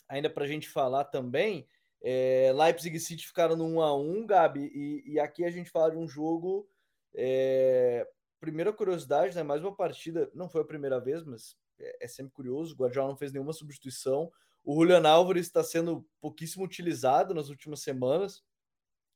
ainda 0.08 0.30
para 0.30 0.44
a 0.44 0.48
gente 0.48 0.70
falar 0.70 1.06
também, 1.06 1.68
é, 2.02 2.52
Leipzig 2.54 2.96
e 2.96 3.00
City 3.00 3.26
ficaram 3.26 3.56
no 3.56 3.66
1 3.66 3.82
a 3.82 3.96
1 3.96 4.26
Gabi, 4.26 4.72
e, 4.74 5.14
e 5.14 5.20
aqui 5.20 5.44
a 5.44 5.50
gente 5.50 5.70
fala 5.72 5.92
de 5.92 5.98
um 5.98 6.08
jogo. 6.08 6.68
É, 7.16 8.08
primeira 8.40 8.72
curiosidade, 8.72 9.36
né? 9.36 9.42
Mais 9.42 9.62
uma 9.62 9.76
partida, 9.76 10.30
não 10.34 10.48
foi 10.50 10.62
a 10.62 10.66
primeira 10.66 11.00
vez, 11.00 11.24
mas 11.24 11.58
é, 11.80 12.06
é 12.06 12.08
sempre 12.08 12.34
curioso. 12.34 12.74
O 12.74 12.78
Guardiola 12.78 13.10
não 13.10 13.18
fez 13.18 13.32
nenhuma 13.32 13.54
substituição. 13.54 14.32
O 14.64 14.76
Julian 14.76 15.08
Álvares 15.08 15.46
está 15.46 15.64
sendo 15.64 16.08
pouquíssimo 16.20 16.64
utilizado 16.64 17.34
nas 17.34 17.50
últimas 17.50 17.82
semanas. 17.82 18.44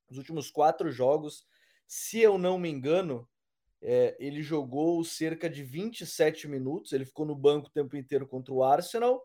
Nos 0.09 0.17
últimos 0.17 0.49
quatro 0.49 0.91
jogos, 0.91 1.45
se 1.87 2.19
eu 2.19 2.37
não 2.37 2.57
me 2.57 2.69
engano, 2.69 3.27
é, 3.81 4.15
ele 4.19 4.41
jogou 4.41 5.03
cerca 5.03 5.49
de 5.49 5.63
27 5.63 6.47
minutos. 6.47 6.91
Ele 6.91 7.05
ficou 7.05 7.25
no 7.25 7.35
banco 7.35 7.67
o 7.67 7.71
tempo 7.71 7.95
inteiro 7.95 8.27
contra 8.27 8.53
o 8.53 8.63
Arsenal 8.63 9.23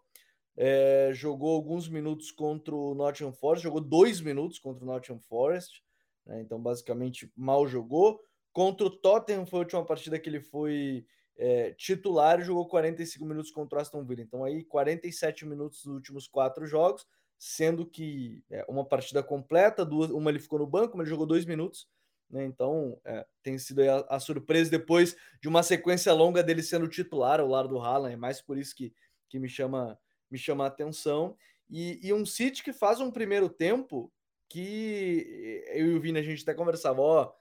é, 0.56 1.10
jogou 1.12 1.54
alguns 1.54 1.88
minutos 1.88 2.30
contra 2.30 2.74
o 2.74 2.94
Nottingham 2.94 3.32
Forest, 3.32 3.64
jogou 3.64 3.80
dois 3.80 4.20
minutos 4.20 4.58
contra 4.58 4.84
o 4.84 4.86
Nottingham 4.86 5.20
Forest, 5.20 5.82
né, 6.24 6.40
então 6.40 6.60
basicamente 6.60 7.30
mal 7.36 7.66
jogou. 7.66 8.20
Contra 8.52 8.86
o 8.86 8.90
Tottenham 8.90 9.46
foi 9.46 9.58
a 9.58 9.62
última 9.62 9.84
partida 9.84 10.18
que 10.18 10.28
ele 10.28 10.40
foi 10.40 11.04
é, 11.36 11.72
titular 11.72 12.40
e 12.40 12.44
jogou 12.44 12.66
45 12.66 13.24
minutos 13.24 13.50
contra 13.50 13.78
o 13.78 13.82
Aston 13.82 14.04
Villa. 14.04 14.22
Então 14.22 14.44
aí 14.44 14.64
47 14.64 15.46
minutos 15.46 15.84
nos 15.84 15.94
últimos 15.94 16.26
quatro 16.28 16.66
jogos, 16.66 17.06
sendo 17.38 17.84
que 17.86 18.42
é, 18.50 18.64
uma 18.68 18.84
partida 18.84 19.22
completa, 19.22 19.84
duas, 19.84 20.10
uma 20.10 20.30
ele 20.30 20.38
ficou 20.38 20.58
no 20.58 20.66
banco, 20.66 20.96
mas 20.96 21.06
ele 21.06 21.10
jogou 21.10 21.26
dois 21.26 21.44
minutos. 21.44 21.88
Né, 22.30 22.44
então 22.46 22.98
é, 23.04 23.24
tem 23.42 23.58
sido 23.58 23.82
a, 23.82 24.16
a, 24.16 24.18
surpresa 24.18 24.70
depois 24.70 25.14
de 25.42 25.46
uma 25.46 25.62
sequência 25.62 26.10
longa 26.12 26.42
dele 26.42 26.62
sendo 26.62 26.88
titular 26.88 27.38
ao 27.38 27.46
lado 27.46 27.68
do 27.68 27.78
Haaland, 27.78 28.14
é 28.14 28.16
mais 28.16 28.40
por 28.40 28.56
isso 28.56 28.74
que, 28.74 28.94
que 29.28 29.38
me 29.38 29.48
chama 29.48 29.98
me 30.30 30.38
chama 30.38 30.64
a 30.64 30.68
atenção. 30.68 31.36
E, 31.70 32.00
e, 32.02 32.12
um 32.12 32.26
City 32.26 32.62
que 32.62 32.72
faz 32.72 33.00
um 33.00 33.10
primeiro 33.10 33.48
tempo 33.48 34.12
que 34.48 35.62
eu 35.68 35.92
e 35.92 35.94
o 35.94 36.00
Vini 36.00 36.18
a 36.18 36.22
gente 36.22 36.42
até 36.42 36.54
conversava, 36.54 37.00
ó, 37.00 37.32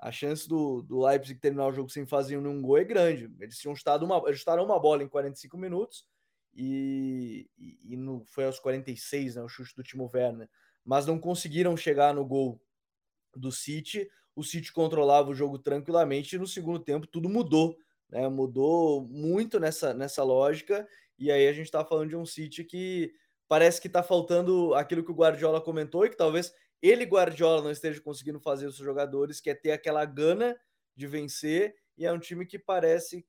a 0.00 0.10
chance 0.10 0.48
do, 0.48 0.80
do 0.82 1.04
Leipzig 1.04 1.38
terminar 1.38 1.66
o 1.66 1.72
jogo 1.72 1.90
sem 1.90 2.06
fazer 2.06 2.38
um 2.38 2.62
gol 2.62 2.78
é 2.78 2.84
grande. 2.84 3.30
Eles 3.38 3.58
tinham 3.58 3.74
estado 3.74 4.04
uma, 4.04 4.22
eles 4.26 4.38
estaram 4.38 4.64
uma 4.64 4.80
bola 4.80 5.02
em 5.02 5.08
45 5.08 5.58
minutos 5.58 6.06
e, 6.54 7.48
e, 7.58 7.78
e 7.92 7.96
no, 7.96 8.24
foi 8.24 8.46
aos 8.46 8.58
46, 8.58 9.36
né, 9.36 9.42
o 9.42 9.48
chute 9.48 9.76
do 9.76 9.82
Timo 9.82 10.10
Werner, 10.12 10.48
mas 10.82 11.06
não 11.06 11.18
conseguiram 11.18 11.76
chegar 11.76 12.14
no 12.14 12.24
gol 12.24 12.60
do 13.36 13.52
City. 13.52 14.10
O 14.34 14.42
City 14.42 14.72
controlava 14.72 15.30
o 15.30 15.34
jogo 15.34 15.58
tranquilamente 15.58 16.34
e 16.34 16.38
no 16.38 16.46
segundo 16.46 16.78
tempo 16.78 17.06
tudo 17.06 17.28
mudou, 17.28 17.76
né? 18.08 18.26
Mudou 18.26 19.02
muito 19.02 19.60
nessa, 19.60 19.92
nessa 19.92 20.24
lógica 20.24 20.88
e 21.18 21.30
aí 21.30 21.46
a 21.46 21.52
gente 21.52 21.66
está 21.66 21.84
falando 21.84 22.08
de 22.08 22.16
um 22.16 22.24
City 22.24 22.64
que 22.64 23.12
parece 23.46 23.80
que 23.80 23.86
está 23.86 24.02
faltando 24.02 24.74
aquilo 24.74 25.04
que 25.04 25.10
o 25.10 25.14
Guardiola 25.14 25.60
comentou 25.60 26.06
e 26.06 26.08
que 26.08 26.16
talvez 26.16 26.54
ele, 26.82 27.04
Guardiola, 27.04 27.62
não 27.62 27.70
esteja 27.70 28.00
conseguindo 28.00 28.40
fazer 28.40 28.66
os 28.66 28.76
jogadores, 28.76 29.40
que 29.40 29.50
é 29.50 29.54
ter 29.54 29.72
aquela 29.72 30.04
gana 30.04 30.56
de 30.96 31.06
vencer. 31.06 31.74
E 31.96 32.06
é 32.06 32.12
um 32.12 32.18
time 32.18 32.46
que 32.46 32.58
parece 32.58 33.26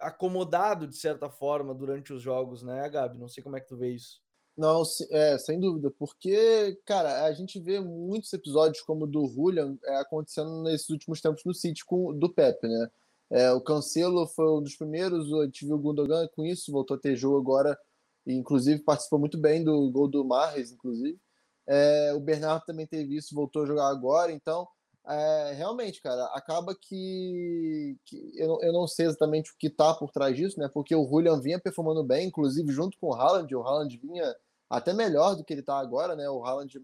acomodado 0.00 0.86
de 0.86 0.96
certa 0.96 1.28
forma 1.30 1.74
durante 1.74 2.12
os 2.12 2.22
jogos, 2.22 2.62
né, 2.62 2.88
Gabi? 2.88 3.18
Não 3.18 3.28
sei 3.28 3.42
como 3.42 3.56
é 3.56 3.60
que 3.60 3.68
tu 3.68 3.76
vê 3.76 3.90
isso. 3.90 4.20
Não, 4.56 4.82
é, 5.12 5.38
sem 5.38 5.60
dúvida, 5.60 5.88
porque, 5.96 6.76
cara, 6.84 7.26
a 7.26 7.32
gente 7.32 7.60
vê 7.60 7.78
muitos 7.78 8.32
episódios 8.32 8.82
como 8.82 9.04
o 9.04 9.06
do 9.06 9.24
Julian 9.28 9.78
é, 9.84 9.96
acontecendo 9.98 10.62
nesses 10.62 10.90
últimos 10.90 11.20
tempos 11.20 11.44
no 11.44 11.54
City 11.54 11.84
com, 11.84 12.12
do 12.12 12.28
Pepe, 12.28 12.66
né? 12.66 12.90
É, 13.30 13.52
o 13.52 13.60
Cancelo 13.60 14.26
foi 14.26 14.50
um 14.50 14.60
dos 14.60 14.74
primeiros, 14.74 15.32
a 15.34 15.44
gente 15.44 15.64
viu 15.64 15.76
o 15.76 15.78
Gundogan 15.78 16.26
com 16.34 16.44
isso, 16.44 16.72
voltou 16.72 16.96
a 16.96 17.00
ter 17.00 17.14
jogo 17.14 17.38
agora, 17.38 17.78
e 18.26 18.34
inclusive 18.34 18.82
participou 18.82 19.20
muito 19.20 19.38
bem 19.38 19.62
do 19.62 19.88
gol 19.92 20.08
do 20.08 20.24
Marres, 20.24 20.72
inclusive. 20.72 21.20
É, 21.68 22.14
o 22.14 22.20
Bernardo 22.20 22.64
também 22.64 22.86
teve 22.86 23.16
isso, 23.16 23.34
voltou 23.34 23.62
a 23.62 23.66
jogar 23.66 23.88
agora, 23.88 24.32
então, 24.32 24.66
é, 25.06 25.52
realmente, 25.52 26.00
cara, 26.00 26.24
acaba 26.34 26.74
que, 26.74 27.96
que 28.04 28.32
eu, 28.36 28.58
eu, 28.62 28.72
não 28.72 28.86
sei 28.86 29.06
exatamente 29.06 29.50
o 29.50 29.54
que 29.58 29.70
tá 29.70 29.94
por 29.94 30.10
trás 30.10 30.36
disso, 30.36 30.58
né? 30.58 30.68
Porque 30.72 30.94
o 30.94 31.06
Julian 31.06 31.40
vinha 31.40 31.60
performando 31.60 32.02
bem, 32.04 32.28
inclusive 32.28 32.70
junto 32.72 32.98
com 32.98 33.08
o 33.08 33.14
Haaland, 33.14 33.54
o 33.54 33.62
Haaland 33.62 33.96
vinha 33.98 34.34
até 34.68 34.92
melhor 34.92 35.34
do 35.34 35.44
que 35.44 35.52
ele 35.52 35.60
está 35.60 35.78
agora, 35.78 36.14
né? 36.16 36.28
O 36.28 36.44
Haaland 36.44 36.78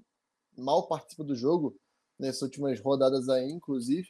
mal 0.57 0.87
participa 0.87 1.25
do 1.25 1.35
jogo 1.35 1.77
nessas 2.19 2.43
últimas 2.43 2.81
rodadas 2.81 3.29
aí, 3.29 3.51
inclusive. 3.51 4.09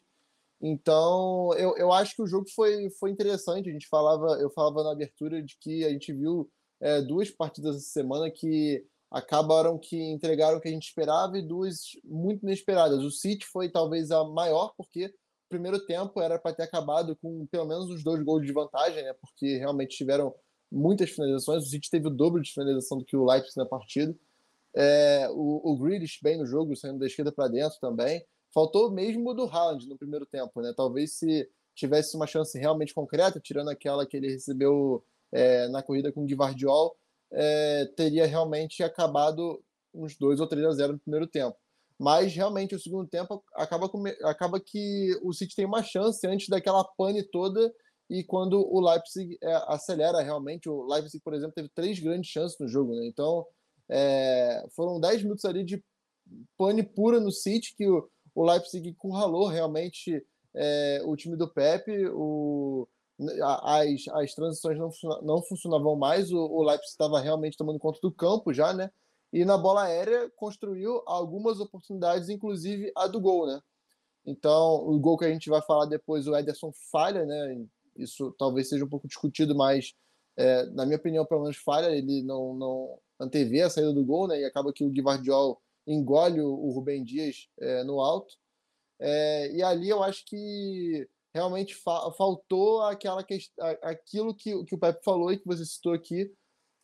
Então, 0.61 1.53
eu, 1.55 1.77
eu 1.77 1.93
acho 1.93 2.15
que 2.15 2.23
o 2.23 2.27
jogo 2.27 2.47
foi, 2.55 2.91
foi 2.91 3.11
interessante. 3.11 3.69
A 3.69 3.73
gente 3.73 3.89
falava, 3.89 4.39
eu 4.41 4.51
falava 4.51 4.85
na 4.85 4.93
abertura 4.93 5.43
de 5.43 5.57
que 5.59 5.85
a 5.85 5.91
gente 5.91 6.13
viu 6.13 6.51
é, 6.81 7.03
duas 7.03 7.31
partidas 7.31 7.77
essa 7.77 7.89
semana 7.89 8.31
que 8.31 8.87
acabaram 9.11 9.79
que 9.79 9.97
entregaram 9.97 10.59
o 10.59 10.61
que 10.61 10.69
a 10.69 10.73
gente 10.73 10.89
esperava 10.89 11.39
e 11.39 11.43
duas 11.43 11.93
muito 12.05 12.43
inesperadas. 12.43 13.03
O 13.03 13.11
City 13.11 13.47
foi 13.47 13.69
talvez 13.69 14.11
a 14.11 14.25
maior, 14.25 14.75
porque 14.77 15.07
o 15.07 15.49
primeiro 15.49 15.85
tempo 15.87 16.21
era 16.21 16.39
para 16.39 16.55
ter 16.55 16.65
acabado 16.65 17.17
com 17.17 17.47
pelo 17.47 17.67
menos 17.67 17.89
os 17.91 18.03
dois 18.03 18.23
gols 18.23 18.45
de 18.45 18.53
vantagem, 18.53 19.03
né? 19.03 19.13
Porque 19.21 19.59
realmente 19.59 19.97
tiveram 19.97 20.35
muitas 20.71 21.11
finalizações. 21.11 21.65
O 21.65 21.69
City 21.69 21.89
teve 21.91 22.09
o 22.09 22.11
dobro 22.11 22.43
de 22.43 22.53
finalização 22.53 22.99
do 22.99 23.05
que 23.05 23.17
o 23.17 23.25
Leipzig 23.25 23.57
na 23.57 23.67
partida. 23.67 24.15
É, 24.77 25.29
o, 25.31 25.73
o 25.73 25.79
Grealish 25.79 26.19
bem 26.21 26.39
no 26.39 26.47
jogo, 26.47 26.75
saindo 26.75 26.99
da 26.99 27.07
esquerda 27.07 27.31
para 27.31 27.49
dentro 27.49 27.79
também. 27.81 28.25
Faltou 28.53 28.91
mesmo 28.91 29.33
do 29.35 29.45
Haaland 29.45 29.89
no 29.89 29.97
primeiro 29.97 30.27
tempo, 30.27 30.61
né? 30.61 30.73
Talvez 30.77 31.15
se 31.15 31.49
tivesse 31.75 32.17
uma 32.17 32.27
chance 32.27 32.59
realmente 32.59 32.95
concreta, 32.95 33.41
tirando 33.41 33.69
aquela 33.69 34.07
que 34.07 34.17
ele 34.17 34.31
recebeu 34.31 35.05
é, 35.33 35.69
na 35.69 35.83
corrida 35.83 36.13
com 36.13 36.23
o 36.23 36.25
Guivardiol, 36.25 36.97
é, 37.35 37.87
teria 37.97 38.27
realmente 38.27 38.83
acabado 38.83 39.63
uns 39.93 40.17
2 40.17 40.41
ou 40.41 40.47
3 40.47 40.67
a 40.67 40.73
0 40.73 40.93
no 40.95 40.99
primeiro 41.01 41.27
tempo. 41.27 41.57
Mas 41.99 42.35
realmente 42.35 42.75
o 42.75 42.81
segundo 42.81 43.09
tempo 43.09 43.43
acaba, 43.55 43.89
com, 43.89 44.05
acaba 44.25 44.61
que 44.61 45.17
o 45.23 45.33
City 45.33 45.55
tem 45.55 45.65
uma 45.65 45.83
chance 45.83 46.27
antes 46.27 46.49
daquela 46.49 46.85
pane 46.85 47.23
toda 47.23 47.73
e 48.11 48.23
quando 48.23 48.61
o 48.61 48.81
Leipzig 48.81 49.39
é, 49.43 49.55
acelera 49.69 50.21
realmente, 50.21 50.69
o 50.69 50.85
Leipzig, 50.87 51.23
por 51.23 51.35
exemplo, 51.35 51.55
teve 51.55 51.69
três 51.75 51.99
grandes 51.99 52.31
chances 52.31 52.59
no 52.59 52.69
jogo, 52.69 52.95
né? 52.95 53.07
Então, 53.07 53.47
é, 53.89 54.65
foram 54.75 55.01
dez 55.01 55.23
minutos 55.23 55.45
ali 55.45 55.65
de 55.65 55.83
pane 56.57 56.83
pura 56.83 57.21
no 57.21 57.31
City, 57.31 57.75
que 57.77 57.89
o, 57.89 58.09
o 58.35 58.45
Leipzig 58.45 58.89
encurralou 58.89 59.47
realmente 59.47 60.25
é, 60.55 61.01
o 61.05 61.17
time 61.17 61.37
do 61.37 61.49
Pepe, 61.49 62.09
o, 62.09 62.87
as, 63.63 64.09
as 64.13 64.35
transições 64.35 64.79
não, 64.79 64.91
não 65.23 65.43
funcionavam 65.43 65.97
mais, 65.97 66.33
o, 66.33 66.39
o 66.39 66.63
Leipzig 66.63 66.91
estava 66.91 67.21
realmente 67.21 67.57
tomando 67.57 67.79
conta 67.79 67.99
do 68.03 68.13
campo 68.13 68.53
já, 68.53 68.73
né? 68.73 68.91
E 69.33 69.45
na 69.45 69.59
bola 69.59 69.85
aérea 69.85 70.31
construiu 70.37 71.03
algumas 71.07 71.61
oportunidades, 71.61 72.29
inclusive 72.29 72.93
a 72.97 73.07
do 73.07 73.21
gol, 73.21 73.47
né? 73.47 73.61
Então, 74.27 74.77
o 74.89 74.99
gol 74.99 75.19
que 75.19 75.25
a 75.25 75.31
gente 75.31 75.51
vai 75.51 75.61
falar 75.63 75.87
depois, 75.87 76.27
o 76.27 76.37
Ederson 76.37 76.73
falha, 76.91 77.27
né? 77.27 77.67
isso 77.97 78.35
talvez 78.39 78.69
seja 78.69 78.85
um 78.85 78.89
pouco 78.89 79.07
discutido, 79.07 79.55
mas 79.55 79.95
é, 80.37 80.67
na 80.67 80.85
minha 80.85 80.99
opinião, 80.99 81.25
pelo 81.25 81.43
menos 81.43 81.57
falha, 81.59 81.95
ele 81.95 82.23
não, 82.23 82.55
não 82.55 82.99
antevê 83.21 83.63
a 83.63 83.71
saída 83.71 83.93
do 83.93 84.05
gol, 84.05 84.27
né? 84.27 84.41
E 84.41 84.45
acaba 84.45 84.73
que 84.73 84.85
o 84.85 84.91
Guivardiol 84.91 85.61
engole 85.87 86.41
o, 86.41 86.49
o 86.49 86.71
Rubem 86.73 87.05
Dias 87.05 87.49
é, 87.61 87.85
no 87.85 88.01
alto. 88.01 88.35
É, 88.99 89.53
e 89.53 89.63
ali 89.63 89.89
eu 89.89 90.03
acho 90.03 90.25
que 90.27 91.09
realmente 91.35 91.75
fa 91.75 92.13
faltou 92.13 92.83
aquela 92.83 93.25
que, 93.25 93.39
aquilo 93.83 94.35
que, 94.35 94.65
que 94.65 94.75
o 94.75 94.79
Pepe 94.79 95.03
falou 95.05 95.33
e 95.33 95.39
que 95.39 95.47
você 95.47 95.65
citou 95.65 95.93
aqui, 95.93 96.33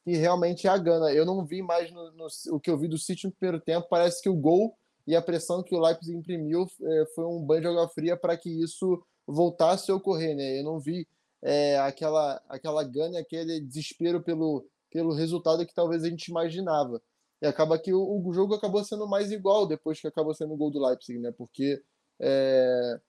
que 0.04 0.16
realmente 0.16 0.66
é 0.66 0.70
a 0.70 0.76
gana. 0.76 1.12
Eu 1.12 1.24
não 1.24 1.44
vi 1.46 1.62
mais 1.62 1.90
no, 1.92 2.12
no, 2.12 2.26
o 2.50 2.60
que 2.60 2.70
eu 2.70 2.76
vi 2.76 2.88
do 2.88 2.98
City 2.98 3.26
no 3.26 3.32
primeiro 3.32 3.62
tempo. 3.62 3.86
Parece 3.88 4.20
que 4.20 4.28
o 4.28 4.34
gol 4.34 4.76
e 5.06 5.14
a 5.14 5.22
pressão 5.22 5.62
que 5.62 5.74
o 5.74 5.80
Leipzig 5.80 6.16
imprimiu 6.16 6.66
é, 6.82 7.04
foi 7.14 7.24
um 7.24 7.44
banho 7.44 7.62
de 7.62 7.68
água 7.68 7.88
fria 7.88 8.16
para 8.16 8.36
que 8.36 8.50
isso 8.50 9.02
voltasse 9.26 9.90
a 9.90 9.94
ocorrer, 9.94 10.34
né? 10.34 10.58
Eu 10.58 10.64
não 10.64 10.80
vi 10.80 11.06
é, 11.42 11.78
aquela, 11.78 12.42
aquela 12.48 12.82
gana, 12.82 13.20
aquele 13.20 13.60
desespero 13.60 14.20
pelo, 14.22 14.66
pelo 14.90 15.14
resultado 15.14 15.64
que 15.64 15.74
talvez 15.74 16.02
a 16.04 16.08
gente 16.08 16.26
imaginava. 16.26 17.00
E 17.40 17.46
acaba 17.46 17.78
que 17.78 17.92
o, 17.94 18.26
o 18.26 18.32
jogo 18.32 18.54
acabou 18.54 18.84
sendo 18.84 19.06
mais 19.08 19.30
igual 19.30 19.66
depois 19.66 20.00
que 20.00 20.06
acabou 20.06 20.34
sendo 20.34 20.54
o 20.54 20.56
gol 20.56 20.70
do 20.70 20.84
Leipzig, 20.84 21.18
né? 21.18 21.32
Porque 21.36 21.80
é, 22.20 23.00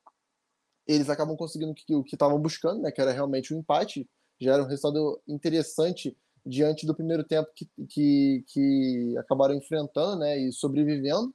eles 0.91 1.09
acabam 1.09 1.35
conseguindo 1.35 1.71
o 1.71 2.03
que 2.03 2.15
estavam 2.15 2.39
buscando, 2.39 2.81
né? 2.81 2.91
Que 2.91 3.01
era 3.01 3.11
realmente 3.11 3.53
um 3.53 3.59
empate. 3.59 4.09
Já 4.39 4.53
era 4.53 4.63
um 4.63 4.67
resultado 4.67 5.21
interessante 5.27 6.17
diante 6.45 6.85
do 6.85 6.95
primeiro 6.95 7.23
tempo 7.23 7.49
que, 7.55 7.69
que, 7.87 8.43
que 8.47 9.17
acabaram 9.17 9.55
enfrentando, 9.55 10.19
né? 10.19 10.37
E 10.37 10.51
sobrevivendo, 10.51 11.33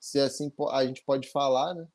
se 0.00 0.18
assim 0.18 0.50
a 0.70 0.84
gente 0.84 1.02
pode 1.04 1.30
falar, 1.30 1.74
né? 1.74 1.86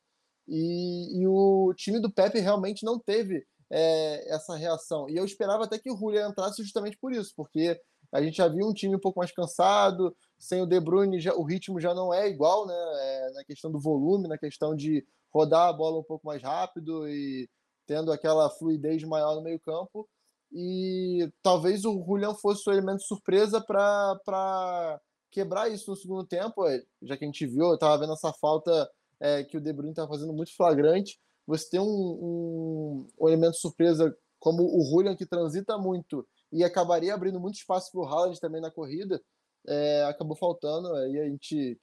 E, 0.48 1.20
e 1.20 1.26
o 1.26 1.72
time 1.74 2.00
do 2.00 2.10
Pepe 2.10 2.38
realmente 2.40 2.84
não 2.84 2.98
teve 2.98 3.46
é, 3.70 4.34
essa 4.34 4.56
reação. 4.56 5.08
E 5.08 5.16
eu 5.16 5.24
esperava 5.24 5.64
até 5.64 5.78
que 5.78 5.90
o 5.90 5.96
Julian 5.96 6.28
entrasse 6.28 6.62
justamente 6.62 6.96
por 6.98 7.12
isso, 7.12 7.32
porque 7.36 7.80
a 8.12 8.22
gente 8.22 8.36
já 8.36 8.46
viu 8.46 8.66
um 8.68 8.74
time 8.74 8.94
um 8.94 9.00
pouco 9.00 9.18
mais 9.18 9.32
cansado, 9.32 10.14
sem 10.38 10.60
o 10.60 10.66
De 10.66 10.78
Bruyne 10.78 11.20
já, 11.20 11.34
o 11.34 11.42
ritmo 11.42 11.80
já 11.80 11.94
não 11.94 12.12
é 12.12 12.28
igual, 12.28 12.66
né? 12.66 12.74
É, 12.74 13.30
na 13.32 13.44
questão 13.44 13.70
do 13.70 13.80
volume, 13.80 14.28
na 14.28 14.36
questão 14.36 14.76
de 14.76 15.04
rodar 15.30 15.68
a 15.68 15.72
bola 15.72 15.98
um 15.98 16.04
pouco 16.04 16.26
mais 16.26 16.42
rápido 16.42 17.08
e 17.08 17.48
tendo 17.86 18.12
aquela 18.12 18.50
fluidez 18.50 19.02
maior 19.04 19.34
no 19.34 19.42
meio 19.42 19.58
campo. 19.58 20.06
E 20.52 21.32
talvez 21.42 21.84
o 21.84 22.04
Julian 22.04 22.34
fosse 22.34 22.68
o 22.68 22.72
elemento 22.72 23.02
surpresa 23.02 23.60
para 23.60 25.00
quebrar 25.30 25.70
isso 25.70 25.90
no 25.90 25.96
segundo 25.96 26.26
tempo, 26.26 26.62
já 27.00 27.16
que 27.16 27.24
a 27.24 27.26
gente 27.26 27.46
viu, 27.46 27.68
eu 27.68 27.74
estava 27.74 27.96
vendo 27.96 28.12
essa 28.12 28.32
falta 28.34 28.90
é, 29.18 29.42
que 29.42 29.56
o 29.56 29.60
De 29.60 29.72
Bruyne 29.72 29.92
está 29.92 30.06
fazendo 30.06 30.32
muito 30.32 30.54
flagrante. 30.54 31.18
Você 31.46 31.70
tem 31.70 31.80
um, 31.80 31.84
um, 31.84 33.06
um, 33.18 33.28
elemento 33.28 33.56
surpresa 33.56 34.14
como 34.38 34.62
o 34.62 34.84
Julian, 34.84 35.16
que 35.16 35.24
transita 35.24 35.78
muito 35.78 36.26
e 36.52 36.62
acabaria 36.62 37.14
abrindo 37.14 37.40
muito 37.40 37.56
espaço 37.56 37.90
para 37.90 38.00
o 38.00 38.04
Haaland 38.04 38.40
também 38.40 38.60
na 38.60 38.70
corrida, 38.70 39.20
é, 39.66 40.04
acabou 40.04 40.36
faltando. 40.36 40.94
Aí 40.94 41.18
a 41.18 41.24
gente. 41.24 41.80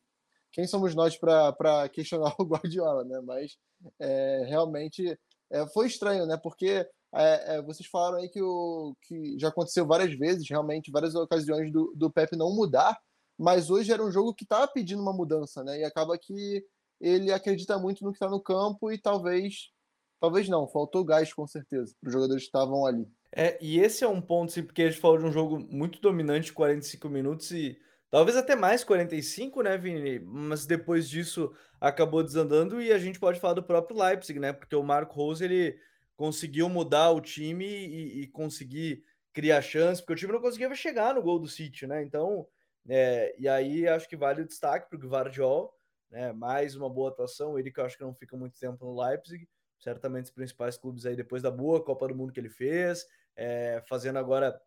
Quem 0.51 0.65
somos 0.65 0.95
nós 0.95 1.17
para 1.17 1.89
questionar 1.89 2.34
o 2.39 2.43
Guardiola, 2.45 3.03
né? 3.03 3.22
Mas 3.22 3.57
é, 3.99 4.45
realmente 4.47 5.17
é, 5.49 5.67
foi 5.67 5.88
estranho, 5.88 6.26
né? 6.26 6.38
Porque 6.38 6.88
é, 7.13 7.55
é, 7.55 7.61
vocês 7.61 7.88
falaram 7.88 8.17
aí 8.17 8.30
que, 8.30 8.41
o, 8.41 8.95
que 9.01 9.38
já 9.39 9.49
aconteceu 9.49 9.86
várias 9.86 10.13
vezes, 10.13 10.47
realmente, 10.49 10.91
várias 10.91 11.15
ocasiões 11.15 11.72
do, 11.72 11.91
do 11.95 12.09
Pepe 12.09 12.36
não 12.36 12.53
mudar, 12.53 12.99
mas 13.38 13.70
hoje 13.70 13.91
era 13.91 14.03
um 14.03 14.11
jogo 14.11 14.34
que 14.34 14.43
estava 14.43 14.67
pedindo 14.67 15.01
uma 15.01 15.13
mudança, 15.13 15.63
né? 15.63 15.80
E 15.80 15.84
acaba 15.84 16.17
que 16.17 16.63
ele 16.99 17.32
acredita 17.32 17.78
muito 17.80 18.03
no 18.03 18.11
que 18.11 18.17
está 18.17 18.30
no 18.30 18.41
campo 18.41 18.91
e 18.91 18.97
talvez, 18.97 19.72
talvez 20.20 20.47
não, 20.49 20.67
faltou 20.67 21.03
gás 21.03 21.34
com 21.34 21.47
certeza 21.47 21.95
para 21.99 22.07
os 22.07 22.13
jogadores 22.13 22.43
que 22.43 22.47
estavam 22.47 22.86
ali. 22.86 23.07
É, 23.36 23.57
e 23.61 23.80
esse 23.80 24.03
é 24.03 24.07
um 24.07 24.22
ponto, 24.22 24.51
sim, 24.51 24.63
porque 24.63 24.84
a 24.84 24.89
gente 24.89 24.99
falou 24.99 25.17
de 25.17 25.26
um 25.26 25.32
jogo 25.32 25.59
muito 25.59 26.01
dominante, 26.01 26.51
45 26.51 27.07
minutos 27.09 27.51
e 27.51 27.78
talvez 28.09 28.36
até 28.36 28.55
mais 28.55 28.84
45, 28.84 29.61
né, 29.61 29.78
Vini? 29.78 30.20
Mas 30.20 30.65
depois 30.65 31.07
disso 31.07 31.53
acabou 31.80 32.24
desandando 32.24 32.82
e 32.82 32.91
a 32.91 32.97
gente 32.97 33.20
pode 33.20 33.39
falar 33.39 33.53
do 33.53 33.63
próprio 33.63 33.97
Leipzig, 33.97 34.39
né? 34.39 34.51
Porque 34.51 34.76
o 34.76 34.84
Marco 34.84 35.15
Rose 35.15 35.43
ele 35.43 35.78
conseguiu 36.17 36.67
mudar 36.67 37.11
o 37.11 37.22
time 37.22 37.65
e, 37.65 38.22
e 38.22 38.28
conseguir 38.28 39.03
criar 39.32 39.61
chance, 39.61 40.01
porque 40.01 40.13
o 40.13 40.15
time 40.15 40.34
não 40.34 40.41
conseguia 40.41 40.74
chegar 40.76 41.13
no 41.13 41.22
gol 41.22 41.39
do 41.39 41.47
City, 41.47 41.88
né? 41.88 42.03
Então, 42.03 42.47
é, 42.88 43.34
e 43.38 43.47
aí 43.47 43.88
acho 43.88 44.09
que 44.09 44.17
vale 44.17 44.41
o 44.41 44.47
destaque 44.47 44.89
para 44.89 45.05
o 45.05 45.09
Guardiol, 45.09 45.74
né? 46.09 46.34
Mais 46.34 46.76
uma 46.76 46.89
boa 46.89 47.09
atuação, 47.09 47.57
ele 47.57 47.72
que 47.72 47.80
eu 47.80 47.86
acho 47.86 47.95
que 47.95 48.03
não 48.03 48.13
fica 48.13 48.36
muito 48.36 48.59
tempo 48.59 48.84
no 48.84 48.99
Leipzig, 49.01 49.47
certamente 49.80 50.25
os 50.25 50.32
principais 50.32 50.77
clubes 50.77 51.05
aí 51.05 51.15
depois 51.15 51.41
da 51.41 51.49
boa 51.49 51.84
Copa 51.84 52.07
do 52.07 52.15
Mundo 52.15 52.34
que 52.34 52.39
ele 52.39 52.49
fez, 52.49 53.05
é, 53.36 53.82
fazendo 53.88 54.19
agora. 54.19 54.59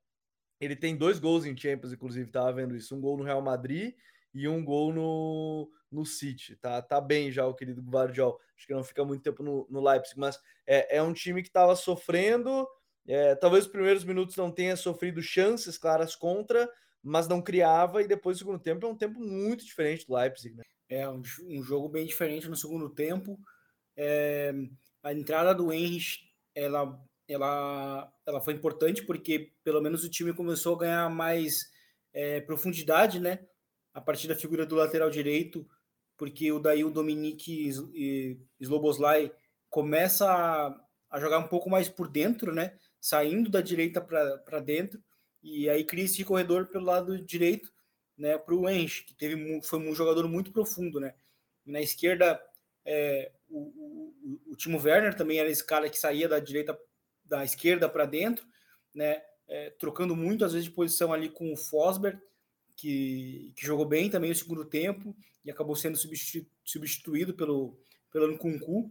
Ele 0.61 0.77
tem 0.77 0.97
dois 0.97 1.19
gols 1.19 1.45
em 1.45 1.57
Champions, 1.57 1.93
inclusive, 1.93 2.29
estava 2.29 2.53
vendo 2.53 2.77
isso, 2.77 2.95
um 2.95 3.01
gol 3.01 3.17
no 3.17 3.25
Real 3.25 3.43
Madrid 3.43 3.95
e 4.33 4.49
um 4.49 4.65
gol 4.65 4.93
no, 4.93 5.71
no 5.91 6.07
City. 6.07 6.57
Tá, 6.57 6.81
tá 6.81 7.01
bem 7.01 7.31
já 7.31 7.47
o 7.47 7.55
querido 7.55 7.83
Guardiol. 7.83 8.41
Acho 8.57 8.67
que 8.67 8.73
não 8.73 8.85
fica 8.85 9.05
muito 9.05 9.23
tempo 9.23 9.43
no, 9.43 9.67
no 9.69 9.83
Leipzig, 9.83 10.19
mas 10.19 10.41
é, 10.67 10.99
é 10.99 11.03
um 11.03 11.13
time 11.13 11.43
que 11.43 11.49
estava 11.49 11.75
sofrendo. 11.75 12.67
É, 13.07 13.35
talvez 13.35 13.65
os 13.65 13.71
primeiros 13.71 14.05
minutos 14.05 14.37
não 14.37 14.51
tenha 14.51 14.77
sofrido 14.77 15.21
chances 15.21 15.77
claras 15.77 16.15
contra, 16.15 16.71
mas 17.03 17.27
não 17.27 17.43
criava, 17.43 18.01
e 18.01 18.07
depois 18.07 18.37
do 18.37 18.39
segundo 18.41 18.61
tempo 18.61 18.87
é 18.87 18.89
um 18.89 18.97
tempo 18.97 19.19
muito 19.19 19.65
diferente 19.65 20.07
do 20.07 20.15
Leipzig, 20.15 20.55
né? 20.55 20.63
É 20.89 21.09
um, 21.09 21.23
um 21.45 21.63
jogo 21.63 21.89
bem 21.89 22.07
diferente 22.07 22.49
no 22.49 22.57
segundo 22.57 22.89
tempo. 22.89 23.39
É, 23.97 24.53
a 25.03 25.13
entrada 25.13 25.55
do 25.55 25.73
Henry, 25.73 26.21
ela, 26.55 26.99
ela, 27.29 28.13
ela 28.27 28.41
foi 28.41 28.55
importante 28.55 29.03
porque 29.03 29.53
pelo 29.65 29.81
menos 29.81 30.05
o 30.05 30.09
time 30.09 30.33
começou 30.33 30.77
a 30.77 30.79
ganhar 30.81 31.11
mais 31.11 31.71
é, 32.13 32.41
profundidade, 32.41 33.19
né? 33.19 33.41
A 33.93 34.01
partir 34.01 34.29
da 34.29 34.37
figura 34.37 34.65
do 34.65 34.77
lateral 34.77 35.11
direito, 35.11 35.69
porque 36.17 36.53
o 36.53 36.59
daí 36.59 36.85
o 36.85 36.91
Dominique 36.91 37.69
Sloboslai 38.61 39.33
começa 39.69 40.31
a, 40.31 40.81
a 41.11 41.21
jogar 41.21 41.39
um 41.39 41.49
pouco 41.49 41.69
mais 41.69 41.89
por 41.89 42.09
dentro, 42.09 42.55
né? 42.55 42.79
Saindo 43.01 43.51
da 43.51 43.61
direita 43.61 44.01
para 44.01 44.61
dentro, 44.61 45.03
e 45.43 45.69
aí 45.69 45.83
cria 45.85 46.05
esse 46.05 46.25
corredor 46.25 46.69
pelo 46.69 46.85
lado 46.85 47.21
direito, 47.21 47.73
né? 48.17 48.39
Para 48.39 48.55
o 48.55 48.69
Enche, 48.69 49.05
que 49.05 49.15
teve, 49.15 49.61
foi 49.63 49.79
um 49.81 49.95
jogador 49.95 50.29
muito 50.29 50.53
profundo, 50.53 51.01
né? 51.01 51.15
Na 51.67 51.81
esquerda, 51.81 52.41
é, 52.85 53.33
o, 53.53 54.15
o, 54.47 54.53
o 54.53 54.57
Timo 54.57 54.81
Werner 54.81 55.15
também 55.15 55.39
era 55.39 55.51
esse 55.51 55.65
cara 55.65 55.89
que 55.91 55.99
saía 55.99 56.29
da 56.29 56.41
direita, 56.41 56.79
da 57.25 57.45
esquerda 57.45 57.89
para 57.89 58.07
dentro, 58.07 58.47
né? 58.95 59.23
É, 59.49 59.71
trocando 59.71 60.17
muito, 60.17 60.45
às 60.45 60.53
vezes, 60.53 60.65
de 60.65 60.75
posição 60.75 61.13
ali 61.13 61.29
com 61.29 61.53
o 61.53 61.57
Fosberg, 61.57 62.19
que, 62.75 63.53
que 63.55 63.67
jogou 63.67 63.85
bem 63.85 64.09
também 64.09 64.31
no 64.31 64.37
segundo 64.37 64.65
tempo 64.65 65.15
e 65.45 65.51
acabou 65.51 65.77
sendo 65.77 65.97
substitu, 65.97 66.51
substituído 66.65 67.35
pelo, 67.35 67.79
pelo 68.11 68.29
Nkunku, 68.29 68.91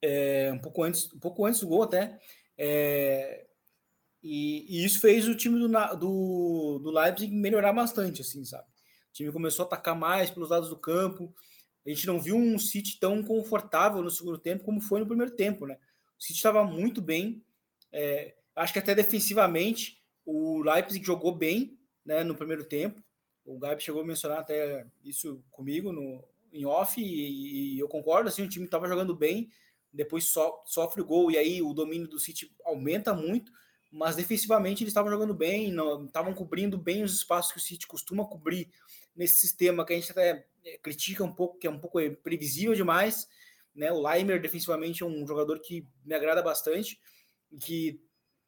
é, 0.00 0.50
um, 0.52 0.58
pouco 0.58 0.82
antes, 0.82 1.12
um 1.12 1.18
pouco 1.18 1.44
antes 1.44 1.60
do 1.60 1.66
gol 1.66 1.82
até. 1.82 2.18
É, 2.56 3.46
e, 4.22 4.66
e, 4.68 4.84
isso 4.84 5.00
fez 5.00 5.26
o 5.26 5.34
time 5.34 5.58
do, 5.58 5.68
do, 5.96 6.78
do 6.78 6.90
Leipzig 6.90 7.34
melhorar 7.34 7.72
bastante, 7.72 8.20
assim, 8.20 8.44
sabe? 8.44 8.68
O 9.10 9.12
time 9.12 9.32
começou 9.32 9.64
a 9.64 9.66
atacar 9.66 9.96
mais 9.96 10.30
pelos 10.30 10.50
lados 10.50 10.68
do 10.68 10.76
campo. 10.76 11.34
A 11.86 11.88
gente 11.88 12.06
não 12.06 12.20
viu 12.20 12.36
um 12.36 12.58
City 12.58 12.98
tão 12.98 13.22
confortável 13.22 14.02
no 14.02 14.10
segundo 14.10 14.38
tempo 14.38 14.64
como 14.64 14.80
foi 14.80 15.00
no 15.00 15.06
primeiro 15.06 15.34
tempo, 15.34 15.66
né? 15.66 15.78
O 16.18 16.22
City 16.22 16.36
estava 16.36 16.62
muito 16.64 17.00
bem. 17.00 17.42
É, 17.92 18.34
acho 18.54 18.72
que 18.72 18.78
até 18.78 18.94
defensivamente 18.94 20.00
o 20.24 20.62
Leipzig 20.62 21.04
jogou 21.04 21.34
bem 21.34 21.78
né, 22.04 22.22
no 22.22 22.34
primeiro 22.34 22.64
tempo. 22.64 23.02
O 23.44 23.58
Gabi 23.58 23.82
chegou 23.82 24.02
a 24.02 24.06
mencionar 24.06 24.38
até 24.38 24.86
isso 25.02 25.42
comigo 25.50 25.92
no, 25.92 26.22
em 26.52 26.66
off 26.66 27.00
e, 27.00 27.74
e 27.74 27.78
eu 27.78 27.88
concordo, 27.88 28.28
assim, 28.28 28.42
o 28.44 28.48
time 28.48 28.64
estava 28.64 28.88
jogando 28.88 29.14
bem, 29.14 29.50
depois 29.92 30.24
so, 30.24 30.62
sofre 30.66 31.00
o 31.00 31.04
gol 31.04 31.30
e 31.30 31.38
aí 31.38 31.62
o 31.62 31.72
domínio 31.72 32.06
do 32.06 32.18
City 32.18 32.52
aumenta 32.64 33.14
muito, 33.14 33.52
mas 33.90 34.16
defensivamente 34.16 34.82
eles 34.82 34.90
estavam 34.90 35.10
jogando 35.10 35.34
bem, 35.34 35.74
estavam 36.06 36.32
cobrindo 36.34 36.78
bem 36.78 37.02
os 37.02 37.14
espaços 37.14 37.52
que 37.52 37.58
o 37.58 37.62
City 37.62 37.86
costuma 37.86 38.24
cobrir 38.24 38.70
nesse 39.20 39.38
sistema 39.38 39.84
que 39.84 39.92
a 39.92 39.96
gente 39.96 40.10
até 40.10 40.46
é, 40.64 40.78
critica 40.78 41.22
um 41.22 41.30
pouco, 41.30 41.58
que 41.58 41.66
é 41.66 41.70
um 41.70 41.78
pouco 41.78 41.98
previsível 42.22 42.74
demais, 42.74 43.28
né? 43.74 43.92
O 43.92 44.00
Leimer 44.00 44.40
defensivamente 44.40 45.02
é 45.02 45.06
um 45.06 45.26
jogador 45.26 45.60
que 45.60 45.86
me 46.06 46.14
agrada 46.14 46.42
bastante, 46.42 46.98
que, 47.60 48.02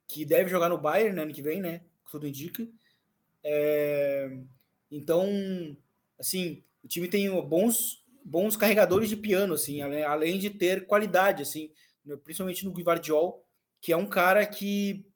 que 0.09 0.25
deve 0.25 0.49
jogar 0.49 0.71
no 0.71 0.79
Bayern 0.79 1.15
né, 1.15 1.23
ano 1.25 1.35
que 1.35 1.43
vem, 1.43 1.61
né? 1.61 1.83
Tudo 2.11 2.27
indica. 2.27 2.67
É, 3.45 4.31
então, 4.91 5.77
assim, 6.19 6.65
o 6.83 6.89
time 6.89 7.07
tem 7.07 7.29
bons, 7.43 8.03
bons 8.25 8.57
carregadores 8.57 9.11
de 9.11 9.17
piano, 9.17 9.53
assim, 9.53 9.83
além 9.83 10.39
de 10.39 10.49
ter 10.49 10.87
qualidade, 10.87 11.43
assim, 11.43 11.71
né, 12.03 12.17
principalmente 12.17 12.65
no 12.65 12.73
Guivardiol, 12.73 13.47
que 13.79 13.93
é 13.93 13.97
um 13.97 14.07
cara 14.07 14.47
que, 14.47 15.07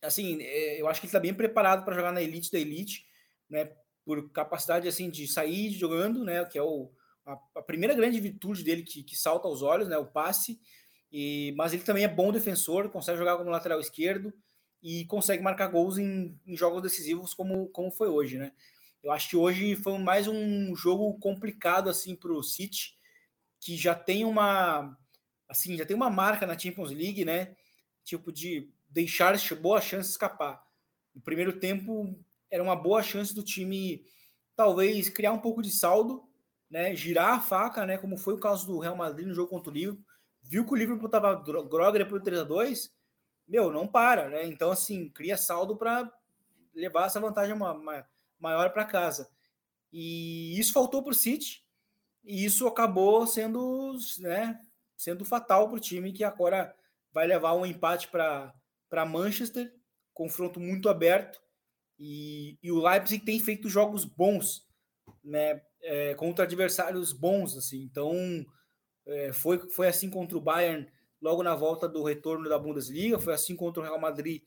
assim, 0.00 0.40
é, 0.40 0.80
eu 0.80 0.88
acho 0.88 0.98
que 0.98 1.04
ele 1.04 1.10
está 1.10 1.20
bem 1.20 1.34
preparado 1.34 1.84
para 1.84 1.94
jogar 1.94 2.12
na 2.12 2.22
elite 2.22 2.50
da 2.50 2.58
elite, 2.58 3.06
né? 3.50 3.70
Por 4.04 4.30
capacidade, 4.30 4.88
assim, 4.88 5.08
de 5.10 5.26
sair 5.28 5.70
jogando, 5.70 6.24
né? 6.24 6.44
Que 6.44 6.58
é 6.58 6.62
o, 6.62 6.90
a, 7.24 7.38
a 7.56 7.62
primeira 7.62 7.94
grande 7.94 8.20
virtude 8.20 8.64
dele 8.64 8.82
que, 8.82 9.02
que 9.02 9.16
salta 9.16 9.46
aos 9.46 9.62
olhos, 9.62 9.88
né? 9.88 9.96
O 9.96 10.06
passe. 10.06 10.60
E, 11.12 11.52
mas 11.56 11.72
ele 11.72 11.82
também 11.82 12.04
é 12.04 12.08
bom 12.08 12.32
defensor, 12.32 12.88
consegue 12.88 13.18
jogar 13.18 13.36
como 13.36 13.50
lateral 13.50 13.78
esquerdo 13.78 14.32
e 14.82 15.04
consegue 15.04 15.42
marcar 15.42 15.68
gols 15.68 15.98
em, 15.98 16.38
em, 16.46 16.56
jogos 16.56 16.82
decisivos 16.82 17.34
como, 17.34 17.68
como 17.68 17.90
foi 17.90 18.08
hoje, 18.08 18.38
né? 18.38 18.52
Eu 19.02 19.12
acho 19.12 19.28
que 19.28 19.36
hoje 19.36 19.76
foi 19.76 19.98
mais 19.98 20.26
um 20.26 20.74
jogo 20.74 21.12
complicado 21.18 21.90
assim 21.90 22.16
para 22.16 22.32
o 22.32 22.42
City, 22.42 22.96
que 23.60 23.76
já 23.76 23.94
tem 23.94 24.24
uma 24.24 24.96
assim 25.48 25.76
já 25.76 25.84
tem 25.84 25.94
uma 25.94 26.08
marca 26.08 26.46
na 26.46 26.58
Champions 26.58 26.90
League, 26.90 27.24
né? 27.24 27.54
Tipo 28.04 28.32
de 28.32 28.70
deixar 28.88 29.36
boa 29.60 29.80
chance 29.80 30.10
escapar. 30.10 30.64
No 31.14 31.20
primeiro 31.20 31.60
tempo 31.60 32.18
era 32.52 32.62
uma 32.62 32.76
boa 32.76 33.02
chance 33.02 33.34
do 33.34 33.42
time 33.42 34.04
talvez 34.54 35.08
criar 35.08 35.32
um 35.32 35.38
pouco 35.38 35.62
de 35.62 35.72
saldo, 35.72 36.22
né? 36.70 36.94
Girar 36.94 37.34
a 37.34 37.40
faca, 37.40 37.84
né? 37.84 37.98
Como 37.98 38.16
foi 38.16 38.34
o 38.34 38.40
caso 38.40 38.66
do 38.66 38.78
Real 38.78 38.94
Madrid 38.94 39.26
no 39.26 39.34
jogo 39.34 39.50
contra 39.50 39.70
o 39.70 39.74
Liverpool. 39.74 40.04
Viu 40.42 40.64
que 40.64 40.72
o 40.72 40.76
Liverpool 40.76 41.06
estava 41.06 41.34
grogue 41.34 41.98
depois 41.98 42.20
do 42.20 42.24
3 42.24 42.42
a 42.42 42.44
2 42.44 42.92
meu, 43.46 43.70
não 43.72 43.86
para, 43.86 44.28
né? 44.28 44.46
Então, 44.46 44.70
assim, 44.70 45.08
cria 45.10 45.36
saldo 45.36 45.76
para 45.76 46.10
levar 46.74 47.06
essa 47.06 47.20
vantagem 47.20 47.54
uma, 47.54 47.72
uma, 47.72 48.06
maior 48.38 48.70
para 48.72 48.84
casa. 48.84 49.28
E 49.92 50.58
isso 50.58 50.72
faltou 50.72 51.02
para 51.02 51.12
o 51.12 51.14
City, 51.14 51.62
e 52.24 52.44
isso 52.44 52.66
acabou 52.66 53.26
sendo, 53.26 53.96
né, 54.20 54.58
sendo 54.96 55.24
fatal 55.24 55.68
para 55.68 55.76
o 55.76 55.80
time 55.80 56.12
que 56.12 56.24
agora 56.24 56.74
vai 57.12 57.26
levar 57.26 57.54
um 57.54 57.66
empate 57.66 58.08
para 58.08 58.54
Manchester, 59.06 59.74
confronto 60.14 60.58
muito 60.58 60.88
aberto. 60.88 61.40
E, 62.04 62.58
e, 62.60 62.72
o 62.72 62.82
Leipzig 62.82 63.24
tem 63.24 63.38
feito 63.38 63.68
jogos 63.68 64.04
bons, 64.04 64.66
né, 65.22 65.62
é, 65.80 66.14
contra 66.14 66.44
adversários 66.44 67.12
bons, 67.12 67.56
assim. 67.56 67.80
Então, 67.80 68.44
é, 69.06 69.32
foi, 69.32 69.70
foi 69.70 69.86
assim 69.86 70.10
contra 70.10 70.36
o 70.36 70.40
Bayern 70.40 70.90
logo 71.20 71.44
na 71.44 71.54
volta 71.54 71.88
do 71.88 72.02
retorno 72.02 72.48
da 72.48 72.58
Bundesliga, 72.58 73.20
foi 73.20 73.32
assim 73.32 73.54
contra 73.54 73.80
o 73.80 73.84
Real 73.84 74.00
Madrid 74.00 74.42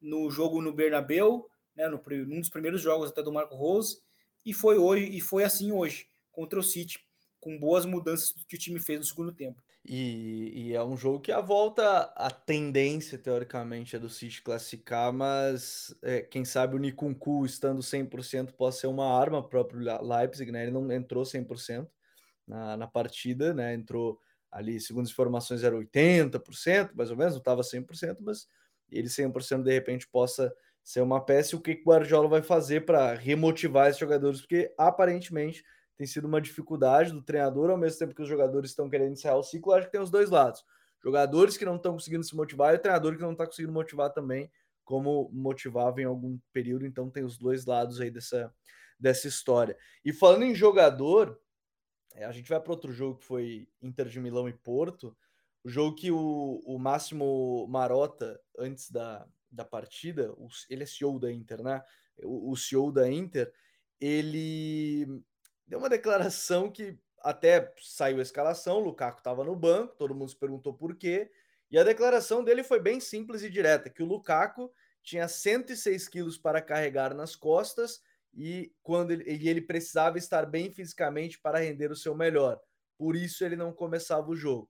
no 0.00 0.30
jogo 0.30 0.62
no 0.62 0.72
Bernabeu, 0.72 1.48
né, 1.74 1.88
no, 1.88 2.00
num 2.26 2.38
dos 2.38 2.48
primeiros 2.48 2.80
jogos 2.80 3.10
até 3.10 3.24
do 3.24 3.32
Marco 3.32 3.56
Rose, 3.56 4.00
e 4.46 4.54
foi 4.54 4.78
hoje 4.78 5.10
e 5.10 5.20
foi 5.20 5.42
assim 5.42 5.72
hoje 5.72 6.06
contra 6.30 6.60
o 6.60 6.62
City, 6.62 7.04
com 7.40 7.58
boas 7.58 7.84
mudanças 7.84 8.32
que 8.48 8.54
o 8.54 8.58
time 8.58 8.78
fez 8.78 9.00
no 9.00 9.04
segundo 9.04 9.32
tempo. 9.32 9.60
E, 9.84 10.68
e, 10.68 10.74
é 10.74 10.82
um 10.84 10.96
jogo 10.96 11.20
que 11.20 11.32
a 11.32 11.40
volta, 11.40 12.02
a 12.14 12.30
tendência, 12.30 13.16
teoricamente, 13.16 13.96
é 13.96 13.98
do 13.98 14.10
City 14.10 14.42
classificar, 14.42 15.12
mas 15.12 15.94
é, 16.02 16.20
quem 16.20 16.44
sabe 16.44 16.76
o 16.76 16.78
Nikunku 16.78 17.46
estando 17.46 17.82
100% 17.82 18.52
possa 18.52 18.80
ser 18.80 18.86
uma 18.88 19.18
arma 19.18 19.42
próprio 19.42 19.80
Leipzig, 20.02 20.52
né? 20.52 20.64
Ele 20.64 20.70
não 20.70 20.90
entrou 20.92 21.24
100% 21.24 21.88
na, 22.46 22.76
na 22.76 22.86
partida, 22.86 23.54
né? 23.54 23.72
Entrou 23.74 24.18
ali, 24.50 24.80
segundo 24.80 25.04
as 25.04 25.10
informações, 25.10 25.64
era 25.64 25.74
80%, 25.76 26.90
mais 26.94 27.10
ou 27.10 27.16
menos, 27.16 27.34
não 27.34 27.38
estava 27.38 27.62
100%, 27.62 28.18
mas 28.20 28.46
ele 28.90 29.08
100% 29.08 29.62
de 29.62 29.72
repente 29.72 30.06
possa 30.08 30.52
ser 30.82 31.00
uma 31.00 31.24
peça. 31.24 31.54
E 31.54 31.58
o 31.58 31.60
que 31.60 31.72
o 31.72 31.88
Guardiola 31.88 32.28
vai 32.28 32.42
fazer 32.42 32.84
para 32.84 33.14
remotivar 33.14 33.88
esses 33.88 34.00
jogadores? 34.00 34.40
Porque 34.40 34.72
aparentemente 34.76 35.64
tem 36.00 36.06
sido 36.06 36.26
uma 36.26 36.40
dificuldade 36.40 37.12
do 37.12 37.20
treinador, 37.20 37.68
ao 37.68 37.76
mesmo 37.76 37.98
tempo 37.98 38.14
que 38.14 38.22
os 38.22 38.28
jogadores 38.28 38.70
estão 38.70 38.88
querendo 38.88 39.12
encerrar 39.12 39.36
o 39.36 39.42
ciclo. 39.42 39.74
Acho 39.74 39.84
que 39.84 39.92
tem 39.92 40.00
os 40.00 40.10
dois 40.10 40.30
lados: 40.30 40.64
jogadores 41.04 41.58
que 41.58 41.64
não 41.66 41.76
estão 41.76 41.92
conseguindo 41.92 42.24
se 42.24 42.34
motivar 42.34 42.72
e 42.72 42.78
o 42.78 42.80
treinador 42.80 43.16
que 43.16 43.20
não 43.20 43.32
está 43.32 43.44
conseguindo 43.44 43.70
motivar 43.70 44.10
também, 44.10 44.50
como 44.82 45.28
motivava 45.30 46.00
em 46.00 46.06
algum 46.06 46.38
período. 46.54 46.86
Então 46.86 47.10
tem 47.10 47.22
os 47.22 47.36
dois 47.36 47.66
lados 47.66 48.00
aí 48.00 48.10
dessa, 48.10 48.50
dessa 48.98 49.28
história. 49.28 49.76
E 50.02 50.10
falando 50.10 50.44
em 50.44 50.54
jogador, 50.54 51.38
é, 52.14 52.24
a 52.24 52.32
gente 52.32 52.48
vai 52.48 52.58
para 52.58 52.72
outro 52.72 52.90
jogo 52.90 53.18
que 53.18 53.26
foi 53.26 53.68
Inter 53.82 54.08
de 54.08 54.20
Milão 54.20 54.48
e 54.48 54.54
Porto. 54.54 55.14
O 55.62 55.68
jogo 55.68 55.94
que 55.94 56.10
o, 56.10 56.62
o 56.64 56.78
Máximo 56.78 57.66
Marota, 57.68 58.40
antes 58.58 58.90
da, 58.90 59.28
da 59.50 59.66
partida, 59.66 60.34
ele 60.70 60.82
é 60.82 60.86
CEO 60.86 61.18
da 61.18 61.30
Inter, 61.30 61.62
né? 61.62 61.84
O, 62.22 62.52
o 62.52 62.56
CEO 62.56 62.90
da 62.90 63.06
Inter, 63.12 63.52
ele 64.00 65.22
deu 65.70 65.78
uma 65.78 65.88
declaração 65.88 66.68
que 66.68 66.98
até 67.22 67.72
saiu 67.80 68.18
a 68.18 68.22
escalação, 68.22 68.78
o 68.78 68.84
Lukaku 68.84 69.18
estava 69.18 69.44
no 69.44 69.54
banco, 69.54 69.94
todo 69.94 70.14
mundo 70.14 70.28
se 70.28 70.36
perguntou 70.36 70.74
por 70.74 70.96
quê, 70.96 71.30
e 71.70 71.78
a 71.78 71.84
declaração 71.84 72.42
dele 72.42 72.64
foi 72.64 72.80
bem 72.80 72.98
simples 72.98 73.44
e 73.44 73.48
direta, 73.48 73.88
que 73.88 74.02
o 74.02 74.06
Lukaku 74.06 74.72
tinha 75.00 75.28
106 75.28 76.08
quilos 76.08 76.36
para 76.36 76.60
carregar 76.60 77.14
nas 77.14 77.36
costas 77.36 78.02
e 78.34 78.74
quando 78.82 79.12
ele, 79.12 79.24
ele 79.48 79.60
precisava 79.60 80.18
estar 80.18 80.44
bem 80.44 80.72
fisicamente 80.72 81.38
para 81.38 81.60
render 81.60 81.92
o 81.92 81.96
seu 81.96 82.16
melhor. 82.16 82.60
Por 82.98 83.14
isso 83.14 83.44
ele 83.44 83.54
não 83.54 83.72
começava 83.72 84.28
o 84.28 84.36
jogo. 84.36 84.68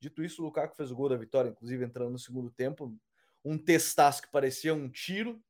Dito 0.00 0.22
isso, 0.22 0.40
o 0.40 0.44
Lukaku 0.44 0.76
fez 0.76 0.92
o 0.92 0.94
gol 0.94 1.08
da 1.08 1.16
vitória, 1.16 1.48
inclusive 1.50 1.84
entrando 1.84 2.12
no 2.12 2.18
segundo 2.18 2.48
tempo, 2.48 2.96
um 3.44 3.58
testaço 3.58 4.22
que 4.22 4.30
parecia 4.30 4.72
um 4.72 4.88
tiro, 4.88 5.42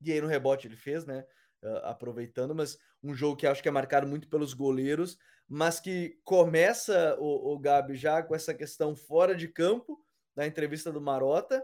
e 0.00 0.10
aí 0.10 0.20
no 0.20 0.26
rebote 0.26 0.66
ele 0.66 0.76
fez, 0.76 1.04
né? 1.04 1.26
Uh, 1.62 1.76
aproveitando, 1.84 2.54
mas 2.54 2.78
um 3.02 3.14
jogo 3.14 3.36
que 3.36 3.46
acho 3.46 3.62
que 3.62 3.68
é 3.68 3.72
marcado 3.72 4.06
muito 4.06 4.28
pelos 4.30 4.54
goleiros, 4.54 5.18
mas 5.46 5.78
que 5.78 6.18
começa 6.24 7.16
o, 7.18 7.52
o 7.52 7.58
Gabi 7.58 7.96
já 7.96 8.22
com 8.22 8.34
essa 8.34 8.54
questão 8.54 8.96
fora 8.96 9.34
de 9.34 9.46
campo, 9.46 10.02
na 10.34 10.46
entrevista 10.46 10.90
do 10.90 11.02
Marota, 11.02 11.62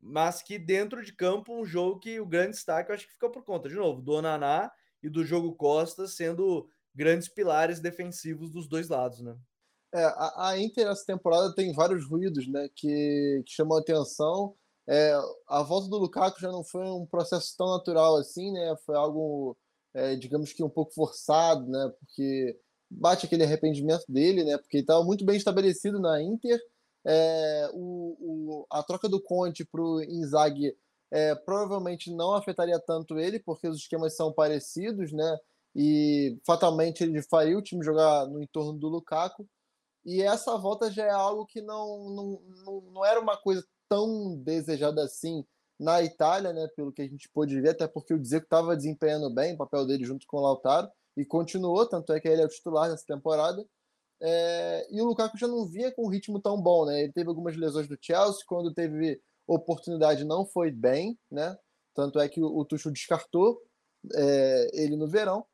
mas 0.00 0.42
que 0.42 0.58
dentro 0.58 1.04
de 1.04 1.12
campo, 1.12 1.54
um 1.54 1.64
jogo 1.64 2.00
que 2.00 2.18
o 2.18 2.26
grande 2.26 2.52
destaque 2.52 2.90
eu 2.90 2.94
acho 2.94 3.06
que 3.06 3.12
fica 3.12 3.30
por 3.30 3.44
conta, 3.44 3.68
de 3.68 3.76
novo, 3.76 4.02
do 4.02 4.12
Onaná 4.12 4.70
e 5.02 5.08
do 5.08 5.24
jogo 5.24 5.54
Costa 5.54 6.06
sendo 6.06 6.68
grandes 6.94 7.28
pilares 7.28 7.78
defensivos 7.78 8.50
dos 8.50 8.66
dois 8.66 8.88
lados, 8.88 9.20
né? 9.20 9.36
É, 9.94 10.04
a, 10.04 10.48
a 10.48 10.58
Inter 10.58 10.88
essa 10.88 11.06
temporada 11.06 11.54
tem 11.54 11.72
vários 11.72 12.04
ruídos, 12.04 12.46
né, 12.48 12.68
que, 12.74 13.42
que 13.46 13.52
chamam 13.52 13.78
a 13.78 13.80
atenção. 13.80 14.56
É, 14.88 15.18
a 15.48 15.62
volta 15.62 15.88
do 15.88 15.98
Lukaku 15.98 16.40
já 16.40 16.50
não 16.50 16.62
foi 16.62 16.84
um 16.84 17.06
processo 17.06 17.54
tão 17.56 17.68
natural 17.68 18.16
assim, 18.16 18.52
né? 18.52 18.76
Foi 18.84 18.96
algo, 18.96 19.56
é, 19.92 20.14
digamos 20.14 20.52
que 20.52 20.62
um 20.62 20.70
pouco 20.70 20.94
forçado, 20.94 21.68
né? 21.68 21.92
Porque 21.98 22.58
bate 22.88 23.26
aquele 23.26 23.42
arrependimento 23.44 24.04
dele, 24.08 24.44
né? 24.44 24.56
Porque 24.58 24.78
estava 24.78 25.02
muito 25.04 25.24
bem 25.24 25.36
estabelecido 25.36 25.98
na 26.00 26.22
Inter. 26.22 26.60
É, 27.04 27.70
o, 27.72 28.16
o, 28.20 28.66
a 28.70 28.82
troca 28.82 29.08
do 29.08 29.20
Conte 29.20 29.64
para 29.64 29.80
o 29.80 30.02
Inzaghi 30.02 30.76
é, 31.10 31.34
provavelmente 31.34 32.10
não 32.12 32.34
afetaria 32.34 32.78
tanto 32.80 33.18
ele, 33.18 33.38
porque 33.40 33.68
os 33.68 33.78
esquemas 33.78 34.14
são 34.16 34.32
parecidos, 34.32 35.12
né? 35.12 35.38
E 35.74 36.38
fatalmente 36.46 37.02
ele 37.02 37.20
faria 37.22 37.58
o 37.58 37.62
time 37.62 37.84
jogar 37.84 38.26
no 38.26 38.42
entorno 38.42 38.72
do 38.78 38.88
Lukaku. 38.88 39.48
E 40.04 40.22
essa 40.22 40.56
volta 40.56 40.90
já 40.90 41.04
é 41.04 41.10
algo 41.10 41.44
que 41.46 41.60
não, 41.60 42.08
não, 42.10 42.42
não, 42.64 42.80
não 42.92 43.04
era 43.04 43.20
uma 43.20 43.36
coisa 43.36 43.64
tão 43.88 44.36
desejada 44.36 45.02
assim 45.04 45.44
na 45.78 46.02
Itália, 46.02 46.52
né? 46.52 46.68
Pelo 46.76 46.92
que 46.92 47.02
a 47.02 47.08
gente 47.08 47.28
pôde 47.28 47.60
ver, 47.60 47.70
até 47.70 47.86
porque 47.86 48.14
o 48.14 48.18
Dzeko 48.18 48.44
estava 48.44 48.76
desempenhando 48.76 49.30
bem 49.30 49.54
o 49.54 49.58
papel 49.58 49.86
dele 49.86 50.04
junto 50.04 50.26
com 50.26 50.38
o 50.38 50.42
Lautaro 50.42 50.88
e 51.16 51.24
continuou, 51.24 51.86
tanto 51.86 52.12
é 52.12 52.20
que 52.20 52.28
ele 52.28 52.42
é 52.42 52.44
o 52.44 52.48
titular 52.48 52.90
nessa 52.90 53.04
temporada. 53.06 53.64
É, 54.20 54.86
e 54.90 55.00
o 55.00 55.04
Lukaku 55.04 55.36
já 55.36 55.46
não 55.46 55.66
vinha 55.66 55.92
com 55.92 56.06
um 56.06 56.08
ritmo 56.08 56.40
tão 56.40 56.60
bom, 56.60 56.86
né? 56.86 57.02
Ele 57.02 57.12
teve 57.12 57.28
algumas 57.28 57.56
lesões 57.56 57.86
do 57.86 57.98
Chelsea, 58.00 58.44
quando 58.46 58.72
teve 58.72 59.20
oportunidade 59.46 60.24
não 60.24 60.46
foi 60.46 60.70
bem, 60.70 61.18
né? 61.30 61.56
Tanto 61.94 62.18
é 62.18 62.28
que 62.28 62.42
o, 62.42 62.46
o 62.46 62.64
Tuchel 62.64 62.92
descartou 62.92 63.62
é, 64.14 64.70
ele 64.72 64.96
no 64.96 65.06
verão. 65.06 65.44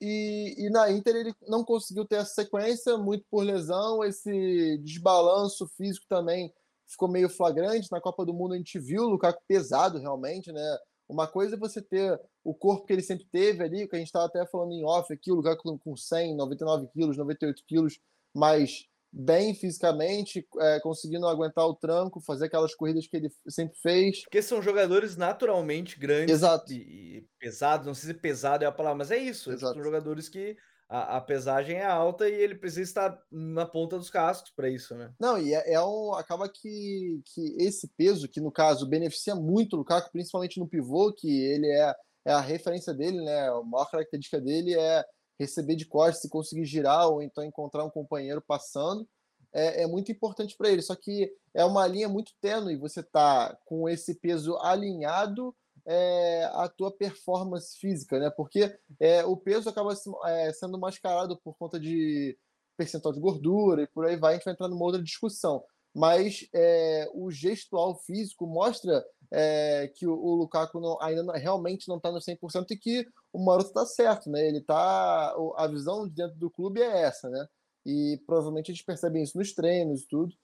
E, 0.00 0.54
e, 0.56 0.70
na 0.70 0.90
Inter 0.92 1.16
ele 1.16 1.34
não 1.48 1.64
conseguiu 1.64 2.04
ter 2.04 2.16
essa 2.16 2.34
sequência, 2.34 2.96
muito 2.96 3.24
por 3.28 3.42
lesão, 3.42 4.04
esse 4.04 4.78
desbalanço 4.78 5.66
físico 5.76 6.06
também 6.08 6.52
ficou 6.88 7.08
meio 7.08 7.28
flagrante. 7.28 7.92
Na 7.92 8.00
Copa 8.00 8.24
do 8.24 8.34
Mundo 8.34 8.54
a 8.54 8.56
gente 8.56 8.78
viu 8.78 9.02
o 9.02 9.08
Lukaku 9.08 9.42
pesado 9.46 9.98
realmente, 9.98 10.50
né? 10.52 10.78
Uma 11.08 11.26
coisa 11.26 11.54
é 11.54 11.58
você 11.58 11.80
ter 11.80 12.20
o 12.44 12.54
corpo 12.54 12.84
que 12.84 12.92
ele 12.92 13.02
sempre 13.02 13.26
teve 13.30 13.62
ali, 13.62 13.88
que 13.88 13.96
a 13.96 13.98
gente 13.98 14.08
estava 14.08 14.26
até 14.26 14.44
falando 14.46 14.72
em 14.72 14.84
off 14.84 15.12
aqui, 15.12 15.32
o 15.32 15.36
Lukaku 15.36 15.78
com 15.78 15.96
100, 15.96 16.36
99 16.36 16.88
quilos, 16.88 17.16
98 17.16 17.62
quilos, 17.66 17.98
mas 18.34 18.86
bem 19.10 19.54
fisicamente, 19.54 20.46
é, 20.60 20.80
conseguindo 20.80 21.26
aguentar 21.26 21.66
o 21.66 21.74
tranco, 21.74 22.20
fazer 22.20 22.46
aquelas 22.46 22.74
corridas 22.74 23.06
que 23.06 23.16
ele 23.16 23.30
sempre 23.48 23.78
fez. 23.78 24.22
Porque 24.22 24.42
são 24.42 24.60
jogadores 24.60 25.16
naturalmente 25.16 25.98
grandes 25.98 26.34
Exato. 26.34 26.72
E, 26.72 26.76
e 27.18 27.26
pesados, 27.38 27.86
não 27.86 27.94
sei 27.94 28.08
se 28.08 28.14
pesado 28.14 28.64
é 28.64 28.66
a 28.66 28.72
palavra, 28.72 28.98
mas 28.98 29.10
é 29.10 29.16
isso. 29.16 29.56
São 29.58 29.82
jogadores 29.82 30.28
que 30.28 30.56
a, 30.88 31.18
a, 31.18 31.20
pesagem 31.20 31.76
é 31.76 31.84
alta 31.84 32.28
e 32.28 32.32
ele 32.32 32.54
precisa 32.54 32.82
estar 32.82 33.22
na 33.30 33.66
ponta 33.66 33.98
dos 33.98 34.08
cascos 34.08 34.50
para 34.50 34.70
isso, 34.70 34.94
né? 34.94 35.12
Não, 35.20 35.38
e 35.38 35.52
é, 35.52 35.74
é, 35.74 35.80
um. 35.82 36.14
Acaba 36.14 36.48
que, 36.48 37.20
que 37.26 37.56
esse 37.58 37.88
peso, 37.88 38.28
que 38.28 38.40
no 38.40 38.50
caso 38.50 38.88
beneficia 38.88 39.34
muito 39.34 39.74
o 39.74 39.78
Lukaku, 39.78 40.10
principalmente 40.10 40.58
no 40.58 40.68
pivô, 40.68 41.12
que 41.12 41.28
ele 41.28 41.66
é, 41.66 41.94
é 42.26 42.32
a 42.32 42.40
referência 42.40 42.94
dele, 42.94 43.20
né? 43.22 43.48
A 43.48 43.62
maior 43.62 43.90
característica 43.90 44.40
dele 44.40 44.74
é 44.74 45.04
receber 45.38 45.76
de 45.76 45.84
costas 45.84 46.24
e 46.24 46.30
conseguir 46.30 46.64
girar 46.64 47.08
ou 47.08 47.22
então 47.22 47.44
encontrar 47.44 47.84
um 47.84 47.90
companheiro 47.90 48.42
passando. 48.46 49.06
É, 49.52 49.82
é 49.82 49.86
muito 49.86 50.10
importante 50.10 50.56
para 50.56 50.70
ele. 50.70 50.80
Só 50.80 50.96
que 50.96 51.30
é 51.54 51.64
uma 51.64 51.86
linha 51.86 52.08
muito 52.08 52.32
tênue. 52.40 52.76
Você 52.76 53.02
tá 53.02 53.56
com 53.66 53.88
esse 53.88 54.14
peso 54.14 54.56
alinhado 54.58 55.54
é, 55.88 56.44
a 56.52 56.68
tua 56.68 56.92
performance 56.92 57.78
física, 57.78 58.18
né? 58.18 58.30
Porque 58.30 58.78
é, 59.00 59.24
o 59.24 59.36
peso 59.36 59.70
acaba 59.70 59.94
é, 60.26 60.52
sendo 60.52 60.78
mascarado 60.78 61.40
por 61.42 61.56
conta 61.56 61.80
de 61.80 62.36
percentual 62.76 63.14
de 63.14 63.20
gordura 63.20 63.82
e 63.82 63.86
por 63.86 64.04
aí 64.04 64.16
vai. 64.16 64.34
A 64.34 64.36
gente 64.36 64.44
vai 64.44 64.52
entrar 64.52 64.68
numa 64.68 64.84
outra 64.84 65.02
discussão. 65.02 65.64
Mas 65.94 66.46
é, 66.54 67.10
o 67.14 67.30
gestual 67.30 67.96
físico 67.96 68.46
mostra 68.46 69.02
é, 69.32 69.90
que 69.96 70.06
o, 70.06 70.12
o, 70.12 70.34
Lukaku 70.34 70.78
não, 70.78 71.00
ainda 71.00 71.22
não, 71.22 71.34
realmente 71.34 71.88
não 71.88 71.96
está 71.96 72.12
no 72.12 72.18
100% 72.18 72.66
e 72.70 72.76
que 72.76 73.08
o 73.32 73.42
Maroto 73.42 73.68
está 73.68 73.86
certo, 73.86 74.30
né? 74.30 74.46
Ele 74.46 74.60
tá, 74.60 75.34
a 75.56 75.66
visão 75.66 76.06
de 76.06 76.14
dentro 76.14 76.38
do 76.38 76.50
clube 76.50 76.82
é 76.82 77.02
essa, 77.02 77.30
né? 77.30 77.48
E 77.86 78.20
provavelmente 78.26 78.70
a 78.70 78.74
gente 78.74 78.84
percebe 78.84 79.22
isso 79.22 79.38
nos 79.38 79.54
treinos 79.54 80.02
e 80.02 80.06
tudo. 80.06 80.34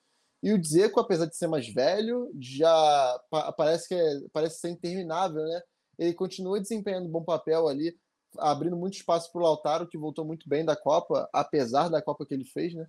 E 0.44 0.52
o 0.52 0.60
Dzeko, 0.60 1.00
apesar 1.00 1.26
de 1.26 1.36
ser 1.36 1.46
mais 1.46 1.66
velho, 1.68 2.30
já 2.38 3.20
parece 3.56 3.88
que 3.88 3.94
é, 3.94 4.20
parece 4.32 4.60
ser 4.60 4.68
interminável, 4.68 5.42
né? 5.42 5.62
Ele 5.98 6.12
continua 6.12 6.60
desempenhando 6.60 7.08
um 7.08 7.10
bom 7.10 7.24
papel 7.24 7.66
ali, 7.66 7.96
abrindo 8.38 8.76
muito 8.76 8.94
espaço 8.94 9.32
para 9.32 9.40
o 9.40 9.44
Lautaro, 9.44 9.88
que 9.88 9.98
voltou 9.98 10.24
muito 10.24 10.48
bem 10.48 10.64
da 10.64 10.76
Copa, 10.76 11.28
apesar 11.32 11.88
da 11.88 12.02
Copa 12.02 12.26
que 12.26 12.34
ele 12.34 12.44
fez, 12.44 12.74
né? 12.74 12.86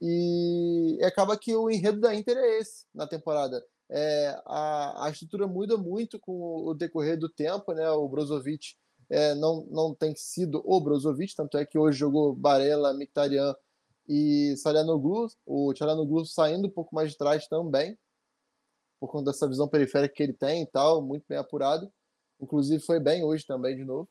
E 0.00 0.98
acaba 1.04 1.36
que 1.36 1.54
o 1.54 1.70
enredo 1.70 2.00
da 2.00 2.14
Inter 2.14 2.38
é 2.38 2.58
esse 2.58 2.86
na 2.94 3.06
temporada 3.06 3.62
é, 3.90 4.40
a, 4.46 5.06
a 5.06 5.10
estrutura 5.10 5.46
muda 5.46 5.76
muito 5.76 6.18
com 6.18 6.66
o 6.66 6.74
decorrer 6.74 7.18
do 7.18 7.28
tempo, 7.28 7.72
né? 7.72 7.88
O 7.90 8.08
Brozovic 8.08 8.74
é, 9.10 9.34
não, 9.34 9.66
não 9.70 9.94
tem 9.94 10.14
sido 10.16 10.62
o 10.64 10.80
Brozovic, 10.80 11.34
tanto 11.34 11.58
é 11.58 11.66
que 11.66 11.78
hoje 11.78 11.98
jogou 11.98 12.34
Barella, 12.34 12.94
Mkhitaryan 12.94 13.54
e 14.06 14.56
Salianoglu, 14.56 15.28
o 15.46 15.74
Salianoglu 15.74 16.24
saindo 16.26 16.68
um 16.68 16.70
pouco 16.70 16.94
mais 16.94 17.12
de 17.12 17.18
trás 17.18 17.46
também, 17.46 17.98
por 19.00 19.08
conta 19.08 19.30
dessa 19.30 19.48
visão 19.48 19.68
periférica 19.68 20.14
que 20.14 20.22
ele 20.22 20.32
tem 20.32 20.62
e 20.62 20.66
tal, 20.66 21.02
muito 21.02 21.24
bem 21.28 21.38
apurado. 21.38 21.90
Inclusive 22.40 22.82
foi 22.82 23.00
bem 23.00 23.24
hoje 23.24 23.44
também, 23.46 23.76
de 23.76 23.84
novo. 23.84 24.08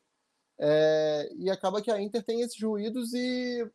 É, 0.58 1.28
e 1.36 1.50
acaba 1.50 1.82
que 1.82 1.90
a 1.90 2.00
Inter 2.00 2.22
tem 2.24 2.40
esses 2.40 2.60
ruídos 2.62 3.12
e 3.12 3.68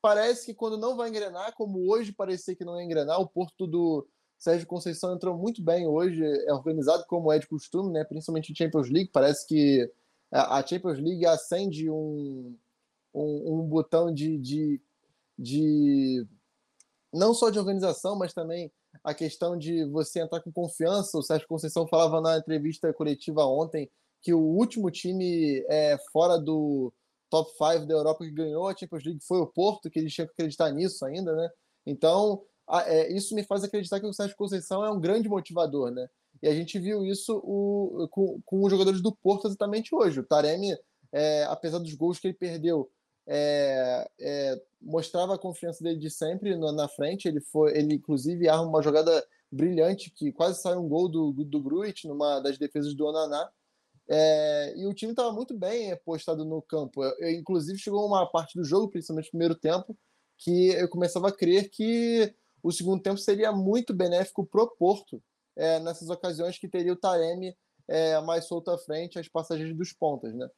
parece 0.00 0.46
que 0.46 0.54
quando 0.54 0.78
não 0.78 0.96
vai 0.96 1.08
engrenar, 1.08 1.54
como 1.54 1.90
hoje 1.90 2.12
parecia 2.12 2.54
que 2.54 2.64
não 2.64 2.78
ia 2.78 2.84
engrenar, 2.84 3.20
o 3.20 3.28
Porto 3.28 3.66
do 3.66 4.06
Sérgio 4.38 4.66
Conceição 4.66 5.12
entrou 5.12 5.36
muito 5.36 5.62
bem 5.62 5.86
hoje, 5.86 6.22
é 6.46 6.52
organizado 6.52 7.04
como 7.06 7.32
é 7.32 7.38
de 7.38 7.48
costume, 7.48 7.92
né? 7.92 8.04
principalmente 8.04 8.52
em 8.52 8.54
Champions 8.54 8.88
League. 8.88 9.10
Parece 9.12 9.46
que 9.46 9.92
a 10.30 10.64
Champions 10.64 10.98
League 10.98 11.26
acende 11.26 11.90
um, 11.90 12.56
um, 13.12 13.54
um 13.54 13.66
botão 13.66 14.12
de, 14.12 14.38
de, 14.38 14.80
de, 15.38 16.26
não 17.12 17.32
só 17.32 17.50
de 17.50 17.58
organização, 17.58 18.16
mas 18.18 18.32
também 18.32 18.72
a 19.04 19.14
questão 19.14 19.56
de 19.56 19.84
você 19.86 20.20
entrar 20.20 20.40
com 20.40 20.52
confiança. 20.52 21.16
O 21.18 21.22
Sérgio 21.22 21.46
Conceição 21.46 21.86
falava 21.86 22.20
na 22.20 22.38
entrevista 22.38 22.92
coletiva 22.92 23.44
ontem 23.44 23.90
que 24.20 24.34
o 24.34 24.40
último 24.40 24.90
time 24.90 25.64
é, 25.68 25.96
fora 26.12 26.38
do 26.38 26.92
top 27.30 27.50
5 27.52 27.86
da 27.86 27.94
Europa 27.94 28.24
que 28.24 28.32
ganhou 28.32 28.66
a 28.66 28.76
Champions 28.76 29.04
League 29.04 29.24
foi 29.24 29.38
o 29.38 29.46
Porto, 29.46 29.90
que 29.90 29.98
eles 29.98 30.12
tinham 30.12 30.26
que 30.26 30.32
acreditar 30.32 30.70
nisso 30.72 31.04
ainda, 31.04 31.34
né? 31.36 31.48
Então, 31.86 32.42
é, 32.86 33.12
isso 33.12 33.34
me 33.34 33.44
faz 33.44 33.62
acreditar 33.62 34.00
que 34.00 34.06
o 34.06 34.12
Sérgio 34.12 34.36
Conceição 34.36 34.84
é 34.84 34.90
um 34.90 35.00
grande 35.00 35.28
motivador, 35.28 35.90
né? 35.90 36.08
E 36.42 36.48
a 36.48 36.54
gente 36.54 36.78
viu 36.78 37.04
isso 37.04 37.40
o, 37.44 38.08
com, 38.10 38.40
com 38.44 38.64
os 38.64 38.70
jogadores 38.70 39.02
do 39.02 39.14
Porto 39.14 39.46
exatamente 39.46 39.94
hoje. 39.94 40.20
O 40.20 40.24
Taremi, 40.24 40.76
é, 41.12 41.44
apesar 41.44 41.78
dos 41.78 41.94
gols 41.94 42.18
que 42.18 42.28
ele 42.28 42.34
perdeu, 42.34 42.90
é, 43.28 44.10
é, 44.18 44.62
mostrava 44.80 45.34
a 45.34 45.38
confiança 45.38 45.84
dele 45.84 45.98
de 45.98 46.10
sempre 46.10 46.56
na 46.56 46.88
frente. 46.88 47.28
Ele 47.28 47.40
foi, 47.40 47.76
ele 47.76 47.94
inclusive 47.94 48.48
arma 48.48 48.64
uma 48.64 48.82
jogada 48.82 49.24
brilhante 49.52 50.10
que 50.10 50.32
quase 50.32 50.60
saiu 50.60 50.80
um 50.80 50.88
gol 50.88 51.08
do, 51.08 51.32
do 51.32 51.62
Gruit 51.62 52.08
numa 52.08 52.40
das 52.40 52.56
defesas 52.58 52.94
do 52.94 53.06
Onaná. 53.06 53.50
É, 54.10 54.74
e 54.74 54.86
o 54.86 54.94
time 54.94 55.12
estava 55.12 55.30
muito 55.30 55.54
bem 55.54 55.94
postado 56.04 56.44
no 56.44 56.62
campo. 56.62 57.04
Eu, 57.04 57.14
eu, 57.18 57.30
inclusive 57.30 57.78
chegou 57.78 58.06
uma 58.06 58.26
parte 58.26 58.56
do 58.58 58.64
jogo, 58.64 58.88
principalmente 58.88 59.26
no 59.26 59.30
primeiro 59.32 59.54
tempo, 59.54 59.96
que 60.38 60.68
eu 60.70 60.88
começava 60.88 61.28
a 61.28 61.32
crer 61.32 61.68
que 61.68 62.34
o 62.62 62.72
segundo 62.72 63.02
tempo 63.02 63.18
seria 63.18 63.52
muito 63.52 63.92
benéfico 63.92 64.46
para 64.46 64.62
o 64.62 64.68
Porto 64.68 65.22
é, 65.54 65.78
nessas 65.80 66.08
ocasiões 66.08 66.58
que 66.58 66.68
teria 66.68 66.92
o 66.92 66.96
Taremi 66.96 67.54
é, 67.86 68.18
mais 68.20 68.46
solto 68.46 68.70
à 68.70 68.78
frente, 68.78 69.18
as 69.18 69.28
passagens 69.28 69.76
dos 69.76 69.92
pontas, 69.92 70.34
né? 70.34 70.48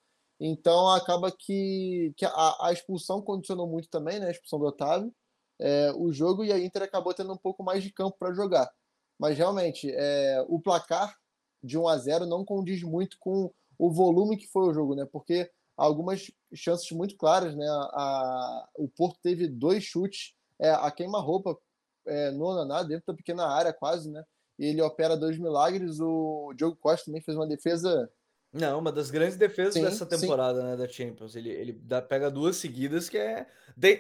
Então 0.41 0.89
acaba 0.91 1.31
que, 1.31 2.15
que 2.17 2.25
a, 2.25 2.57
a, 2.67 2.73
expulsão 2.73 3.21
condicionou 3.21 3.67
muito 3.67 3.89
também, 3.89 4.19
né? 4.19 4.29
A 4.29 4.31
expulsão 4.31 4.59
do 4.59 4.67
Otávio, 4.67 5.15
é, 5.59 5.93
o 5.93 6.13
jogo 6.13 6.43
e 6.43 6.53
a 6.53 6.59
Inter 6.59 6.83
acabou 6.83 7.13
tendo 7.13 7.33
um 7.33 7.37
pouco 7.37 7.63
mais 7.63 7.83
de 7.83 7.93
campo 7.93 8.17
para 8.19 8.33
jogar. 8.33 8.71
Mas 9.19 9.37
realmente, 9.37 9.91
é, 9.93 10.43
o 10.49 10.59
placar 10.59 11.15
de 11.63 11.77
1 11.77 11.89
a 11.89 11.99
0 11.99 12.27
não 12.27 12.45
condiz 12.45 12.83
muito 12.83 13.19
com 13.21 13.53
o 13.79 13.91
volume 13.91 14.39
que 14.39 14.47
foi 14.47 14.65
o 14.65 14.73
jogo, 14.73 14.95
né? 14.95 15.07
Porque 15.13 15.51
algumas 15.77 16.31
chances 16.55 16.91
muito 16.93 17.17
claras, 17.17 17.55
né? 17.55 17.69
A, 17.69 17.75
a 17.75 18.69
o 18.77 18.89
Porto 18.89 19.19
teve 19.23 19.47
dois 19.47 19.85
chutes 19.85 20.35
é, 20.61 20.71
a 20.71 20.91
queima-roupa 20.91 21.59
é, 22.07 22.31
no 22.31 22.55
Naná, 22.55 22.83
dentro 22.83 23.07
da 23.07 23.15
pequena 23.15 23.47
área 23.47 23.73
quase, 23.73 24.11
né? 24.11 24.23
E 24.59 24.67
ele 24.67 24.83
opera 24.83 25.17
dois 25.17 25.39
milagres. 25.39 25.99
O 26.01 26.53
Diogo 26.55 26.77
Costa 26.77 27.07
também 27.07 27.23
fez 27.23 27.37
uma 27.37 27.47
defesa. 27.47 28.11
Não, 28.53 28.79
uma 28.79 28.91
das 28.91 29.11
grandes 29.11 29.37
defesas 29.37 29.75
sim, 29.75 29.83
dessa 29.83 30.05
temporada, 30.05 30.61
sim. 30.61 30.67
né, 30.67 30.77
da 30.77 30.89
Champions. 30.89 31.37
Ele, 31.37 31.51
ele 31.51 31.73
dá, 31.73 32.03
pega 32.03 32.31
duas 32.31 32.57
seguidas 32.57 33.09
que 33.09 33.17
é. 33.17 33.47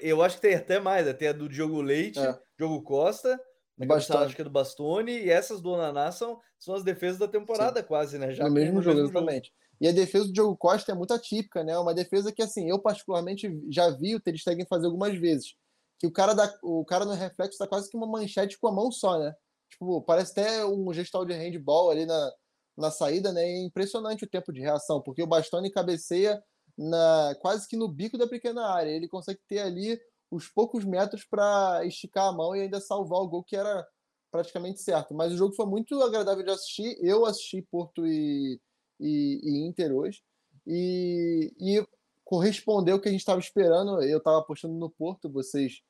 eu 0.02 0.22
acho 0.22 0.36
que 0.36 0.42
tem 0.42 0.54
até 0.54 0.80
mais, 0.80 1.06
até 1.06 1.28
a 1.28 1.32
do 1.32 1.48
Diogo 1.48 1.80
Leite, 1.80 2.18
é. 2.18 2.38
Diogo 2.58 2.82
Costa, 2.82 3.40
na 3.78 3.94
acho 3.94 4.34
que 4.34 4.42
é 4.42 4.44
do 4.44 4.50
Bastoni, 4.50 5.12
e 5.12 5.30
essas 5.30 5.60
do 5.60 5.76
Naná 5.76 6.10
são, 6.10 6.40
são 6.58 6.74
as 6.74 6.82
defesas 6.82 7.18
da 7.18 7.28
temporada, 7.28 7.80
sim. 7.80 7.86
quase, 7.86 8.18
né? 8.18 8.32
Já 8.32 8.44
no 8.44 8.50
mesmo 8.50 8.82
jogo, 8.82 9.00
exatamente. 9.00 9.52
E 9.80 9.88
a 9.88 9.92
defesa 9.92 10.26
do 10.26 10.32
Diogo 10.32 10.56
Costa 10.56 10.92
é 10.92 10.94
muito 10.94 11.14
atípica, 11.14 11.64
né? 11.64 11.78
Uma 11.78 11.94
defesa 11.94 12.30
que, 12.30 12.42
assim, 12.42 12.68
eu 12.68 12.78
particularmente 12.78 13.50
já 13.70 13.88
vi 13.90 14.14
o 14.14 14.20
Ter 14.20 14.36
Stegen 14.36 14.66
fazer 14.66 14.86
algumas 14.86 15.16
vezes 15.16 15.54
que 16.00 16.06
o 16.06 16.10
cara, 16.10 16.32
dá, 16.32 16.52
o 16.62 16.82
cara 16.82 17.04
no 17.04 17.12
reflexo 17.12 17.58
tá 17.58 17.66
quase 17.66 17.90
que 17.90 17.96
uma 17.96 18.06
manchete 18.06 18.58
com 18.58 18.68
a 18.68 18.72
mão 18.72 18.90
só, 18.90 19.18
né? 19.18 19.34
Tipo, 19.70 20.00
parece 20.00 20.32
até 20.32 20.64
um 20.64 20.90
gestal 20.94 21.26
de 21.26 21.34
handball 21.34 21.90
ali 21.90 22.06
na, 22.06 22.32
na 22.80 22.90
saída, 22.90 23.32
né? 23.32 23.42
É 23.42 23.62
impressionante 23.62 24.24
o 24.24 24.28
tempo 24.28 24.52
de 24.52 24.60
reação, 24.60 25.00
porque 25.00 25.22
o 25.22 25.26
Bastoni 25.26 25.70
cabeceia 25.70 26.42
na, 26.76 27.36
quase 27.40 27.68
que 27.68 27.76
no 27.76 27.88
bico 27.88 28.16
da 28.16 28.26
pequena 28.26 28.66
área. 28.66 28.90
Ele 28.90 29.08
consegue 29.08 29.40
ter 29.46 29.60
ali 29.60 30.00
os 30.30 30.48
poucos 30.48 30.84
metros 30.84 31.24
para 31.24 31.84
esticar 31.84 32.28
a 32.28 32.32
mão 32.32 32.54
e 32.54 32.62
ainda 32.62 32.80
salvar 32.80 33.20
o 33.20 33.28
gol 33.28 33.44
que 33.44 33.56
era 33.56 33.86
praticamente 34.30 34.80
certo. 34.80 35.14
Mas 35.14 35.32
o 35.32 35.36
jogo 35.36 35.54
foi 35.54 35.66
muito 35.66 36.00
agradável 36.02 36.44
de 36.44 36.50
assistir. 36.50 36.96
Eu 37.00 37.26
assisti 37.26 37.62
Porto 37.62 38.06
e, 38.06 38.60
e, 38.98 39.40
e 39.42 39.66
Inter 39.66 39.92
hoje. 39.92 40.22
E, 40.66 41.52
e 41.58 41.86
correspondeu 42.24 42.96
o 42.96 43.00
que 43.00 43.08
a 43.08 43.12
gente 43.12 43.20
estava 43.20 43.40
esperando. 43.40 44.02
Eu 44.02 44.18
estava 44.18 44.38
apostando 44.38 44.74
no 44.74 44.88
Porto, 44.88 45.30
vocês 45.30 45.82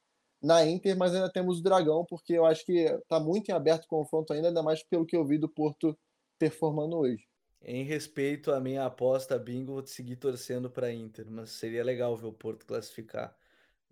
na 0.43 0.67
Inter, 0.67 0.97
mas 0.97 1.15
ainda 1.15 1.31
temos 1.31 1.61
o 1.61 1.63
Dragão, 1.63 2.05
porque 2.09 2.33
eu 2.33 2.47
acho 2.47 2.65
que 2.65 2.73
está 2.73 3.21
muito 3.21 3.51
em 3.51 3.53
aberto 3.53 3.85
o 3.85 3.89
confronto 3.89 4.33
ainda, 4.33 4.49
ainda 4.49 4.63
mais 4.63 4.83
pelo 4.83 5.05
que 5.05 5.15
eu 5.15 5.27
vi 5.27 5.37
do 5.37 5.49
Porto 5.49 5.97
performando 6.41 6.97
hoje. 6.97 7.29
Em 7.63 7.85
respeito 7.85 8.51
à 8.51 8.59
minha 8.59 8.87
aposta 8.87 9.39
bingo, 9.39 9.75
vou 9.75 9.87
seguir 9.87 10.17
torcendo 10.17 10.71
para 10.71 10.91
Inter, 10.91 11.27
mas 11.31 11.51
seria 11.51 11.85
legal 11.85 12.17
ver 12.17 12.27
o 12.27 12.33
Porto 12.33 12.65
classificar. 12.65 13.37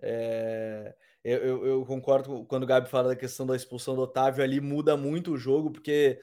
É, 0.00 0.94
eu, 1.22 1.38
eu, 1.38 1.66
eu, 1.66 1.84
concordo 1.84 2.46
quando 2.46 2.62
o 2.62 2.66
Gabi 2.66 2.88
fala 2.88 3.08
da 3.08 3.16
questão 3.16 3.46
da 3.46 3.54
expulsão 3.54 3.94
do 3.94 4.00
Otávio, 4.00 4.42
ali 4.42 4.60
muda 4.60 4.96
muito 4.96 5.32
o 5.32 5.36
jogo, 5.36 5.70
porque 5.70 6.18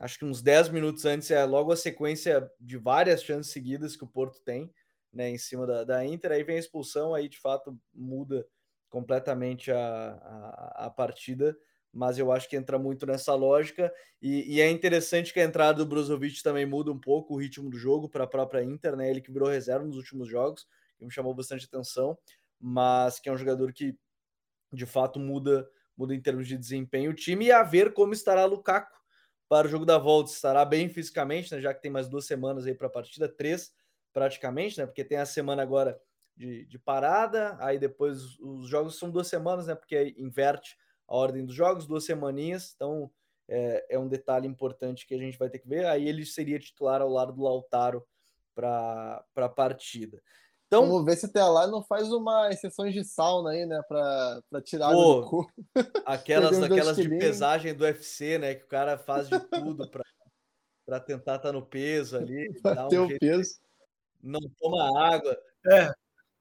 acho 0.00 0.18
que 0.18 0.24
uns 0.24 0.42
10 0.42 0.70
minutos 0.70 1.04
antes 1.04 1.30
é 1.30 1.44
logo 1.44 1.70
a 1.70 1.76
sequência 1.76 2.50
de 2.58 2.76
várias 2.76 3.22
chances 3.22 3.52
seguidas 3.52 3.94
que 3.94 4.02
o 4.02 4.08
Porto 4.08 4.40
tem 4.40 4.72
né, 5.12 5.30
em 5.30 5.38
cima 5.38 5.64
da, 5.66 5.84
da 5.84 6.04
Inter, 6.04 6.32
aí 6.32 6.42
vem 6.42 6.56
a 6.56 6.60
expulsão, 6.60 7.14
aí 7.14 7.28
de 7.28 7.38
fato 7.38 7.78
muda 7.94 8.44
completamente 8.88 9.70
a, 9.70 9.78
a, 9.78 10.86
a 10.86 10.90
partida 10.90 11.56
mas 11.92 12.18
eu 12.18 12.32
acho 12.32 12.48
que 12.48 12.56
entra 12.56 12.78
muito 12.78 13.04
nessa 13.04 13.34
lógica. 13.34 13.92
E, 14.20 14.56
e, 14.56 14.60
é 14.60 14.70
interessante 14.70 15.32
que 15.32 15.40
a 15.40 15.44
entrada 15.44 15.78
do 15.78 15.86
Brozovic 15.86 16.42
também 16.42 16.64
muda 16.64 16.90
um 16.90 16.98
pouco 16.98 17.34
o 17.34 17.36
ritmo 17.36 17.68
do 17.68 17.76
jogo 17.76 18.08
para 18.08 18.24
a 18.24 18.26
própria 18.26 18.62
Inter, 18.62 18.96
né? 18.96 19.10
Ele 19.10 19.20
que 19.20 19.30
virou 19.30 19.48
reserva 19.48 19.84
nos 19.84 19.96
últimos 19.96 20.28
jogos, 20.28 20.66
que 20.96 21.04
me 21.04 21.10
chamou 21.10 21.34
bastante 21.34 21.66
atenção, 21.66 22.16
mas 22.58 23.20
que 23.20 23.28
é 23.28 23.32
um 23.32 23.36
jogador 23.36 23.72
que 23.72 23.94
de 24.72 24.86
fato 24.86 25.20
muda, 25.20 25.68
muda 25.94 26.14
em 26.14 26.20
termos 26.20 26.48
de 26.48 26.56
desempenho 26.56 27.10
o 27.10 27.14
time 27.14 27.46
e 27.46 27.52
a 27.52 27.62
ver 27.62 27.92
como 27.92 28.14
estará 28.14 28.46
Lukaku 28.46 28.96
para 29.48 29.66
o 29.66 29.70
jogo 29.70 29.84
da 29.84 29.98
volta. 29.98 30.30
Estará 30.30 30.64
bem 30.64 30.88
fisicamente, 30.88 31.54
né? 31.54 31.60
Já 31.60 31.74
que 31.74 31.82
tem 31.82 31.90
mais 31.90 32.08
duas 32.08 32.24
semanas 32.24 32.64
aí 32.64 32.74
para 32.74 32.86
a 32.86 32.90
partida, 32.90 33.28
três 33.28 33.70
praticamente, 34.14 34.78
né? 34.78 34.86
Porque 34.86 35.04
tem 35.04 35.18
a 35.18 35.26
semana 35.26 35.62
agora 35.62 36.00
de, 36.34 36.64
de 36.64 36.78
parada, 36.78 37.54
aí 37.60 37.78
depois 37.78 38.38
os 38.40 38.66
jogos 38.66 38.98
são 38.98 39.10
duas 39.10 39.26
semanas, 39.28 39.66
né? 39.66 39.74
Porque 39.74 40.14
inverte 40.16 40.74
a 41.08 41.16
ordem 41.16 41.44
dos 41.44 41.54
jogos, 41.54 41.86
duas 41.86 42.04
semaninhas, 42.04 42.72
então 42.74 43.10
é, 43.48 43.86
é, 43.90 43.98
um 43.98 44.08
detalhe 44.08 44.46
importante 44.46 45.06
que 45.06 45.14
a 45.14 45.18
gente 45.18 45.38
vai 45.38 45.50
ter 45.50 45.58
que 45.58 45.68
ver. 45.68 45.84
Aí 45.86 46.08
ele 46.08 46.24
seria 46.24 46.58
titular 46.58 47.02
ao 47.02 47.08
lado 47.08 47.32
do 47.32 47.42
Lautaro 47.42 48.06
para 48.54 49.24
a 49.36 49.48
partida. 49.48 50.22
Então, 50.66 50.86
Vamos 50.88 51.04
ver 51.04 51.16
se 51.16 51.26
até 51.26 51.44
lá 51.44 51.66
não 51.66 51.82
faz 51.82 52.10
uma 52.10 52.50
sessões 52.52 52.94
de 52.94 53.04
sauna 53.04 53.50
aí, 53.50 53.66
né? 53.66 53.82
Para 53.86 54.42
tirar 54.64 54.90
pô, 54.90 55.20
do 55.20 55.28
corpo. 55.28 55.52
Aquelas, 56.06 56.56
aquelas 56.62 56.96
de 56.96 57.08
pesagem 57.10 57.74
do 57.74 57.84
UFC, 57.84 58.38
né? 58.38 58.54
Que 58.54 58.64
o 58.64 58.68
cara 58.68 58.96
faz 58.96 59.28
de 59.28 59.38
tudo 59.38 59.90
para 60.86 60.98
tentar 61.00 61.36
estar 61.36 61.48
tá 61.48 61.52
no 61.52 61.60
peso 61.66 62.16
ali. 62.16 62.48
Ter 62.88 62.98
um 62.98 63.04
o 63.04 63.18
peso. 63.18 63.60
Não 64.22 64.40
toma 64.58 64.98
água. 64.98 65.36
É 65.66 65.92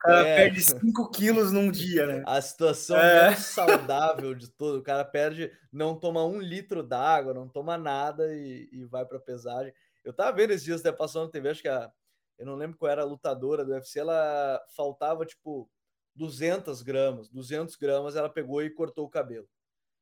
cara 0.01 0.27
é. 0.27 0.35
perde 0.35 0.61
5 0.61 1.11
quilos 1.11 1.51
num 1.51 1.71
dia, 1.71 2.05
né? 2.05 2.23
A 2.25 2.41
situação 2.41 2.97
é. 2.97 3.27
mais 3.27 3.39
saudável 3.39 4.33
de 4.33 4.49
todo. 4.49 4.79
O 4.79 4.83
cara 4.83 5.05
perde, 5.05 5.51
não 5.71 5.97
toma 5.97 6.25
um 6.25 6.39
litro 6.39 6.83
d'água, 6.83 7.33
não 7.33 7.47
toma 7.47 7.77
nada 7.77 8.33
e, 8.33 8.69
e 8.71 8.83
vai 8.85 9.05
para 9.05 9.19
pesagem. 9.19 9.73
Eu 10.03 10.13
tava 10.13 10.35
vendo 10.35 10.51
esses 10.51 10.63
dias, 10.63 10.79
até 10.81 10.91
passou 10.91 11.23
na 11.23 11.31
TV, 11.31 11.49
acho 11.49 11.61
que 11.61 11.67
a, 11.67 11.91
eu 12.37 12.45
não 12.45 12.55
lembro 12.55 12.77
qual 12.77 12.91
era 12.91 13.03
a 13.03 13.05
lutadora 13.05 13.63
do 13.63 13.71
UFC, 13.71 13.99
ela 13.99 14.59
faltava 14.75 15.25
tipo 15.25 15.69
200 16.15 16.81
gramas, 16.81 17.29
200 17.29 17.75
gramas, 17.75 18.15
ela 18.15 18.29
pegou 18.29 18.63
e 18.63 18.69
cortou 18.69 19.05
o 19.05 19.09
cabelo. 19.09 19.47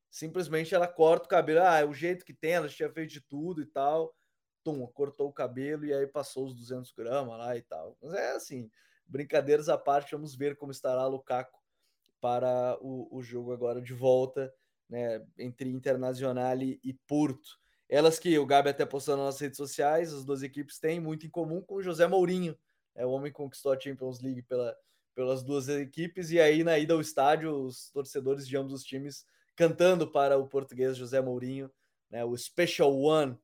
Simplesmente 0.10 0.74
ela 0.74 0.88
corta 0.88 1.26
o 1.26 1.30
cabelo, 1.30 1.62
ah, 1.62 1.80
é 1.80 1.86
o 1.86 1.93
jeito 1.93 2.26
que 2.26 2.34
tem, 2.34 2.54
ela 2.54 2.70
tinha 2.70 2.89
feito 2.89 3.12
de 3.12 3.22
tudo 3.22 3.62
e 3.62 3.66
tal. 3.66 4.16
Tum, 4.64 4.88
cortou 4.88 5.28
o 5.28 5.34
cabelo 5.34 5.86
e 5.86 5.93
aí 5.93 6.08
passou 6.08 6.45
os 6.45 6.56
200 6.56 6.91
gramas 6.93 7.38
lá 7.38 7.56
e 7.56 7.62
tal. 7.62 7.97
Mas 8.02 8.14
é 8.14 8.32
assim, 8.32 8.70
brincadeiras 9.10 9.68
à 9.68 9.78
parte, 9.78 10.12
vamos 10.12 10.36
ver 10.36 10.55
como 10.55 10.72
estará 10.72 11.05
Lukaku 11.07 11.60
para 12.22 12.78
o, 12.82 13.18
o 13.18 13.22
jogo 13.22 13.51
agora 13.51 13.82
de 13.82 13.93
volta 13.93 14.53
né, 14.89 15.26
entre 15.38 15.70
Internacional 15.70 16.62
e, 16.62 16.93
Porto. 17.07 17.57
Elas 17.88 18.20
que 18.20 18.38
o 18.38 18.45
Gabi 18.45 18.70
até 18.70 18.86
postou 18.86 19.16
nas 19.16 19.26
nossas 19.26 19.41
redes 19.41 19.57
sociais, 19.57 20.14
as 20.14 20.26
duas 20.26 20.43
equipes 20.43 20.80
têm 20.80 20.99
muito 20.99 21.26
em 21.26 21.30
comum 21.30 21.62
com 21.62 21.76
o 21.76 21.82
José 21.82 22.07
Mourinho, 22.07 22.57
é 22.95 23.05
o 23.05 23.12
homem 23.12 23.32
que 23.32 23.38
conquistou 23.38 23.72
a 23.72 23.80
Champions 23.80 24.20
League 24.22 24.41
pela, 24.43 24.76
pelas 25.16 25.43
duas 25.43 25.68
equipes, 25.70 26.30
e 26.32 26.39
aí 26.39 26.64
na 26.64 26.78
ida 26.78 26.93
ao 26.93 27.01
estádio, 27.01 27.51
os 27.51 27.89
torcedores 27.91 28.47
de 28.47 28.57
ambos 28.57 28.74
os 28.74 28.84
times 28.84 29.26
cantando 29.55 30.10
para 30.10 30.38
o 30.38 30.47
português 30.47 30.97
José 30.97 31.20
Mourinho, 31.22 31.72
né, 32.10 32.24
o 32.24 32.36
Special 32.38 32.95
One, 32.95 33.38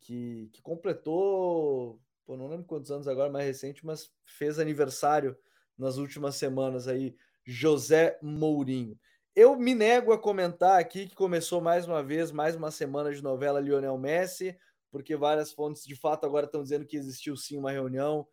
que, 0.00 0.48
que 0.52 0.62
completou 0.62 2.00
pô, 2.24 2.36
não 2.36 2.48
lembro 2.48 2.66
quantos 2.66 2.90
anos 2.90 3.08
agora, 3.08 3.30
mais 3.30 3.46
recente, 3.46 3.84
mas 3.84 4.10
fez 4.24 4.58
aniversário 4.58 5.36
nas 5.76 5.96
últimas 5.96 6.36
semanas 6.36 6.88
aí, 6.88 7.16
José 7.44 8.18
Mourinho. 8.22 8.98
Eu 9.34 9.56
me 9.56 9.74
nego 9.74 10.12
a 10.12 10.18
comentar 10.18 10.78
aqui 10.78 11.08
que 11.08 11.14
começou 11.14 11.60
mais 11.60 11.86
uma 11.86 12.02
vez, 12.02 12.30
mais 12.30 12.54
uma 12.54 12.70
semana 12.70 13.12
de 13.12 13.22
novela 13.22 13.60
Lionel 13.60 13.96
Messi, 13.96 14.56
porque 14.90 15.16
várias 15.16 15.52
fontes 15.52 15.84
de 15.84 15.96
fato 15.96 16.26
agora 16.26 16.44
estão 16.44 16.62
dizendo 16.62 16.84
que 16.84 16.96
existiu 16.96 17.34
sim 17.34 17.56
uma 17.56 17.72
reunião 17.72 18.28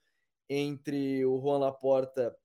entre 0.49 1.25
o 1.25 1.39
Juan 1.39 1.59
Laporta 1.59 2.35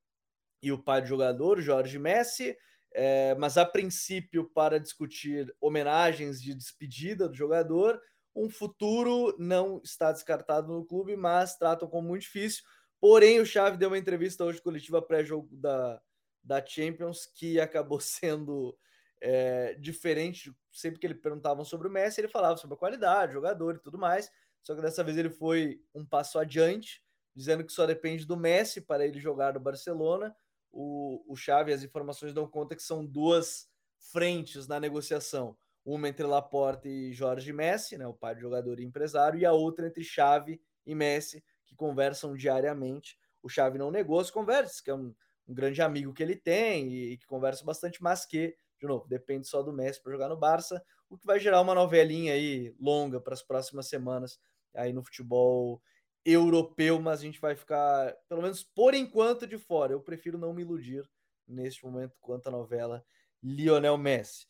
e 0.62 0.70
o 0.70 0.82
pai 0.82 1.03
do 1.03 1.09
jogador, 1.09 1.61
Jorge 1.61 1.99
Messi, 1.99 2.57
é, 2.92 3.34
mas 3.34 3.59
a 3.59 3.66
princípio 3.66 4.49
para 4.55 4.78
discutir 4.78 5.53
homenagens 5.61 6.40
de 6.40 6.55
despedida 6.55 7.28
do 7.28 7.34
jogador, 7.34 8.01
um 8.35 8.51
futuro 8.51 9.35
não 9.39 9.80
está 9.85 10.11
descartado 10.11 10.72
no 10.72 10.85
clube, 10.85 11.16
mas 11.16 11.57
tratam 11.57 11.89
como 11.89 12.09
muito 12.09 12.22
difícil. 12.22 12.64
Porém, 13.01 13.41
o 13.41 13.47
Xavi 13.47 13.76
deu 13.76 13.89
uma 13.91 13.99
entrevista 13.99 14.45
hoje 14.45 14.61
coletiva 14.61 15.01
pré-jogo 15.01 15.49
da, 15.57 16.01
da 16.43 16.64
Champions 16.64 17.26
que 17.26 17.61
acabou 17.61 18.01
sendo 18.01 18.76
é, 19.20 19.74
diferente. 19.74 20.53
Sempre 20.72 20.99
que 20.99 21.07
ele 21.07 21.14
perguntavam 21.14 21.64
sobre 21.64 21.87
o 21.87 21.91
Messi, 21.91 22.20
ele 22.20 22.28
falava 22.28 22.57
sobre 22.57 22.74
a 22.74 22.78
qualidade, 22.78 23.32
jogador 23.32 23.76
e 23.76 23.80
tudo 23.80 23.99
mais. 23.99 24.30
Só 24.62 24.74
que 24.74 24.82
dessa 24.82 25.05
vez 25.05 25.16
ele 25.16 25.30
foi 25.30 25.80
um 25.95 26.05
passo 26.05 26.39
adiante, 26.39 27.03
dizendo 27.35 27.64
que 27.64 27.72
só 27.72 27.87
depende 27.87 28.26
do 28.26 28.37
Messi 28.37 28.80
para 28.80 29.05
ele 29.05 29.20
jogar 29.20 29.55
no 29.55 29.61
Barcelona. 29.61 30.35
O, 30.72 31.22
o 31.28 31.37
Xavi, 31.37 31.72
as 31.72 31.82
informações 31.85 32.32
dão 32.32 32.49
conta 32.49 32.74
que 32.74 32.82
são 32.82 33.05
duas 33.05 33.68
frentes 33.99 34.66
na 34.66 34.80
negociação 34.80 35.57
uma 35.85 36.09
entre 36.09 36.24
Laporta 36.24 36.89
e 36.89 37.12
Jorge 37.12 37.53
Messi, 37.53 37.99
né, 37.99 38.07
o 38.07 38.14
pai 38.14 38.35
do 38.35 38.41
jogador 38.41 38.80
e 38.80 38.85
empresário, 38.85 39.39
e 39.39 39.45
a 39.45 39.53
outra 39.53 39.87
entre 39.87 40.03
Xavi 40.03 40.61
e 40.87 40.95
Messi, 40.95 41.45
que 41.66 41.76
conversam 41.76 42.35
diariamente. 42.35 43.18
O 43.43 43.49
Xavi 43.49 43.78
não 43.78 43.91
negou 43.91 44.18
as 44.18 44.30
conversas, 44.30 44.80
que 44.80 44.91
é 44.91 44.95
um, 44.95 45.14
um 45.47 45.55
grande 45.55 45.82
amigo 45.82 46.14
que 46.14 46.22
ele 46.22 46.37
tem 46.37 46.89
e, 46.89 47.12
e 47.12 47.18
que 47.18 47.26
conversa 47.26 47.64
bastante, 47.64 48.03
mas 48.03 48.24
que, 48.24 48.57
de 48.80 48.87
novo, 48.87 49.07
depende 49.07 49.47
só 49.47 49.62
do 49.62 49.72
Messi 49.72 50.03
para 50.03 50.12
jogar 50.12 50.28
no 50.28 50.37
Barça, 50.37 50.82
o 51.09 51.18
que 51.18 51.26
vai 51.26 51.39
gerar 51.39 51.61
uma 51.61 51.74
novelinha 51.74 52.32
aí 52.32 52.74
longa 52.80 53.20
para 53.20 53.35
as 53.35 53.43
próximas 53.43 53.89
semanas 53.89 54.39
aí 54.74 54.93
no 54.93 55.05
futebol 55.05 55.82
europeu, 56.24 57.01
mas 57.01 57.20
a 57.20 57.22
gente 57.22 57.41
vai 57.41 57.55
ficar, 57.55 58.14
pelo 58.28 58.43
menos 58.43 58.62
por 58.62 58.95
enquanto, 58.95 59.47
de 59.47 59.59
fora. 59.59 59.93
Eu 59.93 60.01
prefiro 60.01 60.39
não 60.39 60.55
me 60.55 60.62
iludir 60.62 61.09
neste 61.47 61.85
momento 61.85 62.16
quanto 62.20 62.49
à 62.49 62.51
novela 62.51 63.05
Lionel 63.43 63.99
Messi. 63.99 64.47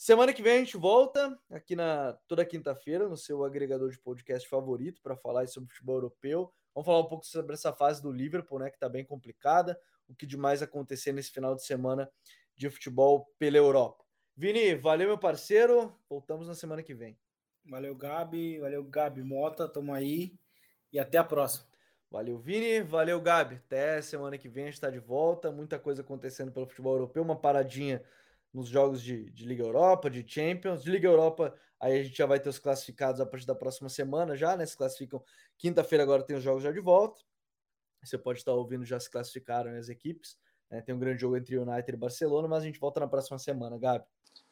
Semana 0.00 0.32
que 0.32 0.40
vem 0.40 0.52
a 0.52 0.58
gente 0.58 0.76
volta 0.76 1.36
aqui 1.50 1.74
na 1.74 2.12
toda 2.28 2.44
quinta-feira 2.44 3.08
no 3.08 3.16
seu 3.16 3.42
agregador 3.42 3.90
de 3.90 3.98
podcast 3.98 4.48
favorito 4.48 5.02
para 5.02 5.16
falar 5.16 5.48
sobre 5.48 5.70
futebol 5.70 5.96
europeu. 5.96 6.54
Vamos 6.72 6.86
falar 6.86 7.00
um 7.00 7.08
pouco 7.08 7.26
sobre 7.26 7.54
essa 7.54 7.72
fase 7.72 8.00
do 8.00 8.12
Liverpool, 8.12 8.60
né, 8.60 8.70
que 8.70 8.76
está 8.76 8.88
bem 8.88 9.04
complicada, 9.04 9.76
o 10.06 10.14
que 10.14 10.24
demais 10.24 10.62
acontecer 10.62 11.10
nesse 11.10 11.32
final 11.32 11.56
de 11.56 11.64
semana 11.64 12.08
de 12.56 12.70
futebol 12.70 13.28
pela 13.40 13.56
Europa. 13.56 14.04
Vini, 14.36 14.76
valeu 14.76 15.08
meu 15.08 15.18
parceiro. 15.18 15.92
Voltamos 16.08 16.46
na 16.46 16.54
semana 16.54 16.80
que 16.80 16.94
vem. 16.94 17.18
Valeu, 17.68 17.92
Gabi. 17.96 18.60
Valeu, 18.60 18.84
Gabi 18.84 19.24
Mota. 19.24 19.68
Tamo 19.68 19.92
aí 19.92 20.32
e 20.92 21.00
até 21.00 21.18
a 21.18 21.24
próxima. 21.24 21.66
Valeu, 22.08 22.38
Vini. 22.38 22.82
Valeu, 22.82 23.20
Gabi. 23.20 23.56
Até 23.56 24.00
semana 24.00 24.38
que 24.38 24.48
vem 24.48 24.62
a 24.62 24.66
gente 24.68 24.74
está 24.74 24.90
de 24.90 25.00
volta. 25.00 25.50
Muita 25.50 25.76
coisa 25.76 26.02
acontecendo 26.02 26.52
pelo 26.52 26.68
futebol 26.68 26.94
europeu. 26.94 27.20
Uma 27.20 27.34
paradinha 27.34 28.00
nos 28.52 28.68
jogos 28.68 29.02
de, 29.02 29.30
de, 29.30 29.44
Liga 29.44 29.62
Europa, 29.62 30.10
de 30.10 30.24
Champions. 30.26 30.82
De 30.82 30.90
Liga 30.90 31.08
Europa, 31.08 31.54
aí 31.80 32.00
a 32.00 32.02
gente 32.02 32.16
já 32.16 32.26
vai 32.26 32.40
ter 32.40 32.48
os 32.48 32.58
classificados 32.58 33.20
a 33.20 33.26
partir 33.26 33.46
da 33.46 33.54
próxima 33.54 33.88
semana 33.88 34.36
já, 34.36 34.56
né? 34.56 34.64
Se 34.66 34.76
classificam 34.76 35.22
quinta-feira, 35.56 36.02
agora 36.02 36.22
tem 36.22 36.36
os 36.36 36.42
jogos 36.42 36.62
já 36.62 36.72
de 36.72 36.80
volta. 36.80 37.22
Você 38.02 38.16
pode 38.16 38.38
estar 38.38 38.52
ouvindo, 38.52 38.84
já 38.84 38.98
se 38.98 39.10
classificaram 39.10 39.76
as 39.76 39.88
equipes. 39.88 40.36
Né? 40.70 40.80
Tem 40.80 40.94
um 40.94 40.98
grande 40.98 41.20
jogo 41.20 41.36
entre 41.36 41.58
United 41.58 41.92
e 41.92 41.96
Barcelona, 41.96 42.48
mas 42.48 42.62
a 42.62 42.66
gente 42.66 42.78
volta 42.78 43.00
na 43.00 43.08
próxima 43.08 43.38
semana, 43.38 43.78
Gabi. 43.78 44.04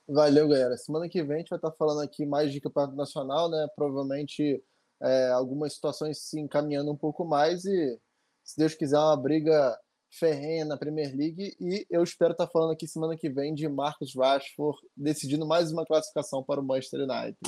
Valeu, 0.09 0.49
galera. 0.49 0.77
Semana 0.77 1.09
que 1.09 1.23
vem 1.23 1.37
a 1.37 1.39
gente 1.39 1.51
vai 1.51 1.59
estar 1.59 1.73
falando 1.73 2.01
aqui 2.01 2.25
mais 2.25 2.53
de 2.53 2.61
campeonato 2.61 2.95
nacional, 2.95 3.51
né? 3.51 3.67
Provavelmente 3.75 4.63
é, 5.03 5.31
algumas 5.31 5.75
situações 5.75 6.19
se 6.19 6.39
encaminhando 6.39 6.91
um 6.93 6.97
pouco 6.97 7.25
mais 7.25 7.65
e, 7.65 8.01
se 8.45 8.57
Deus 8.57 8.75
quiser, 8.75 8.99
uma 8.99 9.17
briga 9.17 9.79
ferrenha 10.19 10.65
na 10.65 10.77
Premier 10.77 11.15
League. 11.15 11.57
E 11.61 11.87
eu 11.91 12.03
espero 12.03 12.33
estar 12.33 12.47
falando 12.47 12.73
aqui 12.73 12.87
semana 12.87 13.17
que 13.17 13.29
vem 13.29 13.55
de 13.55 13.69
Marcos 13.69 14.15
Rashford 14.15 14.79
decidindo 14.97 15.47
mais 15.47 15.71
uma 15.71 15.85
classificação 15.85 16.43
para 16.43 16.61
o 16.61 16.65
Manchester 16.65 17.01
United. 17.01 17.39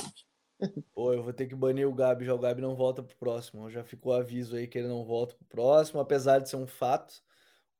Pô, 0.93 1.13
eu 1.13 1.23
vou 1.23 1.33
ter 1.33 1.47
que 1.47 1.55
banir 1.55 1.87
o 1.87 1.93
Gabi, 1.93 2.25
já 2.25 2.33
o 2.33 2.39
Gabi 2.39 2.61
não 2.61 2.75
volta 2.75 3.01
pro 3.01 3.15
próximo. 3.17 3.69
Já 3.69 3.83
ficou 3.83 4.13
aviso 4.13 4.55
aí 4.55 4.67
que 4.67 4.77
ele 4.77 4.87
não 4.87 5.05
volta 5.05 5.35
pro 5.35 5.45
próximo, 5.45 5.99
apesar 5.99 6.39
de 6.39 6.49
ser 6.49 6.57
um 6.57 6.67
fato 6.67 7.13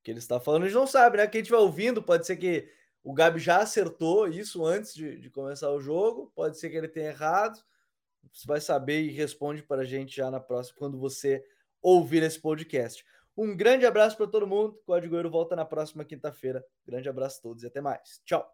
que 0.02 0.12
ele 0.12 0.20
está 0.20 0.40
falando. 0.40 0.64
A 0.64 0.66
gente 0.68 0.76
não 0.76 0.88
sabe, 0.88 1.18
né? 1.18 1.28
Quem 1.28 1.42
estiver 1.42 1.58
ouvindo, 1.58 2.02
pode 2.02 2.26
ser 2.26 2.38
que 2.38 2.70
o 3.04 3.14
Gabi 3.14 3.40
já 3.40 3.62
acertou 3.62 4.28
isso 4.28 4.66
antes 4.66 4.94
de, 4.94 5.20
de 5.20 5.30
começar 5.30 5.72
o 5.72 5.80
jogo, 5.82 6.32
pode 6.36 6.58
ser 6.58 6.70
que 6.70 6.78
ele 6.78 6.88
tenha 6.88 7.10
errado. 7.10 7.60
Você 8.32 8.46
vai 8.46 8.62
saber 8.62 9.02
e 9.02 9.12
responde 9.12 9.64
para 9.64 9.82
a 9.82 9.86
gente 9.86 10.16
já 10.16 10.30
na 10.30 10.40
próxima, 10.40 10.78
quando 10.78 10.98
você 10.98 11.44
ouvir 11.82 12.24
esse 12.24 12.40
podcast. 12.40 13.04
Um 13.42 13.56
grande 13.56 13.86
abraço 13.86 14.18
para 14.18 14.28
todo 14.28 14.46
mundo. 14.46 14.78
Código 14.86 15.16
Euro 15.16 15.30
volta 15.30 15.56
na 15.56 15.64
próxima 15.64 16.04
quinta-feira. 16.04 16.62
Grande 16.86 17.08
abraço 17.08 17.40
a 17.40 17.42
todos 17.44 17.64
e 17.64 17.68
até 17.68 17.80
mais. 17.80 18.22
Tchau. 18.26 18.46